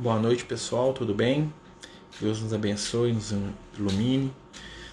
Boa 0.00 0.18
noite, 0.18 0.46
pessoal, 0.46 0.94
tudo 0.94 1.12
bem? 1.12 1.52
Deus 2.18 2.40
nos 2.40 2.54
abençoe, 2.54 3.12
nos 3.12 3.34
ilumine. 3.78 4.32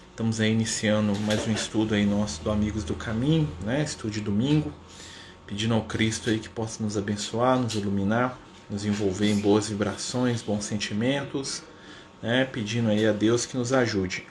Estamos 0.10 0.42
aí 0.42 0.52
iniciando 0.52 1.18
mais 1.22 1.48
um 1.48 1.54
estudo 1.54 1.96
aí 1.96 2.06
nosso 2.06 2.44
do 2.44 2.52
Amigos 2.52 2.84
do 2.84 2.94
Caminho, 2.94 3.48
né? 3.64 3.82
Estudo 3.82 4.12
de 4.12 4.20
domingo, 4.20 4.70
pedindo 5.46 5.76
ao 5.76 5.84
Cristo 5.84 6.30
aí 6.30 6.40
que 6.40 6.50
possa 6.50 6.84
nos 6.84 6.98
abençoar, 6.98 7.58
nos 7.58 7.74
iluminar, 7.74 8.38
nos 8.70 8.84
envolver 8.84 9.32
em 9.32 9.40
boas 9.40 9.70
vibrações, 9.70 10.42
bons 10.42 10.66
sentimentos, 10.66 11.64
né? 12.22 12.44
Pedindo 12.44 12.90
aí 12.90 13.08
a 13.08 13.14
Deus 13.14 13.46
que 13.46 13.56
nos 13.56 13.72
ajude. 13.72 14.28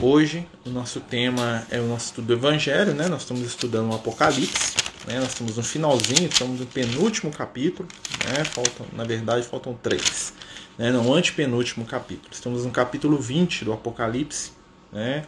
Hoje 0.00 0.46
o 0.64 0.70
nosso 0.70 1.00
tema 1.00 1.66
é 1.68 1.80
o 1.80 1.88
nosso 1.88 2.06
estudo 2.06 2.28
do 2.28 2.34
Evangelho, 2.34 2.94
né? 2.94 3.08
Nós 3.08 3.22
estamos 3.22 3.42
estudando 3.42 3.90
o 3.90 3.94
Apocalipse. 3.96 4.89
Né? 5.10 5.18
Nós 5.18 5.30
estamos 5.30 5.56
no 5.56 5.62
finalzinho, 5.62 6.28
estamos 6.28 6.60
no 6.60 6.66
penúltimo 6.66 7.32
capítulo. 7.32 7.88
Né? 8.24 8.44
Faltam, 8.44 8.86
na 8.92 9.02
verdade, 9.02 9.44
faltam 9.44 9.74
três. 9.74 10.32
Né? 10.78 10.92
Não, 10.92 11.12
antepenúltimo 11.12 11.84
capítulo. 11.84 12.28
Estamos 12.30 12.64
no 12.64 12.70
capítulo 12.70 13.18
20 13.18 13.64
do 13.64 13.72
Apocalipse. 13.72 14.52
Né? 14.92 15.24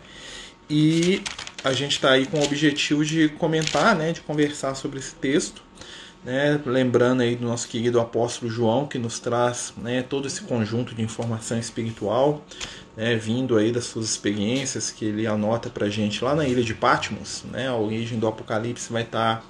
E 0.70 1.22
a 1.64 1.72
gente 1.72 1.92
está 1.92 2.12
aí 2.12 2.26
com 2.26 2.38
o 2.38 2.44
objetivo 2.44 3.04
de 3.04 3.28
comentar, 3.30 3.96
né? 3.96 4.12
de 4.12 4.20
conversar 4.20 4.76
sobre 4.76 5.00
esse 5.00 5.14
texto. 5.16 5.62
Né, 6.24 6.60
lembrando 6.64 7.22
aí 7.22 7.34
do 7.34 7.44
nosso 7.44 7.66
querido 7.66 7.98
apóstolo 7.98 8.48
João 8.48 8.86
que 8.86 8.96
nos 8.96 9.18
traz 9.18 9.74
né, 9.76 10.02
todo 10.02 10.28
esse 10.28 10.42
conjunto 10.42 10.94
de 10.94 11.02
informação 11.02 11.58
espiritual 11.58 12.44
né, 12.96 13.16
vindo 13.16 13.56
aí 13.56 13.72
das 13.72 13.84
suas 13.84 14.06
experiências 14.06 14.90
que 14.90 15.04
ele 15.04 15.26
anota 15.26 15.70
para 15.70 15.88
gente 15.88 16.22
lá 16.22 16.34
na 16.34 16.46
ilha 16.46 16.62
de 16.62 16.74
Patmos, 16.74 17.44
né, 17.50 17.68
a 17.68 17.76
origem 17.76 18.18
do 18.18 18.26
Apocalipse 18.26 18.92
vai 18.92 19.02
estar 19.02 19.36
tá 19.36 19.42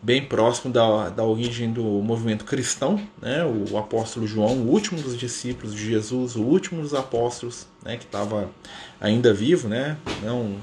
bem 0.00 0.24
próximo 0.24 0.72
da, 0.72 1.08
da 1.08 1.24
origem 1.24 1.72
do 1.72 1.82
movimento 1.82 2.44
cristão, 2.44 3.00
né, 3.20 3.44
o 3.44 3.76
apóstolo 3.76 4.26
João, 4.26 4.58
o 4.58 4.68
último 4.68 5.00
dos 5.02 5.16
discípulos 5.16 5.74
de 5.74 5.84
Jesus, 5.84 6.36
o 6.36 6.42
último 6.42 6.82
dos 6.82 6.94
apóstolos, 6.94 7.66
né, 7.84 7.96
que 7.96 8.04
estava 8.04 8.50
ainda 9.00 9.34
vivo, 9.34 9.68
né, 9.68 9.96
não 10.22 10.56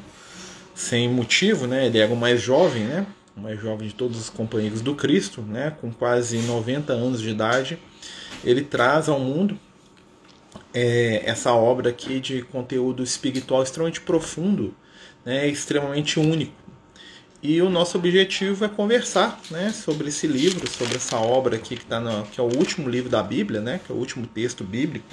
sem 0.73 1.09
motivo, 1.09 1.67
né, 1.67 1.85
ele 1.85 1.97
era 1.97 2.13
o 2.13 2.17
mais 2.17 2.41
jovem, 2.41 2.83
né, 2.83 3.05
o 3.35 3.41
mais 3.41 3.59
jovem 3.59 3.89
de 3.89 3.93
todos 3.93 4.17
os 4.17 4.29
companheiros 4.29 4.81
do 4.81 4.95
Cristo, 4.95 5.41
né, 5.41 5.75
com 5.81 5.91
quase 5.91 6.37
90 6.39 6.93
anos 6.93 7.21
de 7.21 7.29
idade, 7.29 7.77
ele 8.43 8.61
traz 8.61 9.09
ao 9.09 9.19
mundo 9.19 9.59
é, 10.75 11.21
essa 11.25 11.53
obra 11.53 11.89
aqui 11.89 12.19
de 12.19 12.41
conteúdo 12.41 13.01
espiritual 13.01 13.63
extremamente 13.63 14.01
profundo, 14.01 14.75
né, 15.25 15.47
extremamente 15.47 16.19
único. 16.19 16.53
E 17.41 17.61
o 17.61 17.69
nosso 17.69 17.97
objetivo 17.97 18.65
é 18.65 18.67
conversar 18.67 19.39
né, 19.49 19.71
sobre 19.71 20.09
esse 20.09 20.27
livro, 20.27 20.69
sobre 20.69 20.95
essa 20.95 21.17
obra 21.17 21.55
aqui 21.55 21.77
que, 21.77 21.85
tá 21.85 21.99
no, 21.99 22.25
que 22.25 22.39
é 22.39 22.43
o 22.43 22.57
último 22.57 22.89
livro 22.89 23.09
da 23.09 23.23
Bíblia, 23.23 23.61
né, 23.61 23.79
que 23.85 23.91
é 23.91 23.95
o 23.95 23.97
último 23.97 24.27
texto 24.27 24.63
bíblico, 24.63 25.05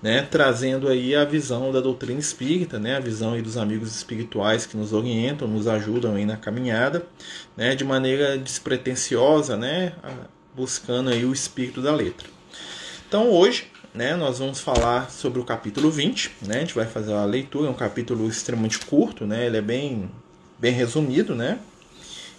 né, 0.00 0.22
trazendo 0.30 0.88
aí 0.88 1.14
a 1.16 1.24
visão 1.24 1.72
da 1.72 1.80
doutrina 1.80 2.20
espírita, 2.20 2.78
né, 2.78 2.96
a 2.96 3.00
visão 3.00 3.32
aí 3.32 3.42
dos 3.42 3.56
amigos 3.56 3.96
espirituais 3.96 4.64
que 4.64 4.76
nos 4.76 4.92
orientam, 4.92 5.48
nos 5.48 5.66
ajudam 5.66 6.14
aí 6.14 6.24
na 6.24 6.36
caminhada, 6.36 7.04
né, 7.56 7.74
de 7.74 7.82
maneira 7.82 8.38
despretensiosa, 8.38 9.56
né, 9.56 9.94
buscando 10.54 11.10
aí 11.10 11.24
o 11.24 11.32
espírito 11.32 11.80
da 11.82 11.92
letra. 11.92 12.28
Então 13.08 13.30
hoje 13.30 13.73
né, 13.94 14.16
nós 14.16 14.40
vamos 14.40 14.60
falar 14.60 15.08
sobre 15.08 15.38
o 15.38 15.44
capítulo 15.44 15.88
20, 15.88 16.32
né, 16.42 16.56
a 16.56 16.60
gente 16.60 16.74
vai 16.74 16.84
fazer 16.84 17.12
a 17.12 17.24
leitura, 17.24 17.68
é 17.68 17.70
um 17.70 17.74
capítulo 17.74 18.28
extremamente 18.28 18.80
curto, 18.80 19.24
né, 19.24 19.46
ele 19.46 19.56
é 19.56 19.62
bem, 19.62 20.10
bem 20.58 20.72
resumido, 20.72 21.34
né, 21.34 21.60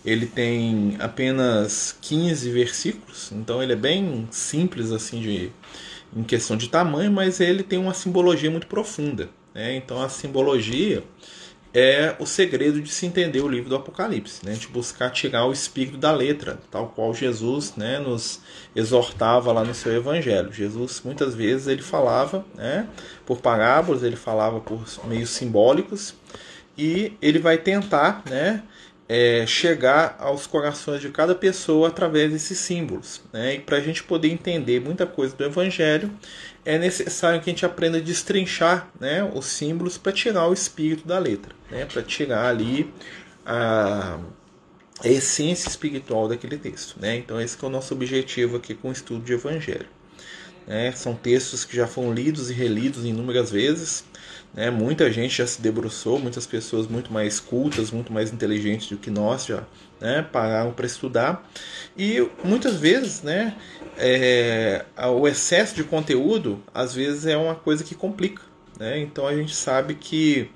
ele 0.03 0.25
tem 0.25 0.97
apenas 1.00 1.95
15 2.02 2.52
versículos, 2.52 3.31
então 3.31 3.64
ele 3.64 3.72
é 3.72 3.75
bem 3.78 4.28
simples 4.31 4.92
assim 4.92 5.22
de, 5.22 5.50
em 6.14 6.23
questão 6.23 6.58
de 6.58 6.67
tamanho, 6.67 7.12
mas 7.12 7.39
ele 7.39 7.64
tem 7.64 7.80
uma 7.80 7.94
simbologia 7.94 8.52
muito 8.52 8.67
profunda, 8.67 9.30
né, 9.53 9.78
então 9.78 10.02
a 10.02 10.09
simbologia 10.09 11.03
é 11.78 12.16
o 12.19 12.25
segredo 12.25 12.80
de 12.80 12.90
se 12.90 13.06
entender 13.06 13.41
o 13.41 13.50
livro 13.50 13.68
do 13.68 13.75
Apocalipse, 13.75 14.46
né? 14.46 14.53
de 14.53 14.66
buscar 14.69 15.09
tirar 15.09 15.46
o 15.46 15.52
espírito 15.52 15.97
da 15.97 16.09
letra, 16.09 16.58
tal 16.72 16.88
qual 16.88 17.13
Jesus 17.13 17.75
né, 17.75 18.00
nos 18.00 18.40
exortava 18.74 19.52
lá 19.52 19.62
no 19.62 19.75
seu 19.75 19.94
Evangelho. 19.94 20.53
Jesus 20.53 21.02
muitas 21.03 21.36
vezes 21.36 21.68
ele 21.68 21.81
falava 21.81 22.46
né, 22.56 22.88
por 23.25 23.41
parábolas, 23.41 24.03
ele 24.03 24.16
falava 24.16 24.62
por 24.62 24.86
meios 25.03 25.31
simbólicos 25.31 26.16
e 26.78 27.12
ele 27.22 27.40
vai 27.40 27.58
tentar 27.58 28.24
né, 28.30 28.63
é, 29.09 29.46
chegar 29.46 30.16
aos 30.18 30.47
corações 30.47 31.02
de 31.02 31.09
cada 31.09 31.36
pessoa 31.36 31.90
através 31.90 32.31
desses 32.31 32.57
símbolos. 32.57 33.22
Né? 33.34 33.56
E 33.56 33.59
para 33.59 33.75
a 33.75 33.81
gente 33.81 34.02
poder 34.02 34.30
entender 34.30 34.80
muita 34.80 35.06
coisa 35.06 35.36
do 35.36 35.44
Evangelho, 35.44 36.09
é 36.66 36.80
necessário 36.80 37.40
que 37.40 37.50
a 37.50 37.53
gente 37.53 37.66
aprenda 37.66 38.00
a 38.00 38.02
destrinchar 38.02 38.90
né, 39.00 39.24
os 39.24 39.46
símbolos 39.46 39.98
para 39.98 40.12
tirar 40.12 40.48
o 40.48 40.53
espírito 40.53 41.08
da 41.08 41.20
letra, 41.20 41.53
né? 41.70 41.86
para 41.86 42.02
tirar 42.02 42.48
ali 42.48 42.92
a, 43.46 44.20
a, 45.00 45.08
essência 45.08 45.70
espiritual 45.70 46.28
daquele 46.28 46.58
texto. 46.58 47.00
Né? 47.00 47.18
Então, 47.18 47.40
esse 47.40 47.64
é 47.64 47.68
o 47.68 47.70
nosso 47.70 47.94
objetivo 47.94 48.58
aqui 48.58 48.74
com 48.74 48.90
o 48.90 48.92
estudo 48.92 49.24
de 49.24 49.34
Evangelho. 49.34 49.86
Né? 50.66 50.92
São 50.94 51.14
textos 51.14 51.64
que 51.64 51.75
já 51.75 51.86
foram 51.86 52.12
lidos 52.12 52.50
e 52.50 52.54
relidos 52.54 53.06
inúmeras 53.06 53.52
vezes. 53.52 54.04
Né? 54.52 54.72
Muita 54.72 55.12
gente 55.12 55.38
já 55.38 55.46
se 55.46 55.62
debruçou, 55.62 56.18
muitas 56.18 56.48
pessoas 56.48 56.88
muito 56.88 57.14
mais 57.14 57.40
cultas, 57.40 57.92
muito 57.92 58.12
mais 58.12 58.34
inteligentes 58.34 58.90
do 58.90 58.98
que 58.98 59.12
nós 59.12 59.46
já 59.46 59.64
né? 60.00 60.25
para 60.31 60.85
estudar. 60.85 61.47
E 61.97 62.28
muitas 62.44 62.75
vezes 62.75 63.22
né, 63.22 63.56
é, 63.97 64.85
o 65.13 65.28
excesso 65.28 65.75
de 65.75 65.83
conteúdo 65.83 66.61
às 66.73 66.94
vezes 66.94 67.25
é 67.25 67.38
uma 67.38 67.56
coisa 67.56 67.83
que 67.83 67.95
complica. 67.95 68.41
Né? 68.79 69.00
Então 69.00 69.28
a 69.28 69.35
gente 69.35 69.56
sabe 69.56 69.95
que 69.95 70.50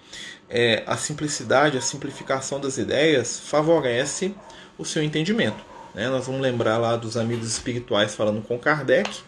é, 0.50 0.84
a 0.86 0.98
simplicidade, 0.98 1.78
a 1.78 1.82
simplificação 1.82 2.60
das 2.60 2.78
ideias 2.78 3.40
favorece 3.40 4.34
o 4.78 4.86
seu 4.86 5.04
entendimento. 5.04 5.64
Né? 5.94 6.10
Nós 6.10 6.26
vamos 6.26 6.42
lembrar 6.42 6.78
lá 6.78 6.96
dos 6.96 7.18
amigos 7.18 7.48
espirituais 7.48 8.16
falando 8.16 8.42
com 8.42 8.58
Kardec, 8.58 9.22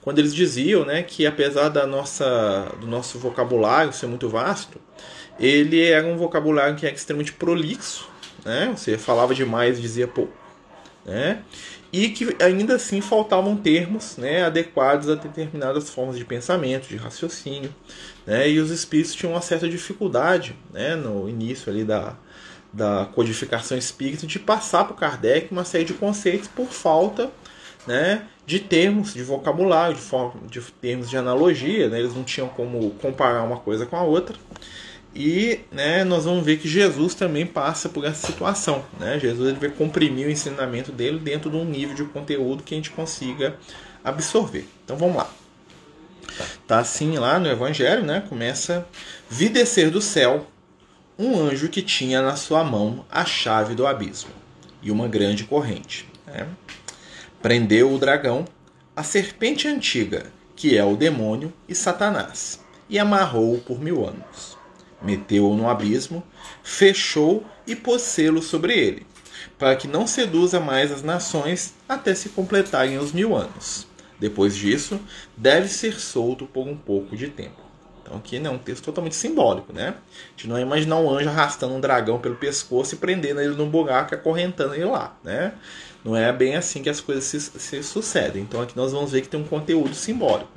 quando 0.00 0.18
eles 0.18 0.34
diziam 0.34 0.84
né, 0.84 1.02
que 1.02 1.26
apesar 1.26 1.68
da 1.68 1.86
nossa, 1.86 2.72
do 2.80 2.86
nosso 2.86 3.18
vocabulário 3.18 3.92
ser 3.92 4.06
muito 4.06 4.28
vasto, 4.28 4.80
ele 5.38 5.82
era 5.82 6.06
um 6.06 6.16
vocabulário 6.16 6.76
que 6.76 6.86
era 6.86 6.94
extremamente 6.94 7.32
prolixo, 7.32 8.08
né? 8.44 8.72
você 8.76 8.96
falava 8.98 9.34
demais 9.34 9.78
e 9.78 9.82
dizia 9.82 10.08
pouco. 10.08 10.32
Né? 11.04 11.42
E 11.92 12.10
que 12.10 12.36
ainda 12.42 12.76
assim 12.76 13.00
faltavam 13.00 13.56
termos 13.56 14.16
né, 14.16 14.44
adequados 14.44 15.08
a 15.08 15.14
determinadas 15.14 15.90
formas 15.90 16.16
de 16.16 16.24
pensamento, 16.24 16.88
de 16.88 16.96
raciocínio. 16.96 17.74
Né? 18.26 18.50
E 18.50 18.58
os 18.60 18.70
espíritos 18.70 19.14
tinham 19.14 19.32
uma 19.32 19.40
certa 19.40 19.68
dificuldade 19.68 20.54
né, 20.72 20.94
no 20.94 21.28
início 21.28 21.70
ali 21.70 21.84
da, 21.84 22.16
da 22.72 23.08
codificação 23.12 23.76
espírita 23.76 24.26
de 24.26 24.38
passar 24.38 24.84
para 24.84 24.92
o 24.92 24.96
Kardec 24.96 25.50
uma 25.50 25.64
série 25.64 25.84
de 25.84 25.94
conceitos 25.94 26.48
por 26.48 26.66
falta 26.66 27.30
né, 27.86 28.26
de 28.46 28.60
termos, 28.60 29.14
de 29.14 29.22
vocabulário, 29.22 29.94
de, 29.94 30.00
forma, 30.00 30.40
de 30.48 30.60
termos 30.80 31.08
de 31.08 31.16
analogia, 31.16 31.88
né, 31.88 31.98
eles 31.98 32.14
não 32.14 32.24
tinham 32.24 32.48
como 32.48 32.90
comparar 32.92 33.42
uma 33.42 33.58
coisa 33.58 33.86
com 33.86 33.96
a 33.96 34.02
outra. 34.02 34.36
E 35.14 35.60
né, 35.72 36.04
nós 36.04 36.24
vamos 36.24 36.44
ver 36.44 36.58
que 36.58 36.68
Jesus 36.68 37.14
também 37.14 37.44
passa 37.44 37.88
por 37.88 38.04
essa 38.04 38.26
situação. 38.26 38.84
Né? 38.98 39.18
Jesus 39.18 39.48
ele 39.48 39.58
vai 39.58 39.70
comprimir 39.70 40.28
o 40.28 40.30
ensinamento 40.30 40.92
dele 40.92 41.18
dentro 41.18 41.50
de 41.50 41.56
um 41.56 41.64
nível 41.64 41.94
de 41.94 42.04
conteúdo 42.04 42.62
que 42.62 42.74
a 42.74 42.76
gente 42.76 42.90
consiga 42.90 43.56
absorver. 44.04 44.68
Então 44.84 44.96
vamos 44.96 45.16
lá. 45.16 45.30
Tá 46.66 46.78
assim 46.78 47.18
lá 47.18 47.38
no 47.38 47.48
Evangelho, 47.48 48.04
né? 48.04 48.22
Começa: 48.28 48.86
Vi 49.28 49.48
descer 49.48 49.90
do 49.90 50.00
céu 50.00 50.46
um 51.18 51.38
anjo 51.38 51.68
que 51.68 51.82
tinha 51.82 52.22
na 52.22 52.36
sua 52.36 52.64
mão 52.64 53.04
a 53.10 53.24
chave 53.24 53.74
do 53.74 53.86
abismo 53.86 54.30
e 54.82 54.90
uma 54.90 55.08
grande 55.08 55.44
corrente. 55.44 56.08
Né? 56.26 56.46
Prendeu 57.42 57.92
o 57.92 57.98
dragão, 57.98 58.46
a 58.96 59.02
serpente 59.02 59.68
antiga, 59.68 60.26
que 60.56 60.78
é 60.78 60.84
o 60.84 60.96
demônio 60.96 61.52
e 61.68 61.74
Satanás, 61.74 62.60
e 62.88 62.98
amarrou-o 62.98 63.58
por 63.58 63.80
mil 63.80 64.06
anos. 64.06 64.49
Meteu-o 65.02 65.56
no 65.56 65.68
abismo, 65.68 66.22
fechou 66.62 67.44
e 67.66 67.74
pôs 67.74 68.02
selo 68.02 68.42
sobre 68.42 68.74
ele, 68.74 69.06
para 69.58 69.76
que 69.76 69.88
não 69.88 70.06
seduza 70.06 70.60
mais 70.60 70.92
as 70.92 71.02
nações 71.02 71.74
até 71.88 72.14
se 72.14 72.30
completarem 72.30 72.98
os 72.98 73.12
mil 73.12 73.34
anos. 73.34 73.86
Depois 74.18 74.54
disso, 74.54 75.00
deve 75.36 75.68
ser 75.68 75.98
solto 75.98 76.46
por 76.46 76.68
um 76.68 76.76
pouco 76.76 77.16
de 77.16 77.28
tempo. 77.28 77.70
Então 78.10 78.18
aqui 78.18 78.38
né, 78.38 78.48
é 78.48 78.52
um 78.52 78.58
texto 78.58 78.84
totalmente 78.84 79.14
simbólico, 79.14 79.72
né? 79.72 79.94
A 79.94 80.30
gente 80.32 80.48
não 80.48 80.54
vai 80.56 80.62
imaginar 80.62 80.96
um 80.96 81.08
anjo 81.08 81.28
arrastando 81.28 81.74
um 81.74 81.80
dragão 81.80 82.18
pelo 82.18 82.34
pescoço 82.34 82.94
e 82.94 82.98
prendendo 82.98 83.40
ele 83.40 83.54
num 83.54 83.70
buraco 83.70 84.12
e 84.12 84.16
acorrentando 84.16 84.74
ele 84.74 84.84
lá, 84.84 85.16
né? 85.22 85.54
Não 86.04 86.16
é 86.16 86.32
bem 86.32 86.56
assim 86.56 86.82
que 86.82 86.90
as 86.90 87.00
coisas 87.00 87.24
se, 87.24 87.40
se 87.40 87.82
sucedem. 87.82 88.42
Então 88.42 88.60
aqui 88.60 88.76
nós 88.76 88.90
vamos 88.90 89.12
ver 89.12 89.20
que 89.20 89.28
tem 89.28 89.38
um 89.38 89.44
conteúdo 89.44 89.94
simbólico. 89.94 90.50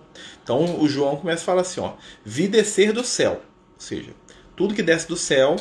Então 0.43 0.79
o 0.79 0.87
João 0.87 1.15
começa 1.15 1.43
a 1.43 1.45
falar 1.45 1.61
assim, 1.61 1.79
ó, 1.79 1.93
vi 2.25 2.47
descer 2.47 2.91
do 2.91 3.03
céu, 3.03 3.33
ou 3.33 3.79
seja, 3.79 4.11
tudo 4.55 4.73
que 4.73 4.83
desce 4.83 5.07
do 5.07 5.15
céu 5.15 5.55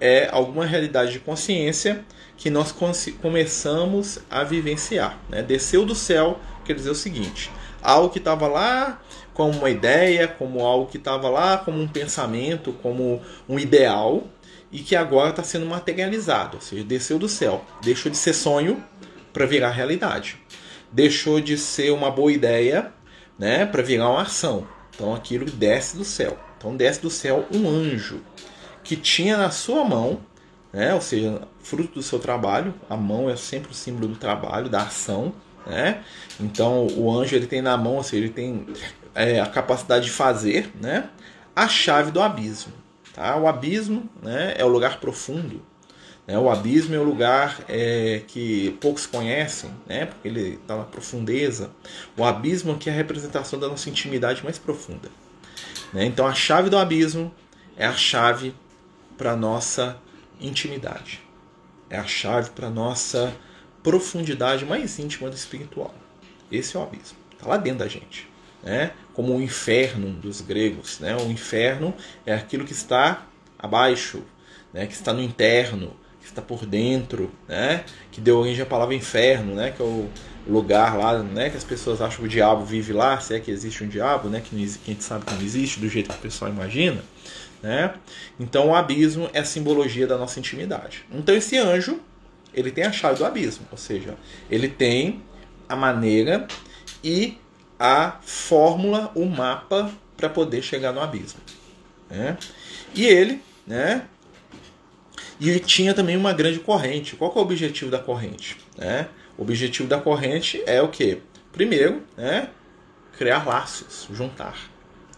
é 0.00 0.28
alguma 0.30 0.66
realidade 0.66 1.12
de 1.12 1.20
consciência 1.20 2.04
que 2.36 2.50
nós 2.50 2.74
começamos 3.22 4.18
a 4.28 4.42
vivenciar. 4.42 5.18
Né? 5.28 5.42
Desceu 5.42 5.86
do 5.86 5.94
céu 5.94 6.40
quer 6.64 6.74
dizer 6.74 6.90
o 6.90 6.94
seguinte: 6.94 7.50
algo 7.82 8.10
que 8.10 8.18
estava 8.18 8.48
lá 8.48 9.00
como 9.32 9.58
uma 9.58 9.70
ideia, 9.70 10.26
como 10.26 10.60
algo 10.60 10.86
que 10.86 10.96
estava 10.96 11.28
lá 11.28 11.58
como 11.58 11.80
um 11.80 11.88
pensamento, 11.88 12.72
como 12.82 13.20
um 13.48 13.58
ideal 13.58 14.24
e 14.72 14.80
que 14.80 14.96
agora 14.96 15.30
está 15.30 15.42
sendo 15.42 15.66
materializado, 15.66 16.56
ou 16.56 16.60
seja, 16.60 16.82
desceu 16.82 17.18
do 17.18 17.28
céu, 17.28 17.64
deixou 17.82 18.10
de 18.10 18.18
ser 18.18 18.32
sonho 18.32 18.82
para 19.32 19.46
virar 19.46 19.70
realidade, 19.70 20.36
deixou 20.90 21.40
de 21.40 21.56
ser 21.56 21.92
uma 21.92 22.10
boa 22.10 22.32
ideia, 22.32 22.92
né, 23.38 23.66
para 23.66 23.82
virar 23.82 24.08
uma 24.08 24.22
ação. 24.22 24.66
Então 24.94 25.14
aquilo 25.14 25.44
desce 25.46 25.96
do 25.96 26.04
céu. 26.04 26.38
Então 26.64 26.74
desce 26.74 27.02
do 27.02 27.10
céu 27.10 27.46
um 27.52 27.68
anjo 27.68 28.22
que 28.82 28.96
tinha 28.96 29.36
na 29.36 29.50
sua 29.50 29.84
mão, 29.84 30.20
né, 30.72 30.94
ou 30.94 31.00
seja, 31.00 31.42
fruto 31.62 31.92
do 31.92 32.02
seu 32.02 32.18
trabalho. 32.18 32.72
A 32.88 32.96
mão 32.96 33.28
é 33.28 33.36
sempre 33.36 33.70
o 33.70 33.74
símbolo 33.74 34.08
do 34.08 34.16
trabalho, 34.16 34.70
da 34.70 34.80
ação, 34.80 35.34
né? 35.66 36.02
Então 36.40 36.86
o 36.96 37.12
anjo 37.12 37.36
ele 37.36 37.46
tem 37.46 37.60
na 37.60 37.76
mão, 37.76 37.96
ou 37.96 38.02
seja, 38.02 38.24
ele 38.24 38.32
tem 38.32 38.66
é, 39.14 39.40
a 39.40 39.46
capacidade 39.46 40.06
de 40.06 40.10
fazer, 40.10 40.70
né, 40.80 41.10
a 41.54 41.68
chave 41.68 42.10
do 42.10 42.22
abismo. 42.22 42.72
Tá? 43.12 43.36
O 43.36 43.46
abismo 43.46 44.08
né, 44.22 44.54
é 44.56 44.64
o 44.64 44.68
lugar 44.68 45.00
profundo. 45.00 45.60
Né? 46.26 46.38
O 46.38 46.48
abismo 46.48 46.94
é 46.94 46.98
o 46.98 47.04
lugar 47.04 47.60
é, 47.68 48.22
que 48.26 48.76
poucos 48.80 49.04
conhecem, 49.04 49.70
né? 49.86 50.06
porque 50.06 50.28
ele 50.28 50.54
está 50.54 50.78
na 50.78 50.84
profundeza. 50.84 51.70
O 52.16 52.24
abismo 52.24 52.72
aqui 52.72 52.88
é 52.88 52.92
a 52.92 52.96
representação 52.96 53.58
da 53.58 53.68
nossa 53.68 53.90
intimidade 53.90 54.42
mais 54.42 54.58
profunda. 54.58 55.10
Né? 55.94 56.04
Então 56.04 56.26
a 56.26 56.34
chave 56.34 56.68
do 56.68 56.76
abismo 56.76 57.32
é 57.76 57.86
a 57.86 57.94
chave 57.94 58.54
para 59.16 59.34
nossa 59.34 59.96
intimidade. 60.38 61.22
É 61.88 61.96
a 61.96 62.04
chave 62.04 62.50
para 62.50 62.68
nossa 62.68 63.34
profundidade 63.82 64.66
mais 64.66 64.98
íntima 64.98 65.30
do 65.30 65.36
espiritual. 65.36 65.94
Esse 66.52 66.76
é 66.76 66.80
o 66.80 66.82
abismo. 66.82 67.16
Está 67.32 67.48
lá 67.48 67.56
dentro 67.56 67.78
da 67.78 67.88
gente 67.88 68.34
né? 68.64 68.92
como 69.12 69.36
o 69.36 69.42
inferno 69.42 70.10
dos 70.10 70.40
gregos. 70.40 70.98
Né? 70.98 71.14
O 71.16 71.30
inferno 71.30 71.94
é 72.24 72.34
aquilo 72.34 72.64
que 72.64 72.72
está 72.72 73.26
abaixo, 73.58 74.22
né? 74.72 74.86
que 74.86 74.94
está 74.94 75.12
no 75.12 75.22
interno, 75.22 75.94
que 76.20 76.26
está 76.26 76.40
por 76.40 76.64
dentro, 76.64 77.30
né? 77.46 77.84
que 78.10 78.20
deu 78.20 78.38
origem 78.38 78.62
à 78.62 78.66
palavra 78.66 78.94
inferno, 78.94 79.54
né? 79.54 79.70
que 79.70 79.82
é 79.82 79.84
o 79.84 80.08
lugar 80.46 80.96
lá 80.96 81.18
né? 81.18 81.50
que 81.50 81.56
as 81.56 81.64
pessoas 81.64 82.00
acham 82.00 82.18
que 82.18 82.24
o 82.24 82.28
diabo 82.28 82.64
vive 82.64 82.92
lá, 82.92 83.18
se 83.20 83.34
é 83.34 83.40
que 83.40 83.50
existe 83.50 83.82
um 83.82 83.88
diabo, 83.88 84.28
né? 84.28 84.40
que, 84.40 84.54
não, 84.54 84.64
que 84.64 84.90
a 84.90 84.92
gente 84.92 85.04
sabe 85.04 85.24
que 85.24 85.34
não 85.34 85.42
existe, 85.42 85.80
do 85.80 85.88
jeito 85.88 86.10
que 86.10 86.16
o 86.16 86.20
pessoal 86.20 86.50
imagina. 86.50 87.02
Né? 87.62 87.94
Então 88.38 88.68
o 88.68 88.74
abismo 88.74 89.30
é 89.32 89.40
a 89.40 89.44
simbologia 89.44 90.06
da 90.06 90.18
nossa 90.18 90.38
intimidade. 90.38 91.04
Então 91.10 91.34
esse 91.34 91.56
anjo 91.56 91.98
ele 92.52 92.70
tem 92.70 92.84
a 92.84 92.92
chave 92.92 93.18
do 93.18 93.24
abismo, 93.24 93.66
ou 93.70 93.78
seja, 93.78 94.16
ele 94.50 94.68
tem 94.68 95.22
a 95.68 95.74
maneira 95.74 96.46
e 97.02 97.38
a 97.78 98.18
fórmula, 98.22 99.10
o 99.14 99.24
mapa 99.26 99.90
para 100.16 100.28
poder 100.28 100.62
chegar 100.62 100.92
no 100.92 101.00
abismo. 101.00 101.40
Né? 102.08 102.36
E 102.94 103.04
ele, 103.04 103.42
né? 103.66 104.04
E 105.40 105.58
tinha 105.58 105.92
também 105.92 106.16
uma 106.16 106.32
grande 106.32 106.60
corrente. 106.60 107.16
Qual 107.16 107.32
é 107.34 107.38
o 107.38 107.42
objetivo 107.42 107.90
da 107.90 107.98
corrente? 107.98 108.56
Né? 108.78 109.08
O 109.36 109.42
objetivo 109.42 109.88
da 109.88 110.00
corrente 110.00 110.62
é 110.66 110.80
o 110.80 110.88
que? 110.88 111.20
Primeiro, 111.52 112.02
né? 112.16 112.50
criar 113.16 113.46
laços, 113.46 114.08
juntar. 114.12 114.70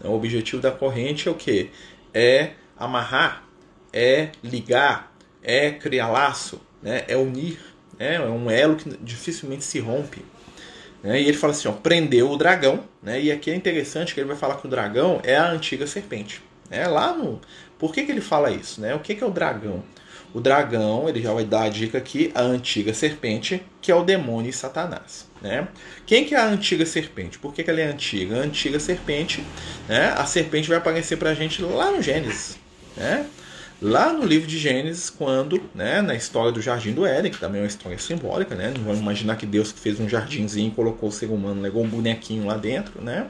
O 0.03 0.13
objetivo 0.13 0.61
da 0.61 0.71
corrente 0.71 1.27
é 1.27 1.31
o 1.31 1.35
que? 1.35 1.71
É 2.13 2.51
amarrar, 2.77 3.43
é 3.91 4.29
ligar, 4.43 5.11
é 5.41 5.71
criar 5.71 6.09
laço, 6.09 6.61
né? 6.81 7.03
é 7.07 7.17
unir. 7.17 7.59
Né? 7.97 8.15
É 8.15 8.21
um 8.21 8.49
elo 8.49 8.75
que 8.75 8.89
dificilmente 9.01 9.63
se 9.63 9.79
rompe. 9.79 10.23
Né? 11.01 11.21
E 11.21 11.27
ele 11.27 11.37
fala 11.37 11.53
assim: 11.53 11.67
ó, 11.67 11.71
prendeu 11.71 12.29
o 12.29 12.37
dragão. 12.37 12.83
Né? 13.01 13.21
E 13.21 13.31
aqui 13.31 13.51
é 13.51 13.55
interessante 13.55 14.13
que 14.13 14.19
ele 14.19 14.27
vai 14.27 14.37
falar 14.37 14.57
que 14.57 14.67
o 14.67 14.69
dragão 14.69 15.19
é 15.23 15.35
a 15.35 15.49
antiga 15.49 15.87
serpente. 15.87 16.41
Né? 16.69 16.87
Lá 16.87 17.13
no. 17.13 17.41
Por 17.79 17.93
que, 17.93 18.03
que 18.03 18.11
ele 18.11 18.21
fala 18.21 18.51
isso? 18.51 18.81
Né? 18.81 18.93
O 18.93 18.99
que, 18.99 19.15
que 19.15 19.23
é 19.23 19.27
o 19.27 19.31
dragão? 19.31 19.83
O 20.33 20.39
dragão, 20.39 21.07
ele 21.07 21.21
já 21.21 21.33
vai 21.33 21.43
dar 21.43 21.63
a 21.63 21.69
dica 21.69 21.97
aqui, 21.97 22.31
a 22.35 22.41
antiga 22.41 22.93
serpente, 22.93 23.63
que 23.81 23.91
é 23.91 23.95
o 23.95 24.03
demônio 24.03 24.49
e 24.49 24.53
Satanás. 24.53 25.27
Né? 25.41 25.67
Quem 26.05 26.25
que 26.25 26.35
é 26.35 26.39
a 26.39 26.45
antiga 26.45 26.85
serpente? 26.85 27.39
Por 27.39 27.53
que, 27.53 27.63
que 27.63 27.69
ela 27.69 27.79
é 27.79 27.87
antiga? 27.87 28.37
A 28.37 28.39
antiga 28.39 28.79
serpente, 28.79 29.43
né? 29.87 30.13
a 30.17 30.25
serpente 30.25 30.67
vai 30.67 30.77
aparecer 30.77 31.17
para 31.17 31.31
a 31.31 31.33
gente 31.33 31.61
lá 31.61 31.91
no 31.91 32.01
Gênesis. 32.01 32.57
Né? 32.95 33.25
lá 33.81 34.11
no 34.11 34.25
livro 34.25 34.47
de 34.47 34.57
Gênesis, 34.57 35.09
quando, 35.09 35.61
né, 35.73 36.01
na 36.01 36.15
história 36.15 36.51
do 36.51 36.61
Jardim 36.61 36.93
do 36.93 37.05
Éden, 37.05 37.31
que 37.31 37.39
também 37.39 37.59
é 37.59 37.63
uma 37.63 37.67
história 37.67 37.97
simbólica, 37.97 38.55
né, 38.55 38.73
não 38.75 38.83
vamos 38.83 38.99
imaginar 38.99 39.35
que 39.35 39.45
Deus 39.45 39.71
fez 39.71 39.99
um 39.99 40.09
jardinzinho 40.09 40.69
e 40.69 40.71
colocou 40.71 41.09
o 41.09 41.11
ser 41.11 41.27
humano, 41.27 41.61
legou 41.61 41.83
um 41.83 41.87
bonequinho 41.87 42.45
lá 42.45 42.57
dentro, 42.57 43.01
né? 43.01 43.27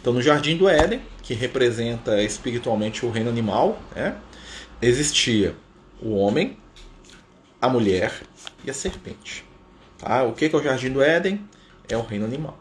Então, 0.00 0.12
no 0.12 0.22
Jardim 0.22 0.56
do 0.56 0.68
Éden, 0.68 1.00
que 1.22 1.34
representa 1.34 2.22
espiritualmente 2.22 3.04
o 3.04 3.10
reino 3.10 3.28
animal, 3.28 3.80
né, 3.94 4.16
existia 4.80 5.54
o 6.02 6.16
homem, 6.16 6.56
a 7.60 7.68
mulher 7.68 8.12
e 8.64 8.70
a 8.70 8.74
serpente. 8.74 9.44
Tá? 9.98 10.24
O 10.24 10.32
que 10.32 10.46
é 10.46 10.56
o 10.56 10.62
Jardim 10.62 10.90
do 10.90 11.02
Éden? 11.02 11.48
É 11.88 11.96
o 11.96 12.02
reino 12.02 12.24
animal. 12.24 12.58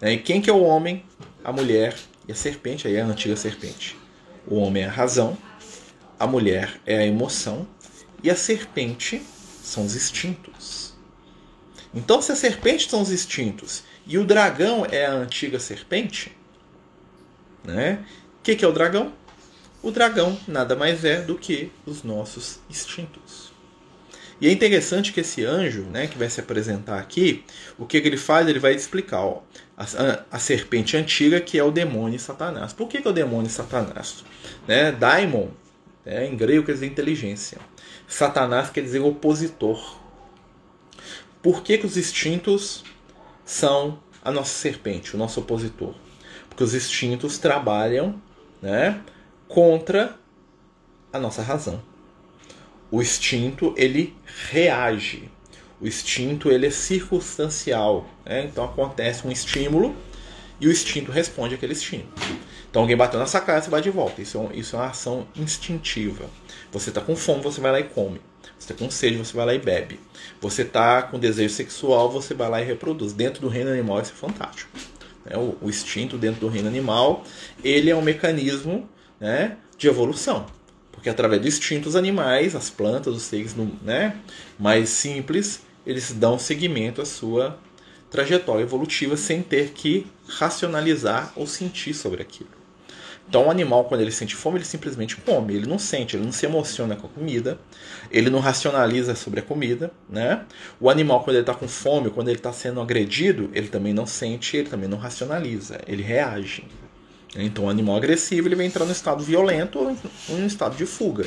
Né? 0.00 0.12
E 0.12 0.18
quem 0.18 0.40
que 0.40 0.48
é 0.48 0.52
o 0.52 0.62
homem, 0.62 1.04
a 1.44 1.52
mulher 1.52 1.96
e 2.28 2.32
a 2.32 2.34
serpente? 2.34 2.86
Aí 2.86 2.94
é 2.94 3.02
a 3.02 3.06
antiga 3.06 3.36
serpente. 3.36 3.96
O 4.46 4.56
homem 4.56 4.84
é 4.84 4.86
a 4.86 4.90
razão, 4.90 5.36
a 6.18 6.26
mulher 6.26 6.80
é 6.86 6.98
a 6.98 7.06
emoção 7.06 7.66
e 8.22 8.30
a 8.30 8.36
serpente 8.36 9.20
são 9.62 9.84
os 9.84 9.96
instintos. 9.96 10.94
Então, 11.92 12.22
se 12.22 12.30
a 12.30 12.36
serpente 12.36 12.88
são 12.88 13.02
os 13.02 13.10
instintos 13.10 13.82
e 14.06 14.18
o 14.18 14.24
dragão 14.24 14.86
é 14.86 15.06
a 15.06 15.12
antiga 15.12 15.58
serpente, 15.58 16.36
né? 17.64 18.04
O 18.38 18.42
que, 18.42 18.54
que 18.54 18.64
é 18.64 18.68
o 18.68 18.72
dragão? 18.72 19.12
O 19.86 19.92
dragão 19.92 20.36
nada 20.48 20.74
mais 20.74 21.04
é 21.04 21.20
do 21.20 21.36
que 21.36 21.70
os 21.86 22.02
nossos 22.02 22.58
instintos. 22.68 23.52
E 24.40 24.48
é 24.48 24.50
interessante 24.50 25.12
que 25.12 25.20
esse 25.20 25.44
anjo, 25.44 25.82
né, 25.82 26.08
que 26.08 26.18
vai 26.18 26.28
se 26.28 26.40
apresentar 26.40 26.98
aqui, 26.98 27.44
o 27.78 27.86
que, 27.86 28.00
que 28.00 28.08
ele 28.08 28.16
faz? 28.16 28.48
Ele 28.48 28.58
vai 28.58 28.74
explicar 28.74 29.20
ó, 29.20 29.44
a, 29.76 29.84
a, 30.28 30.38
serpente 30.40 30.96
antiga, 30.96 31.40
que 31.40 31.56
é 31.56 31.62
o 31.62 31.70
demônio 31.70 32.18
Satanás. 32.18 32.72
Por 32.72 32.88
que, 32.88 33.00
que 33.00 33.06
é 33.06 33.10
o 33.12 33.14
demônio 33.14 33.48
Satanás? 33.48 34.24
Né? 34.66 34.90
Daimon 34.90 35.50
é, 36.04 36.26
em 36.26 36.36
grego 36.36 36.66
quer 36.66 36.72
dizer 36.72 36.86
inteligência. 36.86 37.58
Satanás 38.08 38.70
quer 38.70 38.80
dizer 38.80 38.98
opositor. 38.98 40.00
Por 41.40 41.62
que, 41.62 41.78
que 41.78 41.86
os 41.86 41.96
instintos 41.96 42.82
são 43.44 44.00
a 44.20 44.32
nossa 44.32 44.50
serpente, 44.50 45.14
o 45.14 45.16
nosso 45.16 45.38
opositor? 45.38 45.94
Porque 46.48 46.64
os 46.64 46.74
instintos 46.74 47.38
trabalham 47.38 48.20
né, 48.60 49.00
contra 49.48 50.16
a 51.12 51.18
nossa 51.18 51.42
razão. 51.42 51.82
O 52.90 53.02
instinto 53.02 53.74
ele 53.76 54.16
reage. 54.50 55.30
O 55.80 55.86
instinto 55.86 56.50
ele 56.50 56.66
é 56.66 56.70
circunstancial. 56.70 58.06
Né? 58.24 58.44
Então 58.44 58.64
acontece 58.64 59.26
um 59.26 59.30
estímulo 59.30 59.94
e 60.60 60.66
o 60.68 60.72
instinto 60.72 61.10
responde 61.10 61.54
àquele 61.54 61.72
estímulo. 61.72 62.08
Então 62.70 62.82
alguém 62.82 62.96
bateu 62.96 63.18
na 63.18 63.26
sacada, 63.26 63.62
você 63.62 63.70
vai 63.70 63.82
de 63.82 63.90
volta. 63.90 64.22
Isso 64.22 64.38
é, 64.38 64.56
isso 64.56 64.76
é 64.76 64.78
uma 64.78 64.86
ação 64.86 65.26
instintiva. 65.36 66.26
Você 66.72 66.90
está 66.90 67.00
com 67.00 67.16
fome, 67.16 67.42
você 67.42 67.60
vai 67.60 67.72
lá 67.72 67.80
e 67.80 67.84
come. 67.84 68.20
Você 68.58 68.72
está 68.72 68.84
com 68.84 68.90
sede, 68.90 69.16
você 69.16 69.36
vai 69.36 69.46
lá 69.46 69.54
e 69.54 69.58
bebe. 69.58 70.00
Você 70.40 70.62
está 70.62 71.02
com 71.02 71.18
desejo 71.18 71.52
sexual, 71.54 72.10
você 72.10 72.34
vai 72.34 72.48
lá 72.48 72.62
e 72.62 72.64
reproduz. 72.64 73.12
Dentro 73.12 73.40
do 73.40 73.48
reino 73.48 73.70
animal 73.70 74.00
isso 74.00 74.12
é 74.12 74.16
fantástico. 74.16 74.70
É, 75.28 75.36
o 75.36 75.56
instinto 75.68 76.16
dentro 76.16 76.40
do 76.40 76.48
reino 76.48 76.68
animal, 76.68 77.24
ele 77.64 77.90
é 77.90 77.96
um 77.96 78.02
mecanismo 78.02 78.88
né, 79.20 79.56
de 79.76 79.88
evolução. 79.88 80.46
Porque 80.92 81.10
através 81.10 81.40
dos 81.42 81.58
instintos 81.58 81.94
animais, 81.94 82.54
as 82.54 82.70
plantas, 82.70 83.14
os 83.14 83.22
seres 83.22 83.54
né, 83.82 84.16
mais 84.58 84.88
simples, 84.88 85.60
eles 85.86 86.12
dão 86.12 86.38
seguimento 86.38 87.02
à 87.02 87.04
sua 87.04 87.58
trajetória 88.10 88.62
evolutiva 88.62 89.16
sem 89.16 89.42
ter 89.42 89.70
que 89.70 90.06
racionalizar 90.26 91.32
ou 91.36 91.46
sentir 91.46 91.94
sobre 91.94 92.22
aquilo. 92.22 92.56
Então 93.28 93.46
o 93.46 93.50
animal, 93.50 93.84
quando 93.84 94.00
ele 94.02 94.12
sente 94.12 94.36
fome, 94.36 94.58
ele 94.58 94.64
simplesmente 94.64 95.16
come, 95.16 95.54
ele 95.54 95.66
não 95.66 95.78
sente, 95.78 96.16
ele 96.16 96.24
não 96.24 96.30
se 96.30 96.46
emociona 96.46 96.94
com 96.94 97.08
a 97.08 97.10
comida, 97.10 97.58
ele 98.10 98.30
não 98.30 98.38
racionaliza 98.38 99.16
sobre 99.16 99.40
a 99.40 99.42
comida, 99.42 99.90
né? 100.08 100.44
O 100.80 100.88
animal, 100.88 101.24
quando 101.24 101.36
ele 101.36 101.42
está 101.42 101.52
com 101.52 101.66
fome, 101.66 102.10
quando 102.10 102.28
ele 102.28 102.38
está 102.38 102.52
sendo 102.52 102.80
agredido, 102.80 103.50
ele 103.52 103.66
também 103.66 103.92
não 103.92 104.06
sente, 104.06 104.56
ele 104.56 104.68
também 104.68 104.88
não 104.88 104.96
racionaliza, 104.96 105.80
ele 105.88 106.04
reage. 106.04 106.64
Então 107.34 107.64
o 107.64 107.70
animal 107.70 107.96
agressivo 107.96 108.48
ele 108.48 108.54
vai 108.54 108.66
entrar 108.66 108.84
no 108.84 108.92
estado 108.92 109.22
violento 109.22 109.78
ou 109.78 110.38
em 110.38 110.46
estado 110.46 110.76
de 110.76 110.86
fuga. 110.86 111.26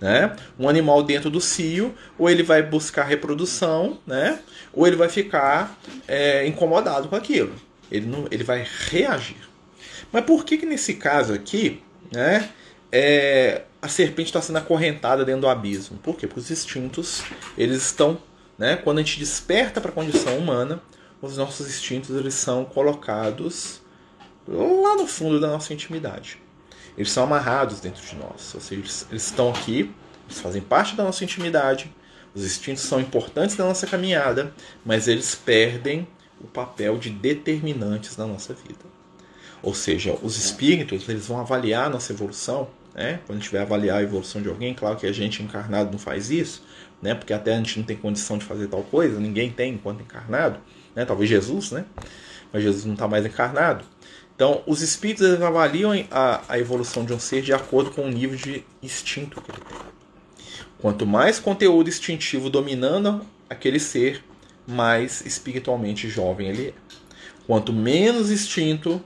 Né? 0.00 0.34
Um 0.58 0.68
animal 0.68 1.02
dentro 1.02 1.28
do 1.28 1.40
cio, 1.40 1.94
ou 2.16 2.30
ele 2.30 2.42
vai 2.42 2.62
buscar 2.62 3.04
reprodução, 3.04 3.98
né? 4.06 4.38
ou 4.72 4.86
ele 4.86 4.96
vai 4.96 5.08
ficar 5.08 5.76
é, 6.06 6.46
incomodado 6.46 7.08
com 7.08 7.16
aquilo. 7.16 7.54
Ele, 7.90 8.06
não, 8.06 8.26
ele 8.30 8.44
vai 8.44 8.66
reagir. 8.88 9.48
Mas 10.12 10.24
por 10.24 10.44
que, 10.44 10.56
que 10.56 10.66
nesse 10.66 10.94
caso 10.94 11.32
aqui, 11.32 11.82
né, 12.12 12.48
é, 12.92 13.62
a 13.80 13.88
serpente 13.88 14.28
está 14.28 14.40
sendo 14.40 14.58
acorrentada 14.58 15.24
dentro 15.24 15.42
do 15.42 15.48
abismo? 15.48 15.98
Por 15.98 16.16
quê? 16.16 16.26
Porque 16.26 16.40
os 16.40 16.50
instintos, 16.50 17.22
eles 17.56 17.82
estão, 17.82 18.18
né, 18.56 18.76
quando 18.76 18.98
a 18.98 19.02
gente 19.02 19.18
desperta 19.18 19.80
para 19.80 19.90
a 19.90 19.94
condição 19.94 20.36
humana, 20.38 20.80
os 21.20 21.36
nossos 21.36 21.66
instintos 21.66 22.14
eles 22.16 22.34
são 22.34 22.64
colocados 22.64 23.80
lá 24.48 24.96
no 24.96 25.06
fundo 25.06 25.38
da 25.38 25.48
nossa 25.48 25.72
intimidade. 25.72 26.38
Eles 26.96 27.12
são 27.12 27.24
amarrados 27.24 27.80
dentro 27.80 28.04
de 28.04 28.16
nós, 28.16 28.54
ou 28.54 28.60
seja, 28.60 28.80
eles, 28.80 29.06
eles 29.10 29.24
estão 29.26 29.50
aqui, 29.50 29.92
eles 30.26 30.40
fazem 30.40 30.60
parte 30.60 30.96
da 30.96 31.04
nossa 31.04 31.22
intimidade, 31.22 31.92
os 32.34 32.44
instintos 32.44 32.82
são 32.82 33.00
importantes 33.00 33.56
na 33.56 33.64
nossa 33.64 33.86
caminhada, 33.86 34.52
mas 34.84 35.06
eles 35.08 35.34
perdem 35.34 36.06
o 36.40 36.46
papel 36.46 36.98
de 36.98 37.10
determinantes 37.10 38.16
na 38.16 38.26
nossa 38.26 38.54
vida. 38.54 38.84
Ou 39.62 39.74
seja, 39.74 40.16
os 40.22 40.36
espíritos 40.36 41.08
eles 41.08 41.26
vão 41.26 41.40
avaliar 41.40 41.86
a 41.86 41.90
nossa 41.90 42.12
evolução, 42.12 42.68
né? 42.94 43.20
Quando 43.26 43.38
a 43.38 43.40
gente 43.42 43.52
vai 43.52 43.60
avaliar 43.60 43.98
a 43.98 44.02
evolução 44.02 44.40
de 44.40 44.48
alguém, 44.48 44.74
claro 44.74 44.96
que 44.96 45.06
a 45.06 45.12
gente 45.12 45.42
encarnado 45.42 45.90
não 45.90 45.98
faz 45.98 46.30
isso, 46.30 46.64
né? 47.02 47.14
Porque 47.14 47.32
até 47.32 47.54
a 47.54 47.56
gente 47.56 47.78
não 47.78 47.86
tem 47.86 47.96
condição 47.96 48.38
de 48.38 48.44
fazer 48.44 48.68
tal 48.68 48.82
coisa, 48.82 49.18
ninguém 49.18 49.50
tem 49.50 49.74
enquanto 49.74 50.02
encarnado, 50.02 50.60
né? 50.94 51.04
Talvez 51.04 51.28
Jesus, 51.28 51.72
né? 51.72 51.84
Mas 52.52 52.62
Jesus 52.62 52.84
não 52.84 52.94
está 52.94 53.08
mais 53.08 53.26
encarnado. 53.26 53.84
Então, 54.38 54.62
os 54.68 54.82
espíritos 54.82 55.42
avaliam 55.42 55.90
a, 56.12 56.42
a 56.48 56.60
evolução 56.60 57.04
de 57.04 57.12
um 57.12 57.18
ser 57.18 57.42
de 57.42 57.52
acordo 57.52 57.90
com 57.90 58.02
o 58.02 58.08
nível 58.08 58.36
de 58.36 58.64
instinto 58.80 59.42
que 59.42 59.50
ele 59.50 59.58
tem. 59.68 59.78
Quanto 60.78 61.04
mais 61.04 61.40
conteúdo 61.40 61.88
instintivo 61.88 62.48
dominando 62.48 63.26
aquele 63.50 63.80
ser, 63.80 64.22
mais 64.64 65.26
espiritualmente 65.26 66.08
jovem 66.08 66.50
ele 66.50 66.68
é. 66.68 66.72
Quanto 67.48 67.72
menos 67.72 68.30
instinto, 68.30 69.02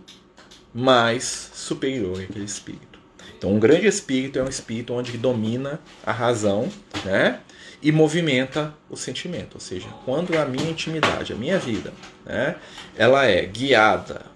mais 0.75 1.51
superior 1.55 2.21
é 2.21 2.25
aquele 2.25 2.45
espírito. 2.45 2.99
Então, 3.39 3.55
um 3.55 3.59
grande 3.59 3.87
espírito 3.87 4.39
é 4.39 4.43
um 4.43 4.49
espírito 4.51 4.93
onde 4.93 5.17
domina 5.17 5.81
a 6.05 6.13
razão, 6.13 6.69
né? 7.07 7.41
E 7.81 7.91
movimenta 7.91 8.75
o 8.91 8.99
sentimento. 8.99 9.55
Ou 9.55 9.61
seja, 9.63 9.89
quando 10.05 10.37
a 10.37 10.45
minha 10.45 10.69
intimidade, 10.69 11.33
a 11.33 11.37
minha 11.37 11.59
vida, 11.59 11.91
né? 12.23 12.57
Ela 12.99 13.25
é 13.25 13.47
guiada, 13.47 14.32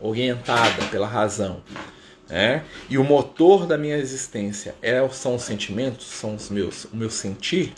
orientada 0.00 0.84
pela 0.90 1.06
razão, 1.06 1.62
né? 2.28 2.64
E 2.88 2.96
o 2.96 3.04
motor 3.04 3.66
da 3.66 3.76
minha 3.76 3.96
existência 3.96 4.74
é, 4.80 5.06
são 5.08 5.34
os 5.34 5.42
sentimentos, 5.42 6.06
são 6.06 6.36
os 6.36 6.48
meus, 6.48 6.84
o 6.84 6.96
meu 6.96 7.10
sentir. 7.10 7.72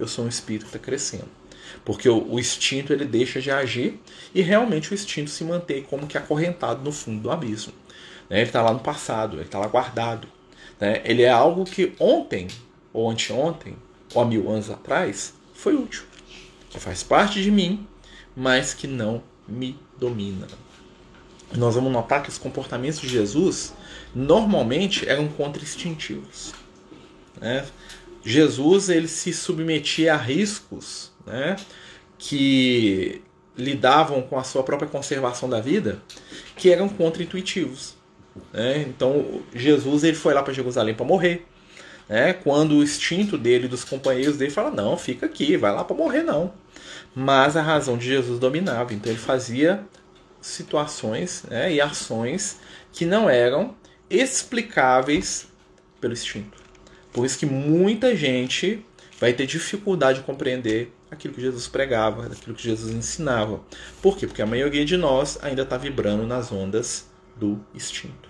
Eu 0.00 0.08
sou 0.08 0.24
um 0.24 0.28
espírito 0.28 0.62
que 0.62 0.76
está 0.76 0.78
crescendo, 0.78 1.28
porque 1.84 2.08
o, 2.08 2.32
o, 2.32 2.40
instinto 2.40 2.92
ele 2.92 3.04
deixa 3.04 3.40
de 3.40 3.50
agir 3.50 4.00
e 4.34 4.40
realmente 4.40 4.92
o 4.92 4.94
instinto 4.94 5.28
se 5.28 5.44
mantém 5.44 5.82
como 5.82 6.06
que 6.06 6.16
acorrentado 6.16 6.82
no 6.82 6.90
fundo 6.90 7.20
do 7.20 7.30
abismo. 7.30 7.72
Né? 8.30 8.38
Ele 8.38 8.48
está 8.48 8.62
lá 8.62 8.72
no 8.72 8.80
passado, 8.80 9.36
ele 9.36 9.42
está 9.42 9.58
lá 9.58 9.66
guardado. 9.66 10.26
Né? 10.80 11.02
Ele 11.04 11.22
é 11.22 11.30
algo 11.30 11.64
que 11.64 11.92
ontem 11.98 12.48
ou 12.92 13.10
anteontem 13.10 13.76
ou 14.14 14.22
há 14.22 14.24
mil 14.24 14.50
anos 14.50 14.70
atrás 14.70 15.34
foi 15.52 15.74
útil, 15.74 16.04
que 16.70 16.80
faz 16.80 17.02
parte 17.02 17.42
de 17.42 17.50
mim, 17.50 17.86
mas 18.34 18.72
que 18.72 18.86
não 18.86 19.22
me 19.46 19.78
domina. 19.98 20.46
Nós 21.56 21.74
vamos 21.74 21.92
notar 21.92 22.22
que 22.22 22.28
os 22.28 22.38
comportamentos 22.38 23.00
de 23.00 23.08
Jesus 23.08 23.72
normalmente 24.14 25.08
eram 25.08 25.28
contra-instintivos. 25.28 26.52
Né? 27.40 27.64
Jesus 28.24 28.88
ele 28.88 29.08
se 29.08 29.32
submetia 29.32 30.14
a 30.14 30.16
riscos 30.16 31.10
né, 31.26 31.56
que 32.18 33.22
lidavam 33.56 34.22
com 34.22 34.38
a 34.38 34.44
sua 34.44 34.62
própria 34.62 34.88
conservação 34.88 35.48
da 35.48 35.60
vida, 35.60 36.00
que 36.54 36.70
eram 36.70 36.88
contra-intuitivos. 36.88 37.94
Né? 38.52 38.82
Então 38.82 39.42
Jesus 39.54 40.04
ele 40.04 40.16
foi 40.16 40.34
lá 40.34 40.42
para 40.42 40.52
Jerusalém 40.52 40.94
para 40.94 41.06
morrer. 41.06 41.46
Né? 42.08 42.32
Quando 42.32 42.76
o 42.76 42.82
instinto 42.82 43.38
dele 43.38 43.68
dos 43.68 43.84
companheiros 43.84 44.36
dele 44.36 44.50
fala 44.50 44.70
não, 44.70 44.96
fica 44.96 45.26
aqui, 45.26 45.56
vai 45.56 45.72
lá 45.72 45.82
para 45.82 45.96
morrer 45.96 46.22
não. 46.22 46.52
Mas 47.14 47.56
a 47.56 47.62
razão 47.62 47.96
de 47.96 48.06
Jesus 48.06 48.38
dominava, 48.38 48.92
então 48.92 49.10
ele 49.10 49.20
fazia 49.20 49.82
situações 50.40 51.44
né, 51.48 51.72
e 51.72 51.80
ações 51.80 52.58
que 52.92 53.04
não 53.04 53.28
eram 53.28 53.74
explicáveis 54.10 55.48
pelo 56.00 56.12
instinto. 56.12 56.58
Por 57.12 57.26
isso 57.26 57.38
que 57.38 57.46
muita 57.46 58.14
gente 58.16 58.84
vai 59.20 59.32
ter 59.32 59.46
dificuldade 59.46 60.20
de 60.20 60.24
compreender 60.24 60.92
aquilo 61.10 61.34
que 61.34 61.40
Jesus 61.40 61.66
pregava, 61.66 62.26
aquilo 62.26 62.54
que 62.54 62.62
Jesus 62.62 62.94
ensinava. 62.94 63.60
Por 64.00 64.16
quê? 64.16 64.26
Porque 64.26 64.42
a 64.42 64.46
maioria 64.46 64.84
de 64.84 64.96
nós 64.96 65.38
ainda 65.42 65.62
está 65.62 65.76
vibrando 65.76 66.26
nas 66.26 66.52
ondas 66.52 67.06
do 67.36 67.58
instinto. 67.74 68.28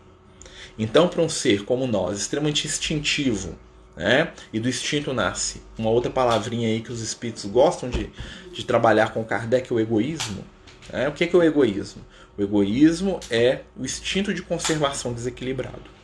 Então, 0.78 1.08
para 1.08 1.22
um 1.22 1.28
ser 1.28 1.64
como 1.64 1.86
nós, 1.86 2.18
extremamente 2.18 2.66
instintivo, 2.66 3.58
né? 3.96 4.32
e 4.52 4.60
do 4.60 4.68
instinto 4.68 5.12
nasce 5.12 5.60
uma 5.76 5.90
outra 5.90 6.10
palavrinha 6.10 6.68
aí 6.68 6.80
que 6.80 6.92
os 6.92 7.00
espíritos 7.00 7.44
gostam 7.46 7.90
de, 7.90 8.10
de 8.52 8.64
trabalhar 8.64 9.12
com 9.12 9.24
Kardec, 9.24 9.72
o 9.72 9.80
egoísmo. 9.80 10.44
Né? 10.92 11.08
O 11.08 11.12
que 11.12 11.24
é, 11.24 11.26
que 11.26 11.36
é 11.36 11.38
o 11.38 11.42
egoísmo? 11.42 12.02
O 12.36 12.42
egoísmo 12.42 13.20
é 13.30 13.60
o 13.76 13.84
instinto 13.84 14.32
de 14.32 14.42
conservação 14.42 15.12
desequilibrado. 15.12 15.98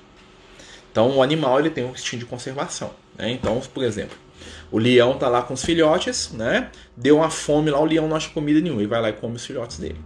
Então, 0.91 1.17
o 1.17 1.23
animal 1.23 1.59
ele 1.59 1.71
tem 1.71 1.85
um 1.85 1.91
instinto 1.91 2.21
de 2.21 2.27
conservação. 2.27 2.91
Né? 3.19 3.31
Então, 3.31 3.61
por 3.73 3.83
exemplo, 3.83 4.17
o 4.71 4.79
leão 4.79 5.13
está 5.13 5.29
lá 5.29 5.43
com 5.43 5.55
os 5.55 5.65
filhotes, 5.65 6.33
né? 6.33 6.71
deu 6.97 7.17
uma 7.17 7.31
fome 7.31 7.71
lá, 7.71 7.81
o 7.81 7.85
leão 7.85 8.09
não 8.09 8.17
acha 8.17 8.31
comida 8.31 8.61
nenhuma 8.61 8.83
e 8.83 8.87
vai 8.87 9.01
lá 9.01 9.11
e 9.11 9.13
come 9.13 9.37
os 9.37 9.45
filhotes 9.45 9.79
dele. 9.79 10.01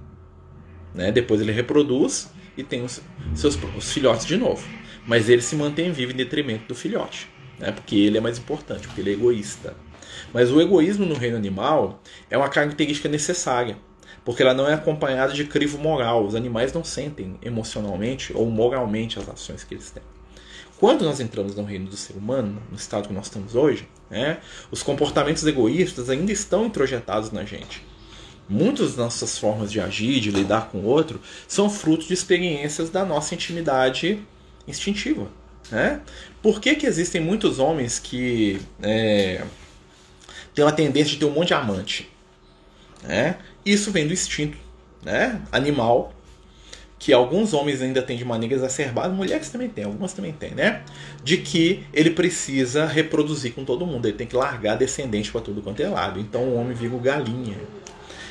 Né? 0.95 1.13
Depois 1.13 1.41
ele 1.41 1.53
reproduz 1.53 2.31
e 2.57 2.63
tem 2.63 2.83
os 2.85 3.01
seus 3.35 3.59
os 3.77 3.93
filhotes 3.93 4.27
de 4.27 4.37
novo. 4.37 4.67
Mas 5.07 5.29
ele 5.29 5.43
se 5.43 5.57
mantém 5.57 5.91
vivo 5.93 6.13
em 6.13 6.17
detrimento 6.17 6.67
do 6.69 6.75
filhote, 6.75 7.29
né? 7.59 7.73
porque 7.73 7.97
ele 7.97 8.19
é 8.19 8.21
mais 8.21 8.39
importante, 8.39 8.87
porque 8.87 9.01
ele 9.01 9.11
é 9.11 9.13
egoísta. 9.15 9.75
Mas 10.33 10.51
o 10.51 10.61
egoísmo 10.61 11.07
no 11.07 11.15
reino 11.15 11.37
animal 11.37 12.03
é 12.31 12.37
uma 12.37 12.49
característica 12.49 13.09
necessária 13.09 13.77
porque 14.29 14.43
ela 14.43 14.53
não 14.53 14.69
é 14.69 14.75
acompanhada 14.75 15.33
de 15.33 15.43
crivo 15.47 15.79
moral. 15.79 16.23
Os 16.23 16.35
animais 16.35 16.71
não 16.71 16.85
sentem 16.85 17.39
emocionalmente 17.41 18.31
ou 18.37 18.45
moralmente 18.45 19.19
as 19.19 19.27
ações 19.27 19.65
que 19.65 19.73
eles 19.73 19.91
têm. 19.91 20.03
Quando 20.77 21.07
nós 21.07 21.19
entramos 21.19 21.57
no 21.57 21.65
reino 21.65 21.89
do 21.89 21.97
ser 21.97 22.13
humano, 22.13 22.63
no 22.69 22.77
estado 22.77 23.09
que 23.09 23.15
nós 23.15 23.25
estamos 23.25 23.55
hoje, 23.55 23.89
né, 24.11 24.37
os 24.71 24.83
comportamentos 24.83 25.47
egoístas 25.47 26.11
ainda 26.11 26.31
estão 26.31 26.67
introjetados 26.67 27.33
na 27.33 27.43
gente. 27.43 27.83
Muitas 28.47 28.89
das 28.89 28.97
nossas 28.97 29.39
formas 29.39 29.73
de 29.73 29.81
agir, 29.81 30.21
de 30.21 30.31
lidar 30.31 30.69
com 30.69 30.81
o 30.81 30.85
outro, 30.85 31.19
são 31.49 31.71
fruto 31.71 32.07
de 32.07 32.13
experiências 32.13 32.91
da 32.91 33.07
nossa 33.07 33.35
intimidade 33.35 34.23
instintiva. 34.67 35.29
Né? 35.71 36.03
Por 36.43 36.61
que, 36.61 36.75
que 36.75 36.85
existem 36.85 37.19
muitos 37.19 37.59
homens 37.59 37.99
que 37.99 38.61
é, 38.83 39.43
têm 40.55 40.67
uma 40.67 40.73
tendência 40.73 41.13
de 41.13 41.17
ter 41.17 41.25
um 41.25 41.31
monte 41.31 41.49
de 41.49 41.55
amante? 41.55 42.13
Né? 43.03 43.39
Isso 43.69 43.91
vem 43.91 44.07
do 44.07 44.15
instinto 44.15 44.57
né, 45.05 45.43
animal, 45.53 46.15
que 46.99 47.13
alguns 47.13 47.53
homens 47.53 47.83
ainda 47.83 48.01
têm 48.01 48.17
de 48.17 48.25
maneira 48.25 48.55
exacerbada, 48.55 49.11
mulheres 49.11 49.51
também 49.51 49.69
têm, 49.69 49.85
algumas 49.85 50.15
também 50.15 50.33
têm, 50.33 50.53
né? 50.53 50.83
De 51.23 51.37
que 51.37 51.85
ele 51.93 52.13
precisa 52.13 52.87
reproduzir 52.87 53.53
com 53.53 53.67
todo 53.67 53.87
mundo, 53.87 54.09
ele 54.09 54.17
tem 54.17 54.27
que 54.27 54.35
largar 54.35 54.79
descendente 54.79 55.31
para 55.31 55.43
tudo 55.43 55.61
quanto 55.61 55.81
é 55.81 55.89
lado. 55.89 56.19
Então 56.19 56.45
o 56.45 56.55
homem 56.55 56.75
vira 56.75 56.97
o 56.97 56.99
galinha. 56.99 57.59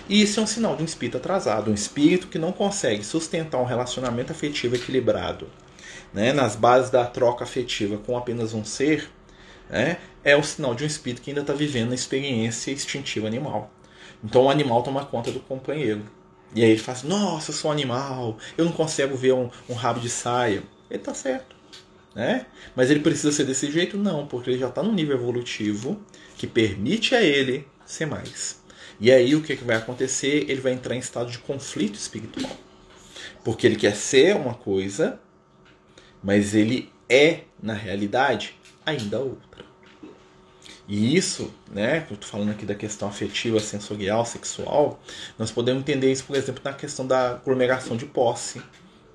E 0.09 0.23
isso 0.23 0.39
é 0.39 0.43
um 0.43 0.47
sinal 0.47 0.75
de 0.75 0.81
um 0.81 0.85
espírito 0.85 1.17
atrasado, 1.17 1.69
um 1.69 1.73
espírito 1.75 2.29
que 2.29 2.39
não 2.39 2.51
consegue 2.51 3.03
sustentar 3.03 3.61
um 3.61 3.65
relacionamento 3.65 4.31
afetivo 4.31 4.75
equilibrado, 4.75 5.47
né? 6.11 6.33
Nas 6.33 6.55
bases 6.55 6.89
da 6.89 7.05
troca 7.05 7.43
afetiva 7.43 7.97
com 7.99 8.17
apenas 8.17 8.55
um 8.55 8.65
ser, 8.65 9.07
né? 9.69 9.97
É 10.23 10.35
o 10.35 10.41
sinal 10.41 10.73
de 10.73 10.83
um 10.83 10.87
espírito 10.87 11.21
que 11.21 11.29
ainda 11.29 11.41
está 11.41 11.53
vivendo 11.53 11.91
a 11.91 11.95
experiência 11.95 12.71
instintiva 12.71 13.27
animal. 13.27 13.71
Então 14.23 14.45
o 14.45 14.49
animal 14.49 14.83
toma 14.83 15.05
conta 15.05 15.31
do 15.31 15.39
companheiro. 15.39 16.03
E 16.55 16.63
aí 16.63 16.71
ele 16.71 16.79
fala 16.79 16.97
assim, 16.97 17.07
nossa, 17.07 17.51
eu 17.51 17.55
sou 17.55 17.69
um 17.69 17.73
animal, 17.73 18.37
eu 18.57 18.65
não 18.65 18.71
consigo 18.71 19.15
ver 19.15 19.33
um, 19.33 19.49
um 19.69 19.73
rabo 19.73 19.99
de 19.99 20.09
saia. 20.09 20.63
Ele 20.89 20.99
tá 20.99 21.13
certo. 21.13 21.55
Né? 22.15 22.45
Mas 22.75 22.89
ele 22.89 23.01
precisa 23.01 23.31
ser 23.31 23.43
desse 23.43 23.71
jeito? 23.71 23.97
Não, 23.97 24.25
porque 24.25 24.49
ele 24.49 24.59
já 24.59 24.69
está 24.69 24.81
num 24.81 24.93
nível 24.93 25.17
evolutivo 25.17 26.01
que 26.35 26.47
permite 26.47 27.13
a 27.13 27.21
ele 27.21 27.67
ser 27.85 28.07
mais. 28.07 28.59
E 28.99 29.11
aí 29.11 29.35
o 29.35 29.43
que, 29.43 29.55
que 29.55 29.63
vai 29.63 29.75
acontecer? 29.75 30.49
Ele 30.49 30.61
vai 30.61 30.71
entrar 30.71 30.95
em 30.95 30.99
estado 30.99 31.29
de 31.29 31.37
conflito 31.37 31.95
espiritual. 31.95 32.57
Porque 33.43 33.67
ele 33.67 33.75
quer 33.75 33.95
ser 33.95 34.35
uma 34.35 34.55
coisa, 34.55 35.19
mas 36.23 36.55
ele 36.55 36.91
é, 37.07 37.41
na 37.61 37.73
realidade, 37.73 38.55
ainda 38.85 39.19
outra. 39.19 39.66
E 40.87 41.17
isso, 41.17 41.53
né, 41.69 42.05
eu 42.09 42.13
estou 42.13 42.29
falando 42.29 42.51
aqui 42.51 42.65
da 42.65 42.73
questão 42.73 43.09
afetiva, 43.09 43.59
sensorial, 43.59 44.25
sexual, 44.25 45.01
nós 45.37 45.51
podemos 45.51 45.81
entender 45.81 46.09
isso, 46.09 46.23
por 46.23 46.35
exemplo, 46.37 46.61
na 46.63 46.71
questão 46.71 47.05
da 47.05 47.31
aglomeração 47.31 47.97
de 47.97 48.05
posse, 48.05 48.61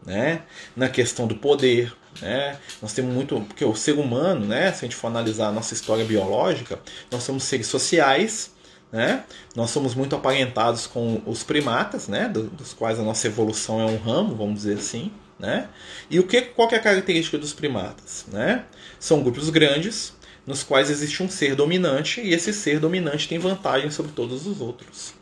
né, 0.05 0.43
na 0.76 0.91
questão 0.91 1.26
do 1.26 1.35
poder, 1.37 1.95
né, 2.21 2.59
nós 2.83 2.93
temos 2.93 3.14
muito, 3.14 3.41
porque 3.41 3.64
o 3.64 3.75
ser 3.75 3.93
humano, 3.93 4.45
né, 4.45 4.71
se 4.73 4.85
a 4.85 4.88
gente 4.88 4.97
for 4.97 5.07
analisar 5.07 5.49
a 5.49 5.52
nossa 5.52 5.73
história 5.73 6.05
biológica, 6.05 6.79
nós 7.11 7.23
somos 7.23 7.45
seres 7.45 7.69
sociais, 7.69 8.52
né, 8.91 9.25
nós 9.57 9.71
somos 9.71 9.95
muito 9.95 10.14
aparentados 10.14 10.87
com 10.87 11.23
os 11.25 11.43
primatas, 11.43 12.07
né, 12.07 12.29
dos 12.29 12.75
quais 12.75 13.00
a 13.00 13.02
nossa 13.02 13.26
evolução 13.26 13.81
é 13.81 13.87
um 13.87 13.97
ramo, 13.97 14.37
vamos 14.37 14.57
dizer 14.57 14.76
assim, 14.76 15.11
né, 15.38 15.69
e 16.11 16.21
o 16.21 16.26
que, 16.26 16.43
qual 16.43 16.69
que 16.69 16.75
é 16.75 16.79
a 16.79 16.83
característica 16.83 17.38
dos 17.38 17.55
primatas, 17.55 18.26
né, 18.31 18.67
são 19.00 19.23
grupos 19.23 19.49
grandes, 19.49 20.12
nos 20.46 20.62
quais 20.62 20.90
existe 20.90 21.22
um 21.22 21.28
ser 21.28 21.54
dominante 21.54 22.20
e 22.20 22.32
esse 22.32 22.52
ser 22.52 22.80
dominante 22.80 23.28
tem 23.28 23.38
vantagem 23.38 23.90
sobre 23.90 24.12
todos 24.12 24.46
os 24.46 24.61
outros. 24.61 25.14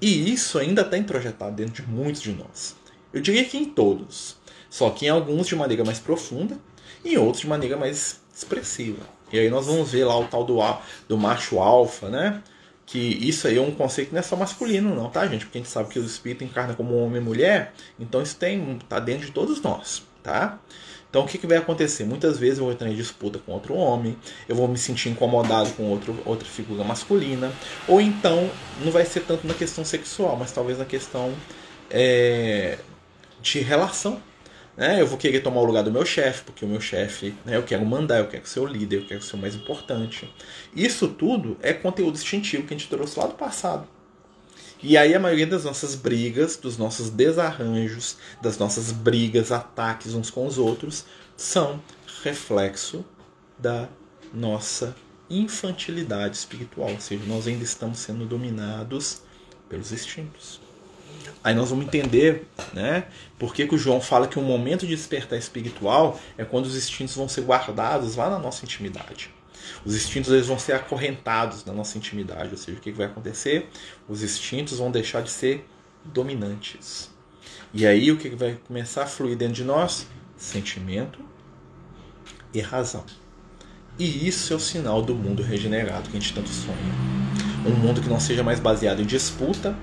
E 0.00 0.32
isso 0.32 0.58
ainda 0.58 0.82
está 0.82 0.96
introjetado 0.96 1.54
dentro 1.54 1.82
de 1.82 1.88
muitos 1.90 2.22
de 2.22 2.32
nós. 2.32 2.74
Eu 3.12 3.20
diria 3.20 3.44
que 3.44 3.58
em 3.58 3.66
todos. 3.66 4.36
Só 4.68 4.88
que 4.90 5.06
em 5.06 5.08
alguns 5.08 5.46
de 5.46 5.56
maneira 5.56 5.84
mais 5.84 5.98
profunda 5.98 6.56
e 7.04 7.14
em 7.14 7.18
outros 7.18 7.42
de 7.42 7.48
maneira 7.48 7.76
mais 7.76 8.20
expressiva. 8.34 9.02
E 9.32 9.38
aí 9.38 9.50
nós 9.50 9.66
vamos 9.66 9.92
ver 9.92 10.04
lá 10.04 10.18
o 10.18 10.26
tal 10.26 10.44
do, 10.44 10.58
do 11.08 11.18
macho 11.18 11.58
alfa, 11.58 12.08
né? 12.08 12.42
Que 12.86 12.98
isso 12.98 13.46
aí 13.46 13.58
é 13.58 13.60
um 13.60 13.70
conceito 13.70 14.08
que 14.08 14.14
não 14.14 14.20
é 14.20 14.22
só 14.22 14.34
masculino, 14.34 14.94
não, 14.94 15.08
tá, 15.08 15.26
gente? 15.26 15.44
Porque 15.44 15.58
a 15.58 15.60
gente 15.60 15.70
sabe 15.70 15.90
que 15.90 15.98
o 15.98 16.04
espírito 16.04 16.42
encarna 16.42 16.74
como 16.74 16.96
homem 16.96 17.20
e 17.20 17.24
mulher, 17.24 17.72
então 17.98 18.20
isso 18.20 18.36
tem 18.36 18.78
tá 18.88 18.98
dentro 18.98 19.26
de 19.26 19.32
todos 19.32 19.60
nós, 19.60 20.02
tá? 20.22 20.58
Então 21.10 21.22
o 21.22 21.26
que, 21.26 21.36
que 21.36 21.46
vai 21.46 21.58
acontecer? 21.58 22.04
Muitas 22.04 22.38
vezes 22.38 22.58
eu 22.58 22.64
vou 22.64 22.72
entrar 22.72 22.88
em 22.88 22.94
disputa 22.94 23.38
com 23.38 23.52
outro 23.52 23.74
homem, 23.74 24.16
eu 24.48 24.54
vou 24.54 24.68
me 24.68 24.78
sentir 24.78 25.10
incomodado 25.10 25.70
com 25.72 25.82
outro, 25.84 26.16
outra 26.24 26.48
figura 26.48 26.84
masculina, 26.84 27.52
ou 27.86 28.00
então 28.00 28.48
não 28.84 28.92
vai 28.92 29.04
ser 29.04 29.20
tanto 29.20 29.46
na 29.46 29.54
questão 29.54 29.84
sexual, 29.84 30.36
mas 30.36 30.52
talvez 30.52 30.78
na 30.78 30.84
questão 30.84 31.34
é, 31.90 32.78
de 33.42 33.58
relação 33.58 34.22
né? 34.80 34.98
Eu 34.98 35.06
vou 35.06 35.18
querer 35.18 35.40
tomar 35.40 35.60
o 35.60 35.64
lugar 35.64 35.82
do 35.82 35.92
meu 35.92 36.06
chefe, 36.06 36.42
porque 36.42 36.64
o 36.64 36.68
meu 36.68 36.80
chefe, 36.80 37.34
né, 37.44 37.54
eu 37.54 37.62
quero 37.62 37.84
mandar, 37.84 38.18
eu 38.18 38.28
quero 38.28 38.46
ser 38.46 38.60
o 38.60 38.66
líder, 38.66 39.00
eu 39.00 39.06
quero 39.06 39.22
ser 39.22 39.36
o 39.36 39.38
mais 39.38 39.54
importante. 39.54 40.32
Isso 40.74 41.06
tudo 41.06 41.58
é 41.60 41.74
conteúdo 41.74 42.14
instintivo 42.14 42.66
que 42.66 42.72
a 42.72 42.78
gente 42.78 42.88
trouxe 42.88 43.18
lá 43.18 43.26
do 43.26 43.34
passado. 43.34 43.86
E 44.82 44.96
aí 44.96 45.14
a 45.14 45.20
maioria 45.20 45.46
das 45.46 45.64
nossas 45.64 45.94
brigas, 45.94 46.56
dos 46.56 46.78
nossos 46.78 47.10
desarranjos, 47.10 48.16
das 48.40 48.56
nossas 48.56 48.90
brigas, 48.90 49.52
ataques 49.52 50.14
uns 50.14 50.30
com 50.30 50.46
os 50.46 50.56
outros, 50.56 51.04
são 51.36 51.82
reflexo 52.22 53.04
da 53.58 53.88
nossa 54.32 54.96
infantilidade 55.28 56.36
espiritual, 56.36 56.90
ou 56.90 57.00
seja, 57.00 57.22
nós 57.26 57.46
ainda 57.46 57.62
estamos 57.62 57.98
sendo 57.98 58.24
dominados 58.24 59.22
pelos 59.68 59.92
instintos. 59.92 60.60
Aí 61.44 61.54
nós 61.54 61.70
vamos 61.70 61.86
entender 61.86 62.46
né, 62.72 63.06
por 63.38 63.54
que, 63.54 63.66
que 63.66 63.74
o 63.74 63.78
João 63.78 64.00
fala 64.00 64.26
que 64.26 64.38
o 64.38 64.42
momento 64.42 64.86
de 64.86 64.94
despertar 64.94 65.38
espiritual 65.38 66.18
é 66.36 66.44
quando 66.44 66.66
os 66.66 66.76
instintos 66.76 67.14
vão 67.14 67.28
ser 67.28 67.42
guardados 67.42 68.16
lá 68.16 68.28
na 68.28 68.38
nossa 68.38 68.64
intimidade. 68.64 69.30
Os 69.84 69.94
instintos 69.94 70.32
eles 70.32 70.46
vão 70.46 70.58
ser 70.58 70.72
acorrentados 70.72 71.64
na 71.64 71.72
nossa 71.72 71.98
intimidade, 71.98 72.50
ou 72.50 72.56
seja, 72.56 72.78
o 72.78 72.80
que, 72.80 72.92
vai 72.92 73.06
acontecer? 73.06 73.68
Os 74.08 74.22
instintos 74.22 74.78
vão 74.78 74.90
deixar 74.90 75.22
de 75.22 75.30
ser 75.30 75.66
dominantes. 76.04 77.10
E 77.72 77.86
aí 77.86 78.10
o 78.10 78.16
que 78.16 78.30
vai 78.30 78.58
começar 78.66 79.04
a 79.04 79.06
fluir 79.06 79.36
dentro 79.36 79.54
de 79.54 79.64
nós? 79.64 80.06
Sentimento 80.36 81.20
e 82.52 82.60
razão. 82.60 83.04
E 83.98 84.26
isso 84.26 84.52
é 84.52 84.56
o 84.56 84.60
sinal 84.60 85.02
do 85.02 85.14
mundo 85.14 85.42
regenerado 85.42 86.08
que 86.08 86.16
a 86.16 86.20
gente 86.20 86.34
tanto 86.34 86.48
sonha. 86.48 86.76
Um 87.66 87.76
mundo 87.76 88.00
que 88.00 88.08
não 88.08 88.18
seja 88.18 88.42
mais 88.42 88.58
baseado 88.58 89.02
em 89.02 89.04
disputa, 89.04 89.76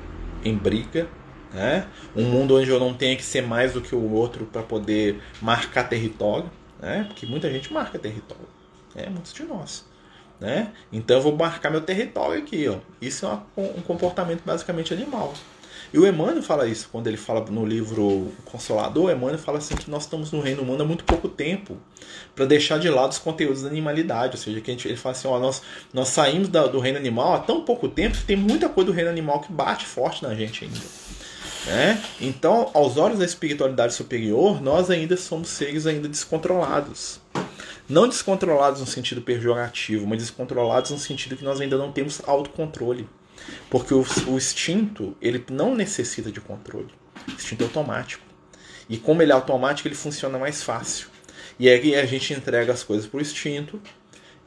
em 0.44 0.56
briga, 0.56 1.08
né? 1.54 1.88
Um 2.16 2.24
mundo 2.24 2.58
onde 2.58 2.70
eu 2.70 2.80
não 2.80 2.94
tenha 2.94 3.16
que 3.16 3.24
ser 3.24 3.42
mais 3.42 3.74
do 3.74 3.82
que 3.82 3.96
o 3.96 4.12
outro 4.12 4.46
para 4.46 4.64
poder 4.64 5.22
marcar 5.42 5.84
território, 5.84 6.50
né? 6.80 7.06
Porque 7.08 7.26
muita 7.26 7.50
gente 7.52 7.72
marca 7.72 8.00
território, 8.00 8.48
é 8.98 9.10
muitos 9.10 9.32
de 9.34 9.44
nós, 9.44 9.86
né? 10.40 10.74
Então 10.92 11.18
eu 11.18 11.24
vou 11.24 11.36
marcar 11.36 11.70
meu 11.70 11.82
território 11.82 12.42
aqui, 12.42 12.68
ó. 12.68 12.78
Isso 13.02 13.26
é 13.26 13.40
um 13.56 13.82
comportamento 13.82 14.44
basicamente 14.44 14.94
animal. 14.94 15.34
E 15.94 15.98
o 15.98 16.06
Emmanuel 16.06 16.44
fala 16.44 16.68
isso 16.68 16.90
quando 16.92 17.08
ele 17.08 17.16
fala 17.16 17.46
no 17.50 17.66
livro 17.66 18.32
Consolador. 18.44 19.06
O 19.06 19.12
Emmanuel 19.12 19.38
fala 19.38 19.58
assim 19.58 19.76
que 19.76 19.90
nós 19.90 20.04
estamos 20.04 20.32
no 20.32 20.42
reino 20.42 20.62
humano 20.62 20.84
há 20.84 20.86
muito 20.86 21.06
pouco 21.06 21.30
tempo 21.30 21.78
para 22.36 22.46
deixar 22.46 22.78
de 22.78 22.90
lado 22.90 23.12
os 23.12 23.18
conteúdos 23.18 23.62
da 23.62 23.70
animalidade. 23.70 24.36
Ou 24.36 24.42
seja, 24.42 24.60
que 24.60 24.70
gente, 24.70 24.88
ele 24.88 24.98
fala 24.98 25.16
assim: 25.16 25.28
ó, 25.28 25.40
nós, 25.40 25.62
nós 25.94 26.10
saímos 26.10 26.50
da, 26.50 26.68
do 26.68 26.80
reino 26.80 26.98
animal 26.98 27.36
há 27.36 27.40
tão 27.40 27.64
pouco 27.64 27.88
tempo 27.88 28.18
que 28.18 28.26
tem 28.26 28.36
muita 28.36 28.68
coisa 28.68 28.92
do 28.92 28.96
reino 28.96 29.10
animal 29.10 29.40
que 29.40 29.52
bate 29.52 29.86
forte 29.86 30.24
na 30.24 30.36
gente 30.36 30.66
ainda. 30.66 30.78
Né? 31.68 32.02
Então, 32.22 32.70
aos 32.74 32.98
olhos 32.98 33.20
da 33.20 33.26
espiritualidade 33.26 33.94
superior, 33.94 34.62
nós 34.62 34.90
ainda 34.90 35.18
somos 35.18 35.50
seres 35.50 35.86
ainda 35.86 36.08
descontrolados. 36.08 37.20
Não 37.90 38.08
descontrolados 38.08 38.82
no 38.82 38.88
sentido 38.88 39.22
pejorativo, 39.22 40.06
mas 40.06 40.20
descontrolados 40.20 40.92
no 40.92 40.98
sentido 40.98 41.38
que 41.38 41.44
nós 41.44 41.62
ainda 41.62 41.78
não 41.78 41.92
temos 41.92 42.22
autocontrole. 42.28 43.08
Porque 43.70 43.94
o, 43.94 44.06
o 44.28 44.38
instinto, 44.38 45.16
ele 45.22 45.44
não 45.50 45.76
necessita 45.76 46.32
de 46.32 46.42
controle. 46.42 46.90
O 47.28 47.32
instinto 47.32 47.64
é 47.64 47.66
automático. 47.66 48.26
E 48.90 48.98
como 48.98 49.22
ele 49.22 49.32
é 49.32 49.36
automático, 49.36 49.88
ele 49.88 49.96
funciona 49.96 50.38
mais 50.38 50.64
fácil. 50.64 51.08
E 51.60 51.70
aí 51.70 51.96
a 51.96 52.06
gente 52.06 52.34
entrega 52.34 52.74
as 52.74 52.84
coisas 52.84 53.08
para 53.08 53.18
o 53.18 53.22
instinto, 53.22 53.82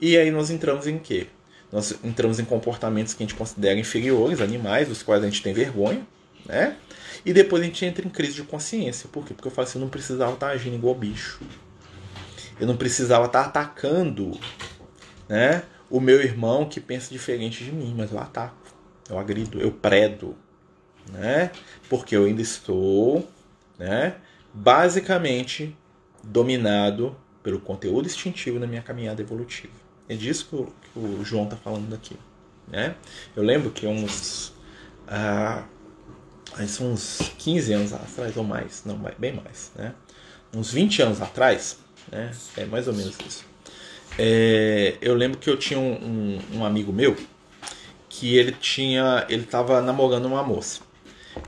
e 0.01 0.17
aí 0.17 0.31
nós 0.31 0.51
entramos 0.51 0.87
em 0.87 0.99
quê? 0.99 1.27
Nós 1.73 1.95
entramos 2.05 2.39
em 2.39 2.45
comportamentos 2.45 3.15
que 3.15 3.23
a 3.23 3.27
gente 3.27 3.37
considera 3.37 3.79
inferiores, 3.79 4.41
animais, 4.41 4.89
dos 4.89 5.03
quais 5.03 5.23
a 5.23 5.27
gente 5.27 5.43
tem 5.43 5.53
vergonha, 5.53 6.07
né? 6.47 6.77
E 7.25 7.33
depois 7.33 7.63
a 7.63 7.67
gente 7.67 7.85
entra 7.85 8.07
em 8.07 8.11
crise 8.11 8.35
de 8.35 8.43
consciência. 8.43 9.09
Por 9.11 9.25
quê? 9.25 9.35
Porque 9.35 9.49
eu 9.49 9.53
falo 9.53 9.69
assim, 9.69 9.79
não 9.79 9.89
precisava 9.89 10.33
estar 10.33 10.49
agindo 10.49 10.75
igual 10.77 10.95
bicho. 10.95 11.41
Eu 12.61 12.67
não 12.67 12.77
precisava 12.77 13.27
estar 13.27 13.47
atacando 13.47 14.39
né, 15.29 15.63
o 15.89 15.99
meu 16.01 16.21
irmão 16.21 16.69
que 16.69 16.81
pensa 16.81 17.11
diferente 17.11 17.65
de 17.65 17.73
mim, 17.73 17.95
mas 17.97 18.13
eu 18.13 18.19
ataco, 18.19 18.55
eu 19.09 19.19
agrido, 19.19 19.61
eu 19.61 19.73
predo. 19.73 20.37
Né? 21.11 21.51
Porque 21.89 22.15
eu 22.15 22.25
ainda 22.25 22.43
estou 22.43 23.29
né, 23.79 24.17
basicamente 24.53 25.75
dominado 26.23 27.17
pelo 27.43 27.59
conteúdo 27.59 28.07
instintivo 28.07 28.59
na 28.59 28.67
minha 28.67 28.83
caminhada 28.83 29.23
evolutiva. 29.23 29.73
É 30.09 30.15
disso 30.15 30.47
que 30.49 30.57
o, 30.57 30.67
que 30.67 30.99
o 30.99 31.25
João 31.25 31.45
está 31.45 31.57
falando 31.57 31.95
aqui. 31.95 32.17
Né? 32.69 32.95
Eu 33.35 33.43
lembro 33.43 33.71
que 33.71 33.87
uns. 33.87 34.53
Ah, 35.09 35.65
uns 36.81 37.33
15 37.39 37.73
anos 37.73 37.93
atrás 37.93 38.37
ou 38.37 38.45
mais, 38.45 38.85
não, 38.85 38.99
bem 39.19 39.33
mais, 39.33 39.73
né? 39.75 39.95
Uns 40.53 40.73
20 40.73 41.03
anos 41.03 41.21
atrás, 41.21 41.79
né? 42.11 42.31
É 42.57 42.65
mais 42.65 42.89
ou 42.89 42.95
menos 42.95 43.17
isso. 43.27 43.45
É, 44.19 44.97
eu 45.01 45.15
lembro 45.15 45.39
que 45.39 45.49
eu 45.49 45.57
tinha 45.57 45.79
um, 45.79 45.93
um, 46.53 46.59
um, 46.59 46.65
amigo 46.65 46.93
meu 46.93 47.17
que 48.09 48.37
ele 48.37 48.53
tinha, 48.53 49.25
ele 49.29 49.45
estava 49.45 49.81
namorando 49.81 50.27
uma 50.27 50.43
moça. 50.43 50.81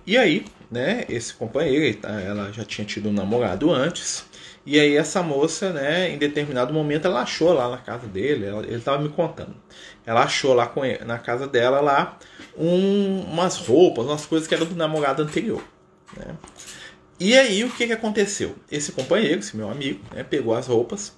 E 0.06 0.16
aí, 0.16 0.44
né? 0.70 1.04
Esse 1.08 1.34
companheiro, 1.34 1.98
ela 2.06 2.52
já 2.52 2.64
tinha 2.64 2.84
tido 2.84 3.08
um 3.08 3.12
namorado 3.12 3.70
antes. 3.70 4.24
E 4.64 4.78
aí 4.78 4.96
essa 4.96 5.22
moça, 5.22 5.72
né, 5.72 6.10
em 6.10 6.18
determinado 6.18 6.72
momento 6.72 7.06
ela 7.06 7.22
achou 7.22 7.52
lá 7.52 7.68
na 7.68 7.78
casa 7.78 8.06
dele, 8.06 8.46
ela, 8.46 8.62
ele 8.62 8.76
estava 8.76 9.02
me 9.02 9.08
contando. 9.08 9.56
Ela 10.06 10.22
achou 10.22 10.54
lá 10.54 10.70
ele, 10.76 11.04
na 11.04 11.18
casa 11.18 11.48
dela 11.48 11.80
lá 11.80 12.16
um, 12.56 13.22
umas 13.22 13.56
roupas, 13.56 14.06
umas 14.06 14.24
coisas 14.24 14.46
que 14.46 14.54
eram 14.54 14.66
do 14.66 14.76
namorado 14.76 15.20
anterior. 15.20 15.62
Né? 16.16 16.36
E 17.20 17.36
aí 17.36 17.64
o 17.64 17.70
que, 17.70 17.86
que 17.86 17.92
aconteceu? 17.92 18.56
Esse 18.70 18.92
companheiro, 18.92 19.40
esse 19.40 19.56
meu 19.56 19.70
amigo, 19.70 20.00
né, 20.12 20.24
pegou 20.24 20.54
as 20.54 20.66
roupas 20.66 21.12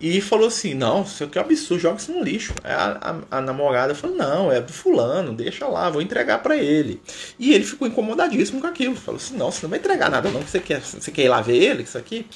e 0.00 0.20
falou 0.20 0.48
assim: 0.48 0.74
Não, 0.74 1.02
isso 1.02 1.24
aqui 1.24 1.38
é 1.38 1.40
um 1.40 1.44
absurdo, 1.44 1.80
joga 1.80 1.96
isso 1.96 2.12
no 2.12 2.22
lixo. 2.22 2.54
A, 2.64 3.10
a, 3.10 3.38
a, 3.38 3.40
namorada 3.40 3.94
falou: 3.94 4.16
Não, 4.16 4.52
é 4.52 4.60
do 4.60 4.72
fulano, 4.72 5.34
deixa 5.34 5.66
lá, 5.66 5.90
vou 5.90 6.02
entregar 6.02 6.42
para 6.42 6.56
ele. 6.56 7.00
E 7.38 7.54
ele 7.54 7.64
ficou 7.64 7.86
incomodadíssimo 7.86 8.60
com 8.60 8.66
aquilo. 8.66 8.96
Falou 8.96 9.20
assim: 9.20 9.36
Não, 9.36 9.50
você 9.50 9.62
não 9.62 9.70
vai 9.70 9.78
entregar 9.78 10.10
nada, 10.10 10.30
não, 10.30 10.42
que 10.42 10.50
você 10.50 10.60
quer, 10.60 10.80
você 10.80 11.10
quer 11.10 11.24
ir 11.24 11.28
lá 11.28 11.40
ver 11.40 11.56
ele, 11.56 11.82
isso 11.82 11.98
aqui. 11.98 12.26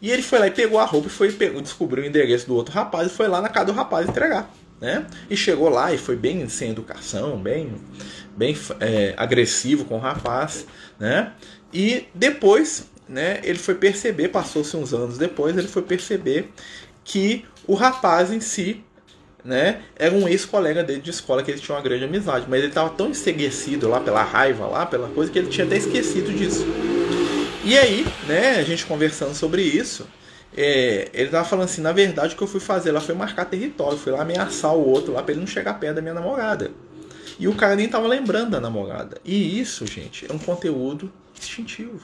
E 0.00 0.10
ele 0.10 0.22
foi 0.22 0.38
lá 0.38 0.46
e 0.46 0.50
pegou 0.50 0.78
a 0.78 0.84
roupa 0.84 1.08
e 1.08 1.10
foi 1.10 1.32
pegou, 1.32 1.60
descobriu 1.62 2.04
o 2.04 2.06
endereço 2.06 2.46
do 2.46 2.54
outro 2.54 2.74
rapaz 2.74 3.10
e 3.10 3.14
foi 3.14 3.28
lá 3.28 3.40
na 3.40 3.48
casa 3.48 3.66
do 3.66 3.72
rapaz 3.72 4.06
entregar 4.06 4.50
né? 4.80 5.06
E 5.30 5.36
chegou 5.36 5.68
lá 5.68 5.92
e 5.92 5.98
foi 5.98 6.16
bem 6.16 6.48
sem 6.48 6.70
educação, 6.70 7.38
bem, 7.38 7.74
bem 8.36 8.56
é, 8.80 9.14
agressivo 9.16 9.84
com 9.84 9.96
o 9.96 9.98
rapaz, 10.00 10.66
né? 10.98 11.32
E 11.72 12.06
depois, 12.14 12.86
né? 13.08 13.40
Ele 13.42 13.58
foi 13.58 13.74
perceber, 13.74 14.28
passou-se 14.28 14.76
uns 14.76 14.92
anos 14.92 15.18
depois, 15.18 15.56
ele 15.56 15.68
foi 15.68 15.82
perceber 15.82 16.50
que 17.04 17.44
o 17.66 17.74
rapaz 17.74 18.32
em 18.32 18.40
si, 18.40 18.84
né? 19.44 19.82
Era 19.96 20.14
um 20.14 20.28
ex-colega 20.28 20.82
dele 20.82 21.00
de 21.00 21.10
escola 21.10 21.42
que 21.42 21.50
ele 21.50 21.60
tinha 21.60 21.76
uma 21.76 21.82
grande 21.82 22.04
amizade, 22.04 22.46
mas 22.48 22.60
ele 22.60 22.68
estava 22.68 22.90
tão 22.90 23.10
enseguecido 23.10 23.88
lá 23.88 24.00
pela 24.00 24.22
raiva, 24.22 24.66
lá 24.66 24.86
pela 24.86 25.08
coisa 25.08 25.30
que 25.30 25.38
ele 25.38 25.48
tinha 25.48 25.66
até 25.66 25.76
esquecido 25.76 26.32
disso. 26.32 26.64
E 27.64 27.76
aí, 27.76 28.06
né? 28.26 28.56
A 28.56 28.62
gente 28.62 28.86
conversando 28.86 29.34
sobre 29.34 29.62
isso 29.62 30.06
é, 30.56 31.10
ele 31.12 31.28
tava 31.28 31.46
falando 31.46 31.66
assim, 31.66 31.82
na 31.82 31.92
verdade 31.92 32.34
o 32.34 32.36
que 32.36 32.42
eu 32.42 32.48
fui 32.48 32.60
fazer 32.60 32.90
lá 32.90 33.00
foi 33.00 33.14
marcar 33.14 33.44
território, 33.44 33.98
fui 33.98 34.10
lá 34.10 34.22
ameaçar 34.22 34.74
o 34.74 34.88
outro 34.88 35.12
lá 35.12 35.22
para 35.22 35.32
ele 35.32 35.40
não 35.40 35.46
chegar 35.46 35.74
perto 35.74 35.96
da 35.96 36.00
minha 36.02 36.14
namorada. 36.14 36.70
E 37.38 37.46
o 37.48 37.54
cara 37.54 37.76
nem 37.76 37.88
tava 37.88 38.06
lembrando 38.06 38.50
da 38.50 38.60
namorada. 38.60 39.20
E 39.24 39.60
isso, 39.60 39.86
gente, 39.86 40.30
é 40.30 40.34
um 40.34 40.38
conteúdo 40.38 41.12
instintivo. 41.38 42.00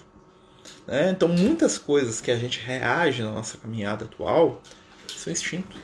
Né? 0.86 1.10
Então 1.10 1.28
muitas 1.28 1.78
coisas 1.78 2.20
que 2.20 2.30
a 2.30 2.36
gente 2.36 2.60
reage 2.60 3.22
na 3.22 3.30
nossa 3.30 3.56
caminhada 3.56 4.04
atual 4.04 4.62
são 5.08 5.32
instinto. 5.32 5.76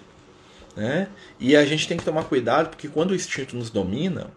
Né? 0.77 1.09
E 1.41 1.57
a 1.57 1.65
gente 1.65 1.89
tem 1.89 1.97
que 1.97 2.05
tomar 2.05 2.25
cuidado 2.25 2.71
porque 2.71 2.89
quando 2.89 3.13
o 3.13 3.15
instinto 3.15 3.57
nos 3.57 3.71
domina, 3.71 4.31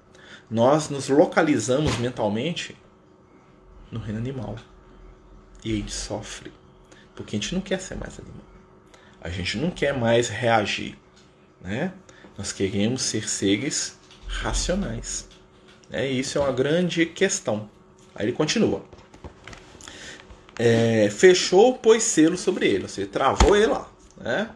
nós 0.49 0.89
nos 0.89 1.09
localizamos 1.09 1.97
mentalmente 1.97 2.75
no 3.91 3.99
reino 3.99 4.19
animal. 4.19 4.55
E 5.63 5.73
a 5.73 5.75
gente 5.75 5.93
sofre. 5.93 6.51
Porque 7.15 7.35
a 7.35 7.39
gente 7.39 7.53
não 7.53 7.61
quer 7.61 7.79
ser 7.79 7.95
mais 7.95 8.17
animal. 8.19 8.45
A 9.21 9.29
gente 9.29 9.57
não 9.57 9.69
quer 9.69 9.93
mais 9.93 10.29
reagir. 10.29 10.97
Né? 11.61 11.93
Nós 12.37 12.51
queremos 12.51 13.01
ser 13.03 13.29
seres 13.29 13.99
racionais. 14.31 15.27
E 15.91 16.19
isso 16.19 16.37
é 16.37 16.41
uma 16.41 16.51
grande 16.51 17.05
questão. 17.05 17.69
Aí 18.15 18.25
ele 18.25 18.31
continua. 18.31 18.83
É, 20.57 21.09
fechou, 21.09 21.77
pôs 21.77 22.03
selo 22.03 22.37
sobre 22.37 22.67
ele, 22.67 22.83
ou 22.83 22.89
seja, 22.89 23.07
travou 23.07 23.55
ele 23.55 23.67
lá. 23.67 23.89
Né? 24.17 24.49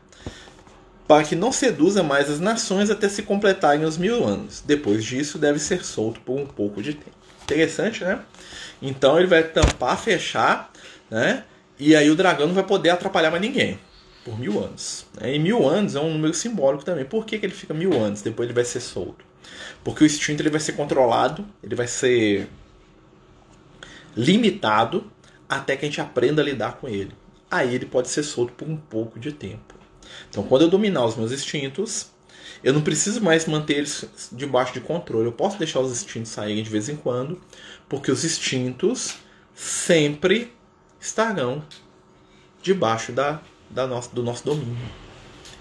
Para 1.08 1.24
que 1.24 1.36
não 1.36 1.52
seduza 1.52 2.02
mais 2.02 2.30
as 2.30 2.40
nações 2.40 2.90
até 2.90 3.10
se 3.10 3.24
completarem 3.24 3.86
os 3.86 3.98
mil 3.98 4.24
anos. 4.24 4.64
Depois 4.66 5.04
disso, 5.04 5.38
deve 5.38 5.60
ser 5.60 5.84
solto 5.84 6.20
por 6.22 6.40
um 6.40 6.46
pouco 6.46 6.82
de 6.82 6.94
tempo. 6.94 7.16
Interessante, 7.44 8.04
né? 8.04 8.20
Então 8.82 9.20
ele 9.20 9.28
vai 9.28 9.44
tampar, 9.44 10.00
fechar, 10.00 10.72
né? 11.10 11.44
E 11.78 11.96
aí 11.96 12.10
o 12.10 12.16
dragão 12.16 12.48
não 12.48 12.56
vai 12.56 12.64
poder 12.64 12.90
atrapalhar 12.90 13.30
mais 13.30 13.42
ninguém 13.42 13.80
por 14.24 14.40
mil 14.40 14.62
anos. 14.62 15.06
Né? 15.20 15.36
E 15.36 15.40
mil 15.40 15.68
anos 15.70 15.96
é 15.96 16.00
um 16.00 16.12
número 16.12 16.34
simbólico 16.34 16.84
também. 16.84 17.06
Por 17.06 17.26
que, 17.26 17.38
que 17.38 17.46
ele 17.46 17.54
fica 17.54 17.74
mil 17.74 17.94
anos? 17.94 18.24
Depois 18.24 18.48
ele 18.48 18.56
vai 18.56 18.66
ser 18.66 18.80
solto. 18.80 19.24
Porque 19.84 20.04
o 20.04 20.06
instinto 20.06 20.42
ele 20.42 20.50
vai 20.50 20.60
ser 20.60 20.74
controlado, 20.74 21.46
ele 21.64 21.76
vai 21.76 21.88
ser 21.88 22.48
limitado 24.16 25.12
até 25.48 25.76
que 25.76 25.86
a 25.86 25.90
gente 25.90 26.02
aprenda 26.02 26.42
a 26.42 26.46
lidar 26.46 26.78
com 26.78 26.88
ele. 26.88 27.12
Aí 27.50 27.76
ele 27.76 27.86
pode 27.86 28.10
ser 28.10 28.24
solto 28.24 28.54
por 28.54 28.68
um 28.68 28.76
pouco 28.76 29.20
de 29.20 29.32
tempo. 29.32 29.76
Então, 30.30 30.44
quando 30.44 30.64
eu 30.64 30.70
dominar 30.70 31.06
os 31.06 31.16
meus 31.16 31.32
instintos, 31.32 32.08
eu 32.64 32.74
não 32.74 32.82
preciso 32.82 33.22
mais 33.22 33.46
manter 33.46 33.78
eles 33.78 34.06
debaixo 34.32 34.74
de 34.74 34.82
controle. 34.82 35.28
Eu 35.28 35.32
posso 35.32 35.58
deixar 35.58 35.80
os 35.80 35.92
instintos 35.92 36.32
saírem 36.32 36.64
de 36.64 36.70
vez 36.70 36.90
em 36.90 36.96
quando, 36.96 37.40
porque 37.88 38.12
os 38.12 38.24
instintos 38.24 39.16
sempre 39.54 40.54
estarão 41.00 41.64
debaixo 42.62 43.12
da, 43.12 43.42
da 43.70 43.86
nossa, 43.86 44.14
do 44.14 44.24
nosso 44.24 44.44
domínio. 44.44 45.05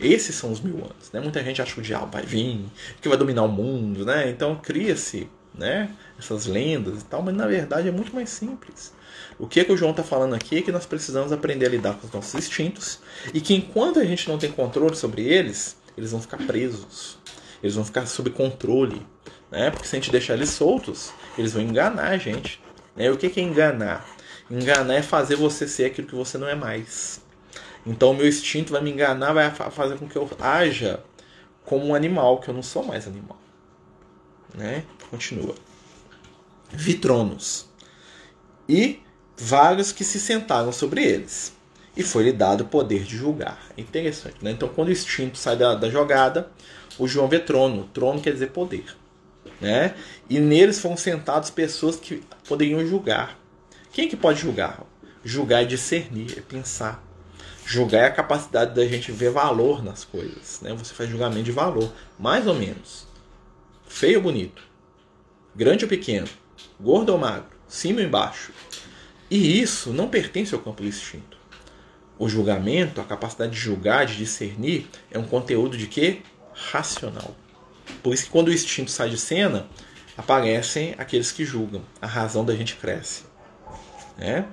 Esses 0.01 0.35
são 0.35 0.51
os 0.51 0.61
mil 0.61 0.77
anos. 0.77 1.11
Né? 1.13 1.21
Muita 1.21 1.43
gente 1.43 1.63
acha 1.63 1.75
que 1.75 1.81
o 1.81 1.83
diabo 1.83 2.13
vai 2.13 2.23
vir, 2.23 2.65
que 3.01 3.09
vai 3.09 3.17
dominar 3.17 3.43
o 3.43 3.49
mundo, 3.49 4.05
né? 4.05 4.29
Então 4.29 4.57
cria-se 4.57 5.29
né? 5.57 5.91
essas 6.19 6.47
lendas 6.47 7.03
e 7.03 7.05
tal, 7.05 7.23
mas 7.23 7.35
na 7.35 7.47
verdade 7.47 7.89
é 7.89 7.93
muito 7.93 8.15
mais 8.15 8.31
simples. 8.31 8.93
O 9.39 9.47
que, 9.47 9.61
é 9.61 9.65
que 9.65 9.73
o 9.73 9.77
João 9.77 9.91
está 9.91 10.03
falando 10.03 10.35
aqui 10.35 10.59
é 10.59 10.63
que 10.63 10.73
nós 10.73 10.87
precisamos 10.87 11.33
aprender 11.33 11.67
a 11.67 11.69
lidar 11.69 11.95
com 11.95 12.07
os 12.07 12.13
nossos 12.13 12.35
instintos 12.35 13.01
e 13.33 13.41
que 13.41 13.55
enquanto 13.55 13.99
a 13.99 14.05
gente 14.05 14.29
não 14.29 14.39
tem 14.39 14.51
controle 14.51 14.97
sobre 14.97 15.23
eles, 15.23 15.77
eles 15.97 16.13
vão 16.13 16.21
ficar 16.21 16.39
presos, 16.39 17.19
eles 17.63 17.75
vão 17.75 17.85
ficar 17.85 18.07
sob 18.07 18.31
controle, 18.31 19.05
né? 19.51 19.71
Porque 19.71 19.87
se 19.87 19.97
a 19.97 19.99
gente 19.99 20.11
deixar 20.11 20.35
eles 20.35 20.51
soltos, 20.51 21.13
eles 21.39 21.53
vão 21.53 21.63
enganar 21.63 22.09
a 22.09 22.19
gente. 22.19 22.61
Né? 22.97 23.11
O 23.11 23.17
que, 23.17 23.29
que 23.29 23.41
é 23.41 23.43
enganar? 23.43 24.07
Enganar 24.51 24.95
é 24.95 25.03
fazer 25.03 25.37
você 25.37 25.67
ser 25.67 25.87
aquilo 25.87 26.07
que 26.07 26.15
você 26.15 26.37
não 26.37 26.49
é 26.49 26.55
mais. 26.55 27.21
Então 27.87 28.11
o 28.11 28.15
meu 28.15 28.27
instinto 28.27 28.73
vai 28.73 28.83
me 28.83 28.91
enganar, 28.91 29.33
vai 29.33 29.51
fazer 29.51 29.99
com 29.99 30.09
que 30.09 30.17
eu 30.17 30.29
haja 30.41 31.03
como 31.65 31.87
um 31.87 31.95
animal, 31.95 32.41
que 32.41 32.49
eu 32.49 32.55
não 32.55 32.63
sou 32.63 32.85
mais 32.85 33.07
animal. 33.07 33.39
Né? 34.55 34.85
Continua. 35.11 35.55
Vitronos. 36.71 37.67
E 38.69 39.01
vários 39.37 39.93
que 39.93 40.05
se 40.05 40.19
sentaram 40.19 40.73
sobre 40.73 41.05
eles. 41.05 41.53
E 41.97 42.03
foi-lhe 42.03 42.33
dado 42.33 42.63
o 42.63 42.67
poder 42.67 43.05
de 43.05 43.17
julgar. 43.17 43.61
Interessante, 43.77 44.37
né? 44.43 44.51
Então, 44.51 44.69
quando 44.69 44.89
o 44.89 44.93
instinto 44.93 45.39
sai 45.39 45.57
da, 45.57 45.75
da 45.75 45.89
jogada, 45.89 46.51
o 46.99 47.07
João 47.07 47.29
vê 47.29 47.39
trono. 47.39 47.89
Trono 47.93 48.21
quer 48.21 48.33
dizer 48.33 48.51
poder. 48.51 48.85
Né? 49.61 49.95
E 50.29 50.41
neles 50.41 50.81
foram 50.81 50.97
sentados 50.97 51.51
pessoas 51.51 51.97
que 51.97 52.23
poderiam 52.49 52.85
julgar. 52.85 53.39
Quem 53.93 54.09
que 54.09 54.17
pode 54.17 54.41
julgar? 54.41 54.83
Julgar 55.25 55.63
é 55.63 55.67
discernir, 55.67 56.37
é 56.37 56.41
pensar. 56.41 57.04
Julgar 57.67 58.03
é 58.03 58.07
a 58.07 58.11
capacidade 58.11 58.75
da 58.75 58.87
gente 58.87 59.11
ver 59.11 59.31
valor 59.31 59.83
nas 59.83 60.05
coisas. 60.05 60.61
Né? 60.61 60.75
Você 60.75 60.93
faz 60.93 61.09
julgamento 61.09 61.45
de 61.45 61.53
valor, 61.53 61.91
mais 62.19 62.47
ou 62.47 62.55
menos. 62.55 63.07
Feio 63.89 64.19
ou 64.19 64.23
bonito? 64.23 64.63
Grande 65.55 65.85
ou 65.85 65.89
pequeno? 65.89 66.29
Gordo 66.79 67.11
ou 67.11 67.19
magro? 67.19 67.49
Cima 67.67 68.01
ou 68.01 68.07
embaixo? 68.07 68.53
E 69.31 69.61
isso 69.61 69.93
não 69.93 70.09
pertence 70.09 70.55
ao 70.55 70.61
campo 70.61 70.83
do 70.83 70.89
instinto. 70.89 71.39
O 72.19 72.29
julgamento, 72.29 73.01
a 73.01 73.05
capacidade 73.05 73.53
de 73.53 73.59
julgar, 73.59 74.07
de 74.07 74.17
discernir, 74.17 74.89
é 75.11 75.19
um 75.19 75.27
conteúdo 75.27 75.77
de 75.77 75.87
quê? 75.87 76.21
Racional. 76.53 77.35
Por 78.03 78.15
isso 78.15 78.25
que 78.25 78.31
quando 78.31 78.49
o 78.49 78.53
instinto 78.53 78.91
sai 78.91 79.11
de 79.11 79.19
cena, 79.19 79.67
aparecem 80.17 80.95
aqueles 80.99 81.33
que 81.33 81.45
julgam. 81.45 81.83
A 82.01 82.07
razão 82.07 82.45
da 82.45 82.55
gente 82.55 82.77
cresce. 82.77 83.25
Né? 84.17 84.47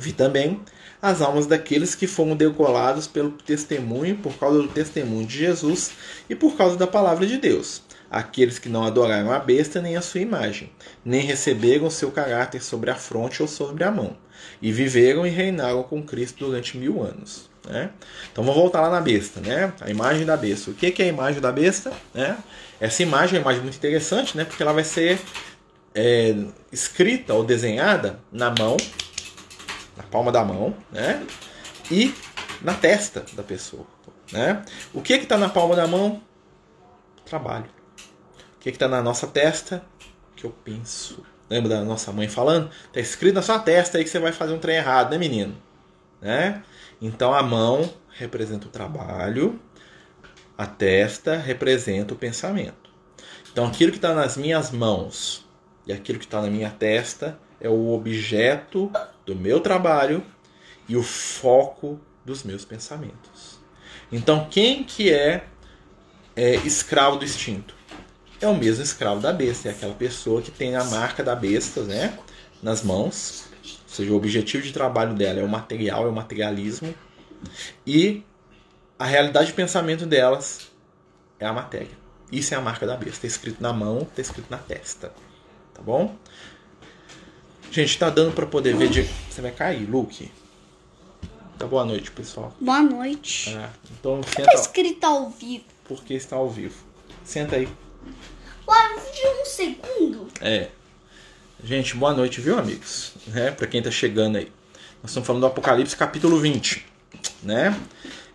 Vi 0.00 0.12
também 0.12 0.60
as 1.02 1.20
almas 1.20 1.46
daqueles 1.46 1.94
que 1.94 2.06
foram 2.06 2.34
degolados 2.34 3.06
pelo 3.06 3.30
testemunho, 3.30 4.16
por 4.16 4.32
causa 4.34 4.62
do 4.62 4.68
testemunho 4.68 5.26
de 5.26 5.38
Jesus 5.38 5.92
e 6.28 6.34
por 6.34 6.56
causa 6.56 6.76
da 6.76 6.86
palavra 6.86 7.26
de 7.26 7.36
Deus 7.36 7.82
aqueles 8.10 8.58
que 8.58 8.68
não 8.68 8.84
adoraram 8.84 9.30
a 9.30 9.38
besta 9.38 9.80
nem 9.80 9.96
a 9.96 10.02
sua 10.02 10.20
imagem, 10.20 10.68
nem 11.04 11.20
receberam 11.20 11.88
seu 11.88 12.10
caráter 12.10 12.60
sobre 12.60 12.90
a 12.90 12.96
fronte 12.96 13.40
ou 13.40 13.46
sobre 13.46 13.84
a 13.84 13.90
mão, 13.90 14.16
e 14.60 14.72
viveram 14.72 15.24
e 15.24 15.30
reinaram 15.30 15.84
com 15.84 16.02
Cristo 16.02 16.46
durante 16.46 16.76
mil 16.76 17.02
anos. 17.02 17.48
Né? 17.68 17.90
Então 18.32 18.42
vamos 18.42 18.58
voltar 18.58 18.80
lá 18.80 18.90
na 18.90 19.00
besta, 19.00 19.38
né? 19.40 19.72
A 19.80 19.90
imagem 19.90 20.24
da 20.24 20.36
besta. 20.36 20.70
O 20.70 20.74
que 20.74 21.00
é 21.00 21.04
a 21.04 21.08
imagem 21.08 21.40
da 21.40 21.52
besta? 21.52 21.92
Né? 22.12 22.36
Essa 22.80 23.02
imagem 23.02 23.36
é 23.36 23.38
uma 23.38 23.42
imagem 23.42 23.62
muito 23.62 23.76
interessante, 23.76 24.36
né? 24.36 24.44
Porque 24.44 24.62
ela 24.62 24.72
vai 24.72 24.82
ser 24.82 25.20
é, 25.94 26.34
escrita 26.72 27.34
ou 27.34 27.44
desenhada 27.44 28.18
na 28.32 28.50
mão, 28.50 28.78
palma 30.10 30.32
da 30.32 30.44
mão, 30.44 30.76
né? 30.90 31.26
E 31.90 32.14
na 32.62 32.74
testa 32.74 33.24
da 33.32 33.42
pessoa. 33.42 33.86
Né? 34.32 34.62
O 34.92 35.00
que 35.00 35.14
está 35.14 35.36
na 35.36 35.48
palma 35.48 35.74
da 35.74 35.86
mão? 35.86 36.22
Trabalho. 37.24 37.66
O 38.56 38.58
que 38.60 38.68
está 38.68 38.88
na 38.88 39.02
nossa 39.02 39.26
testa? 39.26 39.82
Que 40.36 40.44
eu 40.44 40.50
penso. 40.64 41.24
Lembra 41.48 41.70
da 41.70 41.82
nossa 41.82 42.12
mãe 42.12 42.28
falando? 42.28 42.70
Está 42.86 43.00
escrito 43.00 43.34
na 43.34 43.42
sua 43.42 43.58
testa 43.58 43.98
aí 43.98 44.04
que 44.04 44.10
você 44.10 44.18
vai 44.18 44.32
fazer 44.32 44.52
um 44.52 44.58
trem 44.58 44.76
errado, 44.76 45.10
né, 45.10 45.18
menino? 45.18 45.56
Né? 46.20 46.62
Então 47.00 47.34
a 47.34 47.42
mão 47.42 47.92
representa 48.10 48.66
o 48.66 48.70
trabalho, 48.70 49.60
a 50.56 50.66
testa 50.66 51.36
representa 51.36 52.14
o 52.14 52.16
pensamento. 52.16 52.90
Então 53.50 53.66
aquilo 53.66 53.90
que 53.90 53.98
está 53.98 54.14
nas 54.14 54.36
minhas 54.36 54.70
mãos 54.70 55.44
e 55.86 55.92
aquilo 55.92 56.18
que 56.18 56.24
está 56.24 56.40
na 56.40 56.48
minha 56.48 56.70
testa 56.70 57.38
é 57.60 57.68
o 57.68 57.92
objeto 57.92 58.90
do 59.24 59.34
meu 59.36 59.60
trabalho 59.60 60.24
e 60.88 60.96
o 60.96 61.02
foco 61.02 62.00
dos 62.24 62.42
meus 62.42 62.64
pensamentos. 62.64 63.58
Então 64.10 64.48
quem 64.50 64.82
que 64.82 65.12
é, 65.12 65.44
é 66.34 66.54
escravo 66.56 67.18
do 67.18 67.24
instinto? 67.24 67.80
é 68.40 68.48
o 68.48 68.56
mesmo 68.56 68.82
escravo 68.82 69.20
da 69.20 69.32
besta, 69.32 69.68
é 69.68 69.70
aquela 69.72 69.94
pessoa 69.94 70.40
que 70.40 70.50
tem 70.50 70.74
a 70.74 70.82
marca 70.84 71.22
da 71.22 71.36
besta 71.36 71.82
né, 71.82 72.18
nas 72.62 72.82
mãos, 72.82 73.44
ou 73.62 73.94
seja, 73.94 74.12
o 74.12 74.16
objetivo 74.16 74.62
de 74.62 74.72
trabalho 74.72 75.14
dela 75.14 75.40
é 75.40 75.44
o 75.44 75.48
material, 75.48 76.06
é 76.06 76.08
o 76.08 76.12
materialismo, 76.12 76.94
e 77.86 78.24
a 78.98 79.04
realidade 79.04 79.48
de 79.48 79.52
pensamento 79.52 80.06
delas 80.06 80.70
é 81.38 81.46
a 81.46 81.52
matéria. 81.52 82.00
Isso 82.32 82.54
é 82.54 82.56
a 82.56 82.60
marca 82.60 82.86
da 82.86 82.96
besta, 82.96 83.10
está 83.10 83.26
escrito 83.26 83.62
na 83.62 83.72
mão, 83.72 84.02
está 84.02 84.22
escrito 84.22 84.50
na 84.50 84.58
testa, 84.58 85.12
tá 85.74 85.82
bom? 85.82 86.16
Gente, 87.70 87.98
tá 87.98 88.10
dando 88.10 88.32
para 88.32 88.46
poder 88.46 88.74
ver 88.76 88.88
de... 88.88 89.02
Você 89.30 89.40
vai 89.40 89.52
cair, 89.52 89.88
Luke. 89.88 90.30
Tá 91.58 91.66
boa 91.66 91.84
noite, 91.84 92.10
pessoal. 92.10 92.54
Boa 92.60 92.82
noite. 92.82 93.50
É, 93.50 93.68
então 93.92 94.20
senta... 94.22 94.44
Tá 94.44 94.54
escrito 94.54 95.04
ao 95.04 95.30
vivo. 95.30 95.64
Porque 95.84 96.14
está 96.14 96.36
ao 96.36 96.50
vivo. 96.50 96.76
Senta 97.24 97.56
aí. 97.56 97.66
De 97.66 99.26
um 99.26 99.44
segundo? 99.44 100.28
É. 100.40 100.68
Gente, 101.62 101.94
boa 101.94 102.14
noite, 102.14 102.40
viu, 102.40 102.58
amigos? 102.58 103.12
Né? 103.26 103.50
Para 103.50 103.66
quem 103.66 103.82
tá 103.82 103.90
chegando 103.90 104.38
aí. 104.38 104.50
Nós 105.02 105.10
estamos 105.10 105.26
falando 105.26 105.42
do 105.42 105.46
Apocalipse 105.46 105.94
capítulo 105.94 106.38
20, 106.38 106.86
né? 107.42 107.78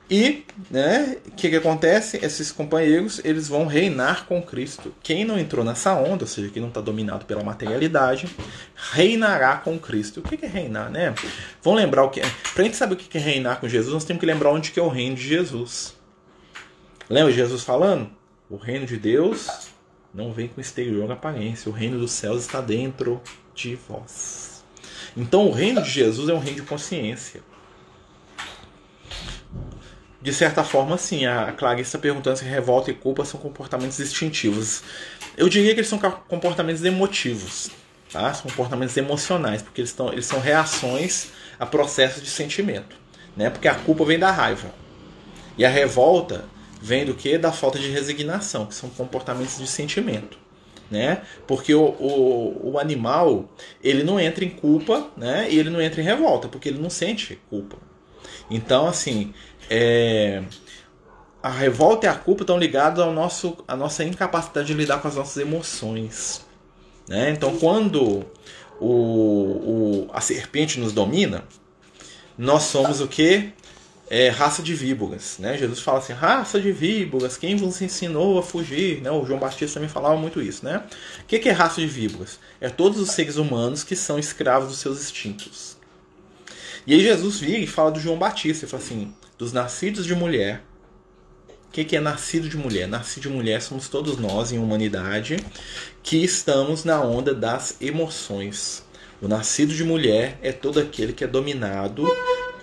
E, 0.10 0.46
né, 0.70 1.18
o 1.26 1.32
que, 1.32 1.50
que 1.50 1.56
acontece? 1.56 2.20
Esses 2.24 2.52
companheiros, 2.52 3.20
eles 3.24 3.48
vão 3.48 3.66
reinar 3.66 4.26
com 4.28 4.42
Cristo. 4.42 4.94
Quem 5.02 5.26
não 5.26 5.40
entrou 5.40 5.66
nessa 5.66 5.96
onda, 5.96 6.26
ou 6.26 6.28
seja, 6.28 6.50
quem 6.50 6.62
não 6.62 6.70
está 6.70 6.80
dominado 6.80 7.26
pela 7.26 7.44
materialidade, 7.44 8.28
reinará 8.76 9.58
com 9.58 9.80
Cristo. 9.80 10.20
O 10.20 10.24
que, 10.24 10.38
que 10.38 10.46
é 10.46 10.50
reinar, 10.50 10.92
né? 10.92 11.16
Vamos 11.64 11.82
lembrar 11.82 12.04
o 12.04 12.10
que 12.10 12.20
é. 12.20 12.26
Pra 12.54 12.64
gente 12.64 12.78
saber 12.78 12.94
o 12.94 12.98
que 12.98 13.18
é 13.18 13.22
reinar 13.22 13.60
com 13.60 13.68
Jesus, 13.68 13.92
nós 13.92 14.04
temos 14.04 14.20
que 14.20 14.28
lembrar 14.28 14.52
onde 14.52 14.72
que 14.72 14.80
é 14.80 14.84
o 14.84 14.90
reino 14.90 15.16
de 15.16 15.28
Jesus. 15.28 15.96
Lembra 17.10 17.32
Jesus 17.34 17.64
falando? 17.64 18.10
O 18.48 18.58
reino 18.58 18.86
de 18.86 18.98
Deus 18.98 19.70
não 20.14 20.32
vem 20.32 20.48
com 20.48 20.62
exterior 20.62 21.12
aparência. 21.12 21.70
O 21.70 21.74
reino 21.74 21.98
dos 21.98 22.12
céus 22.12 22.42
está 22.42 22.62
dentro 22.62 23.20
de 23.56 23.76
vós. 23.76 24.64
Então, 25.18 25.48
o 25.48 25.52
reino 25.52 25.82
de 25.82 25.90
Jesus 25.90 26.30
é 26.30 26.34
um 26.34 26.40
reino 26.40 26.62
de 26.62 26.68
consciência. 26.68 27.42
De 30.26 30.34
certa 30.34 30.64
forma, 30.64 30.98
sim, 30.98 31.26
a 31.26 31.52
Clarice 31.54 31.90
está 31.90 32.00
perguntando 32.00 32.38
se 32.40 32.46
revolta 32.46 32.90
e 32.92 32.94
culpa 32.96 33.24
são 33.26 33.40
comportamentos 33.40 34.00
instintivos. 34.00 34.84
Eu 35.38 35.48
diria 35.48 35.74
que 35.74 35.80
eles 35.82 35.90
são 35.90 36.00
comportamentos 36.00 36.84
emotivos, 36.84 37.70
tá? 38.12 38.34
São 38.34 38.50
comportamentos 38.50 38.98
emocionais, 38.98 39.62
porque 39.62 39.82
eles, 39.82 39.92
estão, 39.92 40.12
eles 40.12 40.26
são 40.26 40.40
reações 40.40 41.32
a 41.60 41.66
processos 41.66 42.24
de 42.24 42.30
sentimento, 42.30 42.98
né? 43.38 43.50
Porque 43.52 43.68
a 43.68 43.76
culpa 43.76 44.04
vem 44.06 44.20
da 44.20 44.32
raiva. 44.32 44.74
E 45.58 45.66
a 45.66 45.70
revolta 45.70 46.46
vem 46.82 47.06
do 47.06 47.14
que? 47.16 47.38
Da 47.38 47.52
falta 47.52 47.80
de 47.80 47.90
resignação, 47.90 48.66
que 48.66 48.76
são 48.76 48.90
comportamentos 48.90 49.58
de 49.60 49.68
sentimento. 49.68 50.38
né? 50.90 51.24
Porque 51.48 51.74
o, 51.74 51.84
o, 51.84 52.72
o 52.74 52.80
animal 52.80 53.50
ele 53.84 54.04
não 54.04 54.20
entra 54.20 54.46
em 54.46 54.50
culpa, 54.50 55.10
né? 55.18 55.48
E 55.50 55.60
ele 55.60 55.70
não 55.70 55.82
entra 55.82 56.02
em 56.02 56.06
revolta, 56.06 56.48
porque 56.48 56.70
ele 56.70 56.80
não 56.80 56.90
sente 56.90 57.40
culpa. 57.50 57.78
Então, 58.50 58.88
assim, 58.88 59.34
é, 59.70 60.44
a 61.42 61.50
revolta 61.50 62.08
e 62.08 62.10
a 62.10 62.16
culpa 62.16 62.44
estão 62.44 62.58
ligados 62.58 63.00
ao 63.00 63.14
nosso, 63.14 63.58
à 63.68 63.76
nossa 63.76 64.04
incapacidade 64.04 64.68
de 64.68 64.74
lidar 64.74 65.00
com 65.00 65.08
as 65.08 65.16
nossas 65.16 65.38
emoções. 65.38 66.44
Né? 67.08 67.30
Então, 67.30 67.58
quando 67.58 68.26
o, 68.80 68.88
o, 68.88 70.10
a 70.12 70.22
serpente 70.22 70.80
nos 70.80 70.92
domina, 70.92 71.44
nós 72.38 72.64
somos 72.64 73.00
o 73.00 73.08
que? 73.08 73.54
É, 74.10 74.30
raça 74.30 74.62
de 74.62 74.74
víboras. 74.74 75.38
Né? 75.40 75.58
Jesus 75.58 75.80
fala 75.80 76.00
assim: 76.00 76.14
raça 76.14 76.60
de 76.60 76.72
víboras, 76.72 77.38
quem 77.38 77.56
vos 77.56 77.82
ensinou 77.82 78.38
a 78.40 78.44
fugir? 78.44 79.02
Né? 79.02 79.10
O 79.12 79.26
João 79.26 79.40
Batista 79.40 79.76
também 79.76 79.90
falava 79.90 80.18
muito 80.18 80.42
isso. 80.42 80.66
Né? 80.66 80.84
O 81.22 81.26
que 81.26 81.48
é 81.48 81.52
raça 81.52 81.82
de 81.82 81.88
víboras? 81.88 82.40
É 82.60 82.70
todos 82.70 83.00
os 83.00 83.12
seres 83.12 83.38
humanos 83.38 83.84
que 83.84 83.96
são 83.96 84.20
escravos 84.20 84.70
dos 84.70 84.80
seus 84.80 85.02
instintos. 85.02 85.75
E 86.86 86.94
aí 86.94 87.02
Jesus 87.02 87.40
vira 87.40 87.60
e 87.60 87.68
fala 87.68 87.92
do 87.92 88.00
João 88.00 88.18
Batista, 88.18 88.66
ele 88.66 88.72
fala 88.72 88.84
assim: 88.84 89.14
dos 89.38 89.52
nascidos 89.52 90.06
de 90.06 90.16
mulher 90.16 90.64
que, 91.76 91.84
que 91.84 91.98
é 91.98 92.00
nascido 92.00 92.48
de 92.48 92.56
mulher? 92.56 92.88
Nascido 92.88 93.24
de 93.24 93.30
mulher 93.30 93.62
somos 93.62 93.90
todos 93.90 94.18
nós, 94.18 94.54
em 94.54 94.58
humanidade, 94.58 95.36
que 96.02 96.24
estamos 96.24 96.86
na 96.86 97.02
onda 97.02 97.34
das 97.34 97.76
emoções. 97.82 98.82
O 99.22 99.28
nascido 99.28 99.74
de 99.74 99.84
mulher 99.84 100.40
é 100.42 100.54
todo 100.54 100.80
aquele 100.80 101.12
que 101.12 101.26
é 101.26 101.28
dominado 101.28 102.08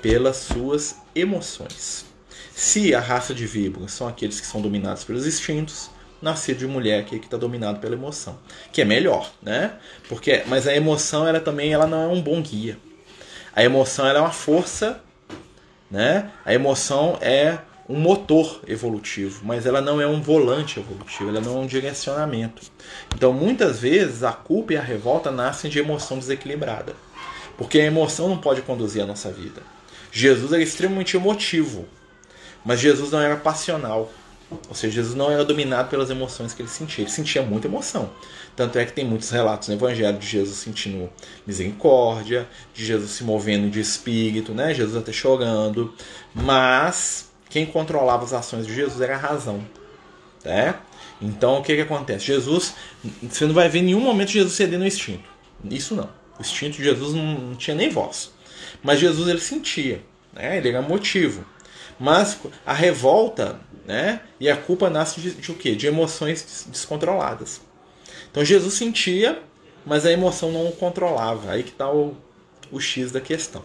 pelas 0.01 0.39
suas 0.39 0.97
emoções. 1.15 2.07
Se 2.55 2.95
a 2.95 3.01
raça 3.01 3.35
de 3.35 3.47
víboras 3.47 3.93
são 3.93 4.09
aqueles 4.09 4.41
que 4.41 4.47
são 4.47 4.63
dominados 4.63 5.05
pelos 5.05 5.27
instintos, 5.27 5.91
nascido 6.23 6.61
de 6.61 6.67
mulher 6.67 7.01
aqui 7.01 7.19
que 7.19 7.27
está 7.27 7.37
dominado 7.37 7.81
pela 7.81 7.95
emoção, 7.95 8.39
que 8.73 8.81
é 8.81 8.85
melhor, 8.87 9.31
né? 9.43 9.75
Porque, 10.09 10.43
mas 10.47 10.67
a 10.67 10.75
emoção 10.75 11.29
ela 11.29 11.41
também 11.41 11.71
ela 11.71 11.87
não 11.87 12.01
é 12.03 12.07
um 12.07 12.23
bom 12.23 12.41
guia. 12.41 12.79
A 13.55 13.63
emoção 13.63 14.07
é 14.07 14.19
uma 14.19 14.31
força, 14.31 15.01
né? 15.91 16.31
A 16.45 16.55
emoção 16.55 17.19
é 17.21 17.59
um 17.89 17.99
motor 17.99 18.61
evolutivo, 18.67 19.43
mas 19.45 19.67
ela 19.67 19.81
não 19.81 20.01
é 20.01 20.07
um 20.07 20.23
volante 20.23 20.81
evolutivo, 20.81 21.29
ela 21.29 21.41
não 21.41 21.59
é 21.59 21.61
um 21.61 21.67
direcionamento. 21.67 22.63
Então, 23.15 23.33
muitas 23.33 23.81
vezes, 23.81 24.23
a 24.23 24.33
culpa 24.33 24.73
e 24.73 24.77
a 24.77 24.83
revolta 24.83 25.31
nascem 25.31 25.71
de 25.71 25.79
emoção 25.79 26.19
desequilibrada, 26.19 26.95
porque 27.59 27.79
a 27.79 27.85
emoção 27.85 28.29
não 28.29 28.39
pode 28.39 28.63
conduzir 28.63 29.03
a 29.03 29.07
nossa 29.07 29.31
vida. 29.31 29.61
Jesus 30.11 30.53
era 30.53 30.63
extremamente 30.63 31.17
emotivo, 31.17 31.87
mas 32.65 32.81
Jesus 32.81 33.11
não 33.11 33.21
era 33.21 33.37
passional. 33.37 34.11
Ou 34.69 34.75
seja, 34.75 34.97
Jesus 34.97 35.15
não 35.15 35.31
era 35.31 35.45
dominado 35.45 35.89
pelas 35.89 36.11
emoções 36.11 36.53
que 36.53 36.61
ele 36.61 36.69
sentia. 36.69 37.05
Ele 37.05 37.11
sentia 37.11 37.43
muita 37.43 37.67
emoção. 37.67 38.11
Tanto 38.55 38.79
é 38.79 38.85
que 38.85 38.93
tem 38.93 39.05
muitos 39.05 39.31
relatos 39.31 39.69
no 39.69 39.75
Evangelho 39.75 40.19
de 40.19 40.27
Jesus 40.27 40.59
sentindo 40.59 41.11
misericórdia, 41.47 42.47
de 42.75 42.85
Jesus 42.85 43.11
se 43.13 43.25
movendo 43.25 43.71
de 43.71 43.81
espírito, 43.81 44.53
né? 44.53 44.75
Jesus 44.75 44.97
até 44.97 45.13
chorando. 45.13 45.95
Mas 46.35 47.31
quem 47.49 47.67
controlava 47.67 48.25
as 48.25 48.33
ações 48.33 48.67
de 48.67 48.75
Jesus 48.75 49.01
era 49.01 49.15
a 49.15 49.19
razão. 49.19 49.63
Né? 50.45 50.75
Então 51.21 51.59
o 51.59 51.63
que, 51.63 51.75
que 51.75 51.83
acontece? 51.83 52.25
Jesus, 52.25 52.75
você 53.23 53.47
não 53.47 53.55
vai 53.55 53.69
ver 53.69 53.83
nenhum 53.83 54.01
momento 54.01 54.31
Jesus 54.31 54.55
ceder 54.55 54.79
no 54.79 54.87
instinto. 54.87 55.29
Isso 55.65 55.95
não. 55.95 56.09
O 56.39 56.41
instinto 56.41 56.79
de 56.79 56.85
Jesus 56.85 57.15
não, 57.15 57.39
não 57.39 57.55
tinha 57.55 57.77
nem 57.77 57.89
voz. 57.89 58.33
Mas 58.83 58.99
Jesus 58.99 59.29
ele 59.29 59.41
sentia, 59.41 60.03
né? 60.33 60.57
ele 60.57 60.71
era 60.71 60.83
motivo. 60.83 61.45
Mas 62.01 62.39
a 62.67 62.73
revolta 62.73 63.61
né? 63.87 64.21
e 64.41 64.51
a 64.51 64.57
culpa 64.57 64.91
nasce 64.91 65.21
de, 65.21 65.33
de 65.33 65.53
o 65.53 65.55
quê? 65.55 65.75
De 65.75 65.87
emoções 65.87 66.67
descontroladas. 66.69 67.61
Então 68.33 68.43
Jesus 68.43 68.75
sentia, 68.75 69.41
mas 69.87 70.07
a 70.07 70.11
emoção 70.11 70.51
não 70.51 70.67
o 70.67 70.73
controlava. 70.73 71.53
Aí 71.53 71.63
que 71.63 71.71
está 71.71 71.93
o, 71.93 72.17
o 72.73 72.81
X 72.81 73.13
da 73.13 73.21
questão. 73.21 73.63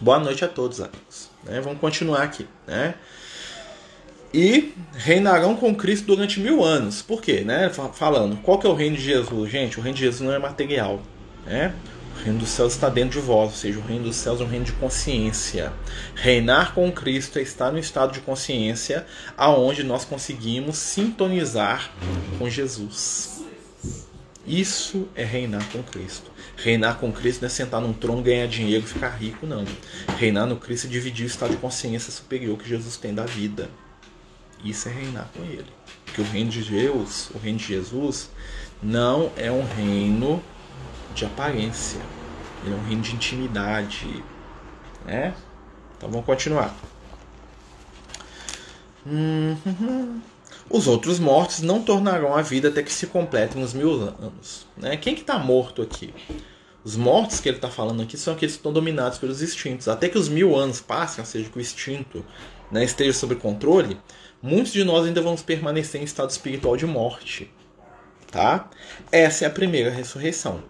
Boa 0.00 0.18
noite 0.18 0.44
a 0.44 0.48
todos, 0.48 0.80
amigos. 0.80 1.30
Né? 1.44 1.60
Vamos 1.60 1.78
continuar 1.78 2.22
aqui. 2.22 2.46
Né? 2.66 2.96
E 4.34 4.74
reinarão 4.92 5.54
com 5.54 5.72
Cristo 5.72 6.06
durante 6.06 6.40
mil 6.40 6.64
anos. 6.64 7.00
Por 7.00 7.22
quê? 7.22 7.42
Né? 7.42 7.70
Falando, 7.70 8.36
qual 8.42 8.58
que 8.58 8.66
é 8.66 8.70
o 8.70 8.74
reino 8.74 8.96
de 8.96 9.02
Jesus? 9.02 9.48
Gente, 9.48 9.78
o 9.78 9.82
reino 9.82 9.96
de 9.96 10.04
Jesus 10.04 10.20
não 10.20 10.32
é 10.32 10.38
material. 10.40 11.00
Né? 11.46 11.72
O 12.22 12.24
reino 12.24 12.38
dos 12.38 12.50
céus 12.50 12.74
está 12.74 12.88
dentro 12.88 13.20
de 13.20 13.26
vós, 13.26 13.50
ou 13.50 13.56
seja, 13.56 13.80
o 13.80 13.82
reino 13.82 14.04
dos 14.04 14.14
céus 14.14 14.40
é 14.40 14.44
um 14.44 14.46
reino 14.46 14.64
de 14.64 14.70
consciência. 14.74 15.72
Reinar 16.14 16.72
com 16.72 16.90
Cristo 16.92 17.40
é 17.40 17.42
estar 17.42 17.72
no 17.72 17.80
estado 17.80 18.12
de 18.12 18.20
consciência 18.20 19.04
aonde 19.36 19.82
nós 19.82 20.04
conseguimos 20.04 20.76
sintonizar 20.76 21.90
com 22.38 22.48
Jesus. 22.48 23.42
Isso 24.46 25.08
é 25.16 25.24
reinar 25.24 25.68
com 25.72 25.82
Cristo. 25.82 26.30
Reinar 26.56 27.00
com 27.00 27.12
Cristo 27.12 27.42
não 27.42 27.46
é 27.48 27.50
sentar 27.50 27.80
num 27.80 27.92
trono, 27.92 28.22
ganhar 28.22 28.46
dinheiro 28.46 28.84
e 28.84 28.88
ficar 28.88 29.10
rico, 29.10 29.44
não. 29.44 29.64
Reinar 30.16 30.46
no 30.46 30.56
Cristo 30.56 30.86
é 30.86 30.90
dividir 30.90 31.24
o 31.24 31.26
estado 31.26 31.50
de 31.50 31.56
consciência 31.56 32.12
superior 32.12 32.56
que 32.56 32.68
Jesus 32.68 32.96
tem 32.96 33.12
da 33.12 33.24
vida. 33.24 33.68
Isso 34.64 34.88
é 34.88 34.92
reinar 34.92 35.28
com 35.36 35.42
Ele. 35.42 35.66
Porque 36.04 36.20
o 36.20 36.24
reino 36.24 36.50
de 36.50 36.62
Deus, 36.62 37.30
o 37.34 37.38
reino 37.38 37.58
de 37.58 37.66
Jesus, 37.66 38.30
não 38.80 39.32
é 39.36 39.50
um 39.50 39.64
reino 39.64 40.40
de 41.12 41.24
aparência. 41.24 42.00
Ele 42.64 42.74
é 42.74 42.76
um 42.76 42.84
reino 42.84 43.02
de 43.02 43.14
intimidade. 43.14 44.22
Né? 45.04 45.34
Então 45.96 46.10
vamos 46.10 46.26
continuar. 46.26 46.74
Uhum. 49.04 50.20
Os 50.70 50.86
outros 50.86 51.18
mortos 51.18 51.60
não 51.60 51.82
tornarão 51.82 52.34
a 52.34 52.40
vida 52.40 52.68
até 52.68 52.82
que 52.82 52.92
se 52.92 53.06
completem 53.08 53.62
os 53.62 53.74
mil 53.74 53.92
anos. 53.92 54.66
Né? 54.76 54.96
Quem 54.96 55.14
que 55.14 55.20
está 55.20 55.38
morto 55.38 55.82
aqui? 55.82 56.14
Os 56.84 56.96
mortos 56.96 57.40
que 57.40 57.48
ele 57.48 57.58
está 57.58 57.68
falando 57.68 58.02
aqui 58.02 58.16
são 58.16 58.32
aqueles 58.32 58.54
que 58.54 58.60
estão 58.60 58.72
dominados 58.72 59.18
pelos 59.18 59.42
instintos. 59.42 59.86
Até 59.86 60.08
que 60.08 60.16
os 60.16 60.28
mil 60.28 60.56
anos 60.56 60.80
passem, 60.80 61.22
ou 61.22 61.26
seja, 61.26 61.50
que 61.50 61.58
o 61.58 61.60
instinto 61.60 62.24
né, 62.70 62.84
esteja 62.84 63.12
sob 63.12 63.34
controle, 63.36 64.00
muitos 64.40 64.72
de 64.72 64.82
nós 64.82 65.06
ainda 65.06 65.20
vamos 65.20 65.42
permanecer 65.42 66.00
em 66.00 66.04
estado 66.04 66.30
espiritual 66.30 66.76
de 66.76 66.86
morte. 66.86 67.52
Tá? 68.30 68.70
Essa 69.10 69.44
é 69.44 69.48
a 69.48 69.50
primeira 69.50 69.90
ressurreição. 69.90 70.62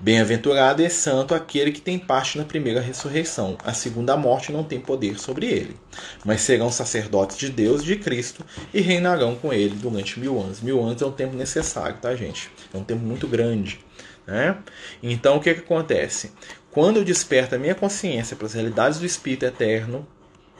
Bem-aventurado 0.00 0.80
e 0.80 0.88
santo 0.88 1.34
aquele 1.34 1.72
que 1.72 1.80
tem 1.80 1.98
parte 1.98 2.38
na 2.38 2.44
primeira 2.44 2.80
ressurreição. 2.80 3.58
A 3.64 3.72
segunda 3.72 4.16
morte 4.16 4.52
não 4.52 4.62
tem 4.62 4.78
poder 4.78 5.18
sobre 5.18 5.46
ele. 5.46 5.76
Mas 6.24 6.42
serão 6.42 6.70
sacerdotes 6.70 7.36
de 7.36 7.50
Deus, 7.50 7.82
de 7.82 7.96
Cristo, 7.96 8.44
e 8.72 8.80
reinarão 8.80 9.34
com 9.34 9.52
ele 9.52 9.74
durante 9.74 10.20
mil 10.20 10.40
anos. 10.40 10.60
Mil 10.60 10.80
anos 10.80 11.02
é 11.02 11.06
um 11.06 11.10
tempo 11.10 11.34
necessário, 11.34 11.96
tá, 12.00 12.14
gente? 12.14 12.48
É 12.72 12.78
um 12.78 12.84
tempo 12.84 13.04
muito 13.04 13.26
grande. 13.26 13.80
Né? 14.24 14.56
Então 15.02 15.36
o 15.36 15.40
que, 15.40 15.52
que 15.52 15.60
acontece? 15.60 16.30
Quando 16.70 16.98
eu 16.98 17.04
desperto 17.04 17.56
a 17.56 17.58
minha 17.58 17.74
consciência 17.74 18.36
para 18.36 18.46
as 18.46 18.54
realidades 18.54 19.00
do 19.00 19.06
Espírito 19.06 19.46
eterno, 19.46 20.06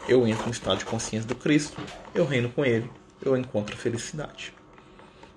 eu 0.08 0.26
entro 0.26 0.46
no 0.46 0.52
estado 0.52 0.78
de 0.78 0.84
consciência 0.84 1.28
do 1.28 1.36
Cristo, 1.36 1.80
eu 2.12 2.24
reino 2.24 2.48
com 2.48 2.64
Ele, 2.64 2.90
eu 3.22 3.36
encontro 3.36 3.76
felicidade. 3.76 4.57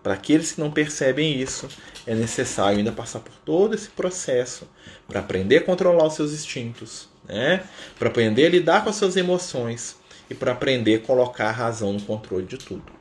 Para 0.04 0.16
aqueles 0.16 0.54
que 0.54 0.60
não 0.60 0.72
percebem 0.72 1.40
isso, 1.40 1.68
é 2.08 2.16
necessário 2.16 2.80
ainda 2.80 2.92
passar 2.92 3.20
por 3.20 3.34
todo 3.46 3.76
esse 3.76 3.90
processo 3.90 4.68
para 5.08 5.20
aprender 5.20 5.58
a 5.58 5.62
controlar 5.62 6.08
os 6.08 6.16
seus 6.16 6.34
instintos, 6.34 7.08
né? 7.28 7.64
para 8.00 8.10
aprender 8.10 8.48
a 8.48 8.50
lidar 8.50 8.84
com 8.84 8.90
as 8.90 8.96
suas 8.96 9.16
emoções 9.16 9.96
e 10.30 10.34
para 10.34 10.54
aprender 10.54 10.96
a 10.96 11.00
colocar 11.00 11.50
a 11.50 11.52
razão 11.52 11.94
no 11.94 12.02
controle 12.02 12.46
de 12.46 12.58
tudo. 12.58 12.92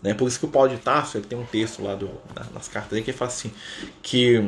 Né? 0.00 0.14
Por 0.14 0.28
isso 0.28 0.38
que 0.38 0.44
o 0.44 0.48
Paulo 0.48 0.68
de 0.68 0.76
Tarso 0.76 1.18
ele 1.18 1.26
tem 1.26 1.38
um 1.38 1.44
texto 1.44 1.82
lá 1.82 1.94
do, 1.94 2.10
nas 2.52 2.68
cartas 2.68 2.90
dele 2.90 3.04
que 3.04 3.12
fala 3.12 3.30
assim 3.30 3.52
que 4.02 4.44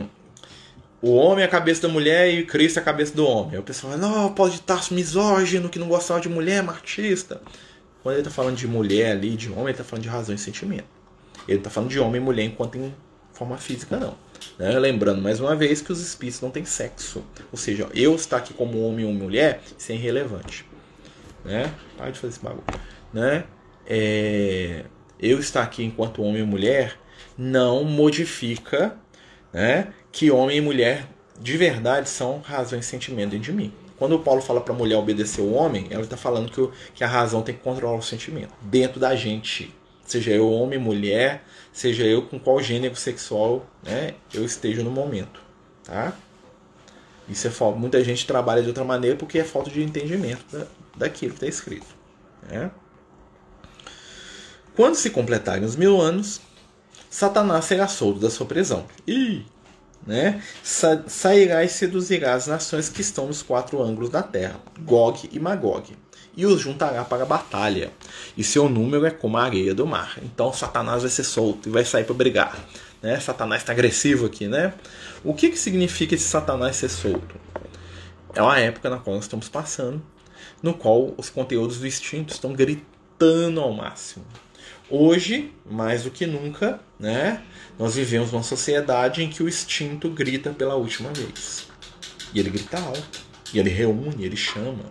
o 1.01 1.13
homem 1.15 1.43
é 1.43 1.47
a 1.47 1.51
cabeça 1.51 1.83
da 1.83 1.89
mulher 1.89 2.33
e 2.33 2.47
Cristo 2.47 2.79
é 2.79 2.83
a 2.83 2.85
cabeça 2.85 3.15
do 3.15 3.27
homem. 3.27 3.53
Aí 3.53 3.59
o 3.59 3.63
pessoal 3.63 3.93
fala, 3.93 4.09
não, 4.09 4.33
Paulo 4.33 4.51
de 4.51 4.61
Tarso 4.61 4.95
misógino, 4.95 5.69
que 5.69 5.79
não 5.79 5.89
gostava 5.89 6.21
de 6.21 6.29
mulher, 6.29 6.63
marxista. 6.63 7.43
Quando 8.03 8.15
ele 8.15 8.23
está 8.23 8.31
falando 8.31 8.57
de 8.57 8.67
mulher 8.67 9.13
ali, 9.13 9.37
de 9.37 9.51
homem, 9.51 9.65
ele 9.65 9.71
está 9.73 9.85
falando 9.85 10.03
de 10.03 10.09
razão 10.09 10.35
e 10.35 10.39
sentimento. 10.39 10.94
Ele 11.49 11.59
está 11.59 11.70
falando 11.70 11.90
de 11.90 11.99
homem 11.99 12.20
e 12.20 12.25
mulher 12.25 12.44
enquanto 12.44 12.77
em 12.77 12.94
forma 13.33 13.57
física, 13.57 13.97
não. 13.97 14.14
Né? 14.59 14.79
Lembrando 14.79 15.20
mais 15.20 15.40
uma 15.40 15.55
vez 15.55 15.81
que 15.81 15.92
os 15.92 16.01
espíritos 16.01 16.40
não 16.40 16.51
têm 16.51 16.64
sexo. 16.64 17.25
Ou 17.51 17.59
seja, 17.59 17.88
eu 17.94 18.14
estar 18.14 18.38
aqui 18.38 18.55
como 18.55 18.81
homem 18.87 19.05
ou 19.05 19.12
mulher, 19.12 19.61
isso 19.79 19.92
é 19.92 19.94
irrelevante. 19.94 20.64
Né? 21.44 21.73
Para 21.97 22.11
de 22.11 22.18
fazer 22.18 22.33
esse 22.33 22.42
bagulho. 22.42 22.64
Né? 23.12 23.44
É 23.87 24.85
eu 25.18 25.38
estar 25.38 25.62
aqui 25.62 25.83
enquanto 25.83 26.23
homem 26.23 26.42
e 26.42 26.47
mulher 26.47 26.99
não 27.37 27.85
modifica 27.85 28.97
né, 29.53 29.92
que 30.12 30.31
homem 30.31 30.59
e 30.59 30.61
mulher 30.61 31.09
de 31.40 31.57
verdade 31.57 32.09
são 32.09 32.40
razão 32.40 32.79
e 32.79 32.83
sentimento 32.83 33.31
dentro 33.31 33.47
de 33.47 33.53
mim. 33.53 33.73
Quando 33.97 34.16
o 34.16 34.18
Paulo 34.18 34.42
fala 34.42 34.61
para 34.61 34.75
a 34.75 34.77
mulher 34.77 34.97
obedecer 34.97 35.40
o 35.40 35.53
homem, 35.53 35.87
ela 35.90 36.03
está 36.03 36.16
falando 36.16 36.51
que, 36.51 36.61
o, 36.61 36.73
que 36.94 37.03
a 37.03 37.07
razão 37.07 37.42
tem 37.42 37.55
que 37.55 37.62
controlar 37.62 37.97
o 37.97 38.03
sentimento 38.03 38.53
dentro 38.61 39.01
da 39.01 39.14
gente. 39.14 39.75
Seja 40.05 40.33
eu 40.33 40.51
homem, 40.51 40.79
mulher, 40.79 41.45
seja 41.73 42.05
eu 42.05 42.23
com 42.23 42.38
qual 42.38 42.61
gênero 42.61 42.95
sexual 42.95 43.67
né, 43.83 44.14
eu 44.33 44.45
esteja 44.45 44.83
no 44.83 44.90
momento. 44.90 45.40
Tá? 45.83 46.12
Isso 47.29 47.47
é 47.47 47.51
falta. 47.51 47.79
Muita 47.79 48.03
gente 48.05 48.27
trabalha 48.27 48.62
de 48.62 48.69
outra 48.69 48.85
maneira 48.85 49.17
porque 49.17 49.38
é 49.38 49.45
falta 49.45 49.71
de 49.71 49.83
entendimento 49.83 50.45
da, 50.53 50.67
daquilo 50.97 51.33
que 51.33 51.37
está 51.37 51.47
escrito. 51.47 51.87
Né? 52.49 52.71
Quando 54.77 54.97
se 54.97 55.11
completarem 55.11 55.64
os 55.64 55.77
mil 55.77 56.01
anos, 56.01 56.40
Satanás 57.09 57.64
será 57.64 57.87
solto 57.87 58.19
da 58.19 58.29
sua 58.29 58.45
prisão. 58.45 58.85
E, 59.07 59.45
né, 60.07 60.43
sa 60.62 61.05
sairá 61.07 61.64
e 61.64 61.69
seduzirá 61.69 62.35
as 62.35 62.47
nações 62.47 62.88
que 62.88 63.01
estão 63.01 63.27
nos 63.27 63.40
quatro 63.40 63.81
ângulos 63.81 64.11
da 64.11 64.23
terra, 64.23 64.61
Gog 64.81 65.29
e 65.33 65.38
Magog, 65.38 65.97
e 66.37 66.47
os 66.47 66.61
juntará 66.61 67.05
para 67.05 67.23
a 67.23 67.27
batalha. 67.27 67.92
E 68.37 68.42
seu 68.42 68.68
número 68.68 69.07
é 69.07 69.11
como 69.11 69.37
a 69.37 69.44
areia 69.44 69.75
do 69.75 69.87
mar. 69.87 70.18
Então 70.23 70.53
Satanás 70.53 71.03
vai 71.03 71.11
ser 71.11 71.25
solto 71.25 71.68
e 71.68 71.73
vai 71.73 71.85
sair 71.85 72.05
para 72.05 72.14
brigar. 72.14 72.59
Né? 73.03 73.18
Satanás 73.20 73.62
está 73.62 73.73
agressivo 73.73 74.27
aqui, 74.27 74.49
né? 74.49 74.73
O 75.23 75.35
que, 75.35 75.51
que 75.51 75.59
significa 75.59 76.14
esse 76.14 76.25
Satanás 76.25 76.77
ser 76.77 76.88
solto? 76.88 77.35
É 78.35 78.42
uma 78.42 78.59
época 78.59 78.90
na 78.90 78.99
qual 78.99 79.14
nós 79.16 79.25
estamos 79.25 79.49
passando, 79.49 80.03
no 80.62 80.75
qual 80.75 81.14
os 81.16 81.31
conteúdos 81.31 81.79
do 81.79 81.87
instinto 81.87 82.33
estão 82.33 82.53
gritando 82.53 83.61
ao 83.61 83.73
máximo. 83.73 84.25
Hoje, 84.90 85.53
mais 85.64 86.03
do 86.03 86.11
que 86.11 86.27
nunca, 86.27 86.81
né, 86.99 87.42
nós 87.79 87.94
vivemos 87.94 88.33
uma 88.33 88.42
sociedade 88.42 89.23
em 89.23 89.31
que 89.31 89.42
o 89.42 89.49
instinto 89.49 90.11
grita 90.11 90.51
pela 90.51 90.75
última 90.75 91.11
vez. 91.12 91.66
E 92.33 92.40
ele 92.40 92.51
grita 92.51 92.79
alto, 92.79 93.20
e 93.53 93.59
ele 93.59 93.70
reúne, 93.70 94.25
ele 94.25 94.37
chama, 94.37 94.85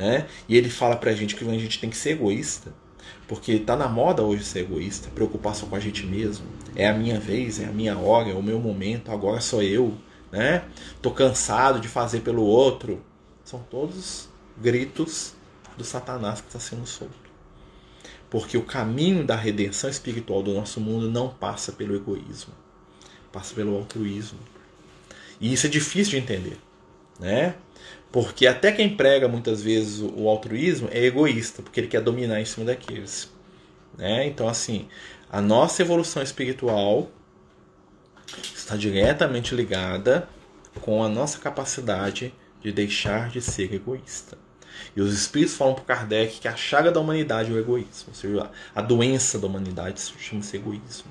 né? 0.00 0.26
E 0.48 0.56
ele 0.56 0.70
fala 0.70 0.96
pra 0.96 1.12
gente 1.12 1.36
que 1.36 1.46
a 1.46 1.58
gente 1.58 1.78
tem 1.78 1.90
que 1.90 1.96
ser 1.96 2.12
egoísta. 2.12 2.72
Porque 3.28 3.58
tá 3.58 3.76
na 3.76 3.86
moda 3.86 4.22
hoje 4.22 4.42
ser 4.42 4.60
egoísta, 4.60 5.10
preocupar 5.14 5.54
só 5.54 5.66
com 5.66 5.76
a 5.76 5.80
gente 5.80 6.06
mesmo. 6.06 6.46
É 6.74 6.88
a 6.88 6.94
minha 6.94 7.20
vez, 7.20 7.60
é 7.60 7.66
a 7.66 7.70
minha 7.70 7.96
hora, 7.98 8.30
é 8.30 8.34
o 8.34 8.42
meu 8.42 8.58
momento, 8.58 9.12
agora 9.12 9.40
sou 9.40 9.62
eu, 9.62 9.94
né? 10.32 10.64
Tô 11.02 11.10
cansado 11.10 11.78
de 11.80 11.86
fazer 11.86 12.20
pelo 12.20 12.42
outro. 12.42 13.04
São 13.44 13.60
todos 13.60 14.28
gritos 14.60 15.34
do 15.76 15.84
Satanás 15.84 16.40
que 16.40 16.46
está 16.46 16.58
sendo 16.58 16.86
solto. 16.86 17.30
Porque 18.30 18.56
o 18.56 18.64
caminho 18.64 19.24
da 19.24 19.36
redenção 19.36 19.90
espiritual 19.90 20.42
do 20.42 20.54
nosso 20.54 20.80
mundo 20.80 21.10
não 21.10 21.28
passa 21.28 21.72
pelo 21.72 21.94
egoísmo, 21.94 22.54
passa 23.30 23.54
pelo 23.54 23.76
altruísmo. 23.76 24.38
E 25.40 25.52
isso 25.52 25.66
é 25.66 25.70
difícil 25.70 26.12
de 26.12 26.18
entender, 26.18 26.58
né? 27.18 27.54
Porque 28.12 28.46
até 28.46 28.72
quem 28.72 28.96
prega 28.96 29.28
muitas 29.28 29.62
vezes 29.62 30.00
o 30.00 30.28
altruísmo 30.28 30.88
é 30.90 31.04
egoísta, 31.04 31.62
porque 31.62 31.78
ele 31.78 31.86
quer 31.86 32.00
dominar 32.00 32.40
em 32.40 32.44
cima 32.44 32.66
daqueles. 32.66 33.30
Né? 33.96 34.26
Então, 34.26 34.48
assim, 34.48 34.88
a 35.30 35.40
nossa 35.40 35.82
evolução 35.82 36.22
espiritual 36.22 37.10
está 38.54 38.76
diretamente 38.76 39.54
ligada 39.54 40.28
com 40.80 41.02
a 41.02 41.08
nossa 41.08 41.38
capacidade 41.38 42.34
de 42.60 42.72
deixar 42.72 43.28
de 43.28 43.40
ser 43.40 43.72
egoísta. 43.72 44.36
E 44.94 45.00
os 45.00 45.12
espíritos 45.12 45.56
falam 45.56 45.74
para 45.74 45.84
Kardec 45.84 46.40
que 46.40 46.48
a 46.48 46.56
chaga 46.56 46.90
da 46.90 47.00
humanidade 47.00 47.50
é 47.50 47.54
o 47.54 47.58
egoísmo, 47.58 48.08
ou 48.08 48.14
seja, 48.14 48.50
a 48.74 48.82
doença 48.82 49.38
da 49.38 49.46
humanidade 49.46 50.00
chama-se 50.18 50.56
egoísmo. 50.56 51.10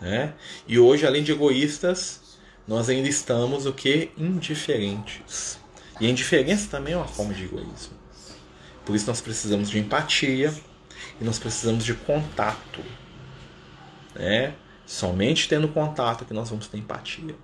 Né? 0.00 0.34
E 0.66 0.78
hoje, 0.78 1.06
além 1.06 1.22
de 1.22 1.32
egoístas, 1.32 2.38
nós 2.66 2.88
ainda 2.88 3.08
estamos 3.08 3.66
o 3.66 3.72
que? 3.72 4.10
Indiferentes. 4.16 5.61
E 6.02 6.06
a 6.08 6.10
indiferença 6.10 6.68
também 6.68 6.94
é 6.94 6.96
uma 6.96 7.06
forma 7.06 7.32
de 7.32 7.44
egoísmo. 7.44 7.96
Por 8.84 8.96
isso 8.96 9.06
nós 9.06 9.20
precisamos 9.20 9.70
de 9.70 9.78
empatia 9.78 10.52
e 11.20 11.22
nós 11.22 11.38
precisamos 11.38 11.84
de 11.84 11.94
contato. 11.94 12.80
Né? 14.12 14.52
Somente 14.84 15.48
tendo 15.48 15.68
contato 15.68 16.24
que 16.24 16.34
nós 16.34 16.50
vamos 16.50 16.66
ter 16.66 16.78
empatia. 16.78 17.36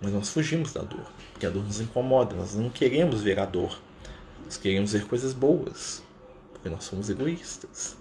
Mas 0.00 0.12
nós 0.12 0.28
fugimos 0.28 0.72
da 0.72 0.82
dor, 0.82 1.10
porque 1.32 1.44
a 1.44 1.50
dor 1.50 1.64
nos 1.64 1.80
incomoda, 1.80 2.36
nós 2.36 2.54
não 2.54 2.70
queremos 2.70 3.22
ver 3.22 3.40
a 3.40 3.44
dor. 3.44 3.76
Nós 4.44 4.56
queremos 4.56 4.92
ver 4.92 5.04
coisas 5.04 5.32
boas, 5.32 6.04
porque 6.52 6.68
nós 6.68 6.84
somos 6.84 7.10
egoístas. 7.10 7.96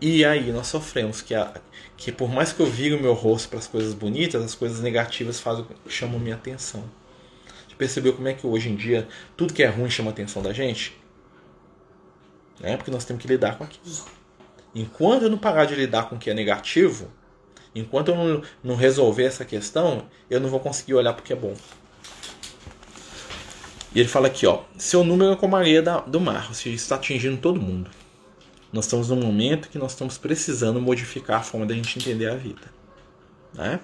E 0.00 0.24
aí 0.24 0.50
nós 0.50 0.66
sofremos 0.66 1.22
que, 1.22 1.36
a, 1.36 1.54
que 1.96 2.10
por 2.10 2.28
mais 2.28 2.52
que 2.52 2.58
eu 2.58 2.66
vire 2.66 2.96
o 2.96 3.00
meu 3.00 3.14
rosto 3.14 3.48
para 3.48 3.60
as 3.60 3.68
coisas 3.68 3.94
bonitas, 3.94 4.42
as 4.42 4.56
coisas 4.56 4.80
negativas 4.80 5.38
fazem, 5.38 5.64
chamam 5.86 6.18
minha 6.18 6.34
atenção 6.34 6.82
percebeu 7.76 8.12
como 8.12 8.28
é 8.28 8.34
que 8.34 8.46
hoje 8.46 8.68
em 8.68 8.76
dia 8.76 9.08
tudo 9.36 9.52
que 9.52 9.62
é 9.62 9.66
ruim 9.66 9.90
chama 9.90 10.10
a 10.10 10.12
atenção 10.12 10.42
da 10.42 10.52
gente? 10.52 10.96
É 12.62 12.76
porque 12.76 12.90
nós 12.90 13.04
temos 13.04 13.22
que 13.22 13.28
lidar 13.28 13.58
com 13.58 13.64
aquilo. 13.64 13.84
Enquanto 14.74 15.22
eu 15.22 15.30
não 15.30 15.38
parar 15.38 15.64
de 15.64 15.74
lidar 15.74 16.08
com 16.08 16.16
o 16.16 16.18
que 16.18 16.30
é 16.30 16.34
negativo, 16.34 17.10
enquanto 17.74 18.08
eu 18.08 18.16
não, 18.16 18.42
não 18.62 18.76
resolver 18.76 19.24
essa 19.24 19.44
questão, 19.44 20.06
eu 20.28 20.40
não 20.40 20.48
vou 20.48 20.60
conseguir 20.60 20.94
olhar 20.94 21.12
porque 21.12 21.32
é 21.32 21.36
bom. 21.36 21.54
E 23.94 24.00
ele 24.00 24.08
fala 24.08 24.26
aqui, 24.26 24.46
ó, 24.46 24.62
seu 24.76 25.02
número 25.02 25.32
é 25.32 25.36
como 25.36 25.56
a 25.56 25.60
areia 25.60 25.80
da, 25.80 26.00
do 26.00 26.20
mar, 26.20 26.54
seja, 26.54 26.76
está 26.76 26.96
atingindo 26.96 27.38
todo 27.38 27.60
mundo. 27.60 27.90
Nós 28.70 28.84
estamos 28.84 29.08
num 29.08 29.16
momento 29.16 29.70
que 29.70 29.78
nós 29.78 29.92
estamos 29.92 30.18
precisando 30.18 30.80
modificar 30.80 31.40
a 31.40 31.42
forma 31.42 31.64
da 31.64 31.74
gente 31.74 31.98
entender 31.98 32.28
a 32.28 32.34
vida. 32.34 32.60
Né? 33.54 33.80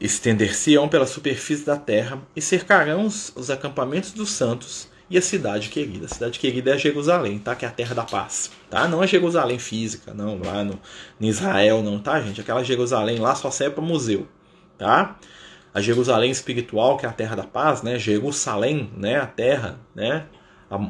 Estender-se-ão 0.00 0.88
pela 0.88 1.06
superfície 1.06 1.64
da 1.64 1.76
terra 1.76 2.20
e 2.34 2.40
cercarão 2.40 3.06
os, 3.06 3.32
os, 3.36 3.48
acampamentos 3.48 4.12
dos 4.12 4.30
santos 4.30 4.88
e 5.08 5.16
a 5.16 5.22
cidade 5.22 5.68
querida. 5.68 6.06
A 6.06 6.08
cidade 6.08 6.38
querida 6.38 6.74
é 6.74 6.78
Jerusalém, 6.78 7.38
tá? 7.38 7.54
Que 7.54 7.64
é 7.64 7.68
a 7.68 7.70
terra 7.70 7.94
da 7.94 8.02
paz, 8.02 8.50
tá? 8.68 8.88
Não 8.88 9.02
é 9.02 9.06
Jerusalém 9.06 9.58
física, 9.58 10.12
não, 10.12 10.40
lá 10.42 10.64
no, 10.64 10.80
em 11.20 11.28
Israel, 11.28 11.82
não, 11.82 11.98
tá, 12.00 12.20
gente? 12.20 12.40
Aquela 12.40 12.64
Jerusalém 12.64 13.18
lá 13.18 13.34
só 13.34 13.50
serve 13.50 13.76
para 13.76 13.84
museu, 13.84 14.26
tá? 14.76 15.16
A 15.72 15.80
Jerusalém 15.80 16.30
espiritual, 16.30 16.96
que 16.96 17.06
é 17.06 17.08
a 17.08 17.12
terra 17.12 17.36
da 17.36 17.44
paz, 17.44 17.82
né? 17.82 17.98
Jerusalém, 17.98 18.90
né? 18.96 19.16
A 19.16 19.26
terra, 19.26 19.78
né? 19.94 20.26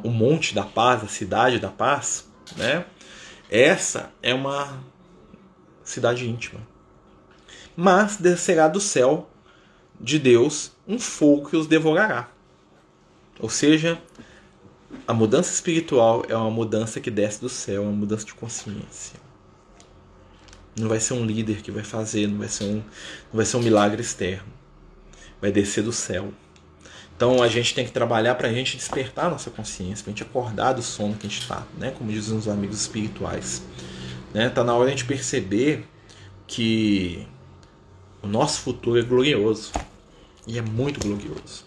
O 0.03 0.09
monte 0.09 0.55
da 0.55 0.63
paz, 0.63 1.03
a 1.05 1.09
cidade 1.09 1.59
da 1.59 1.69
paz, 1.69 2.31
né? 2.57 2.87
Essa 3.51 4.11
é 4.23 4.33
uma 4.33 4.83
cidade 5.83 6.29
íntima 6.29 6.74
mas 7.77 8.17
descerá 8.17 8.69
do 8.69 8.81
céu 8.81 9.29
de 10.01 10.19
Deus 10.19 10.73
um 10.87 10.99
fogo 10.99 11.49
que 11.49 11.57
os 11.57 11.67
devorará. 11.67 12.29
Ou 13.41 13.49
seja, 13.49 14.01
a 15.07 15.13
mudança 15.13 15.53
espiritual 15.53 16.25
é 16.29 16.37
uma 16.37 16.51
mudança 16.51 17.01
que 17.01 17.11
desce 17.11 17.41
do 17.41 17.49
céu, 17.49 17.83
é 17.83 17.87
uma 17.87 17.93
mudança 17.93 18.25
de 18.25 18.35
consciência. 18.35 19.19
Não 20.79 20.89
vai 20.89 20.99
ser 20.99 21.15
um 21.15 21.25
líder 21.25 21.63
que 21.63 21.71
vai 21.71 21.85
fazer, 21.85 22.27
não 22.27 22.39
vai 22.39 22.49
ser 22.49 22.65
um, 22.65 22.77
não 22.77 23.35
vai 23.35 23.45
ser 23.45 23.57
um 23.57 23.63
milagre 23.63 24.03
externo. 24.03 24.53
Vai 25.41 25.53
descer 25.53 25.85
do 25.85 25.93
céu. 25.93 26.33
Então 27.17 27.43
a 27.43 27.49
gente 27.49 27.75
tem 27.75 27.85
que 27.85 27.93
trabalhar 27.93 28.35
para 28.35 28.49
a 28.49 28.53
gente 28.53 28.77
despertar 28.77 29.27
a 29.27 29.31
nossa 29.31 29.51
consciência, 29.51 30.03
para 30.03 30.11
a 30.11 30.15
gente 30.15 30.23
acordar 30.23 30.73
do 30.73 30.83
sono 30.83 31.15
que 31.15 31.27
a 31.27 31.31
gente 31.31 31.43
está, 31.43 31.65
né? 31.79 31.93
como 31.97 32.11
dizem 32.11 32.37
os 32.37 32.49
amigos 32.49 32.81
espirituais. 32.81 33.63
Né? 34.33 34.49
Tá 34.49 34.65
na 34.65 34.75
hora 34.75 34.87
de 34.87 34.95
a 34.95 34.97
gente 34.97 35.07
perceber 35.07 35.87
que 36.47 37.27
o 38.25 38.27
nosso 38.27 38.61
futuro 38.61 38.99
é 38.99 39.03
glorioso. 39.03 39.71
E 40.47 40.59
é 40.59 40.63
muito 40.63 41.01
glorioso. 41.01 41.65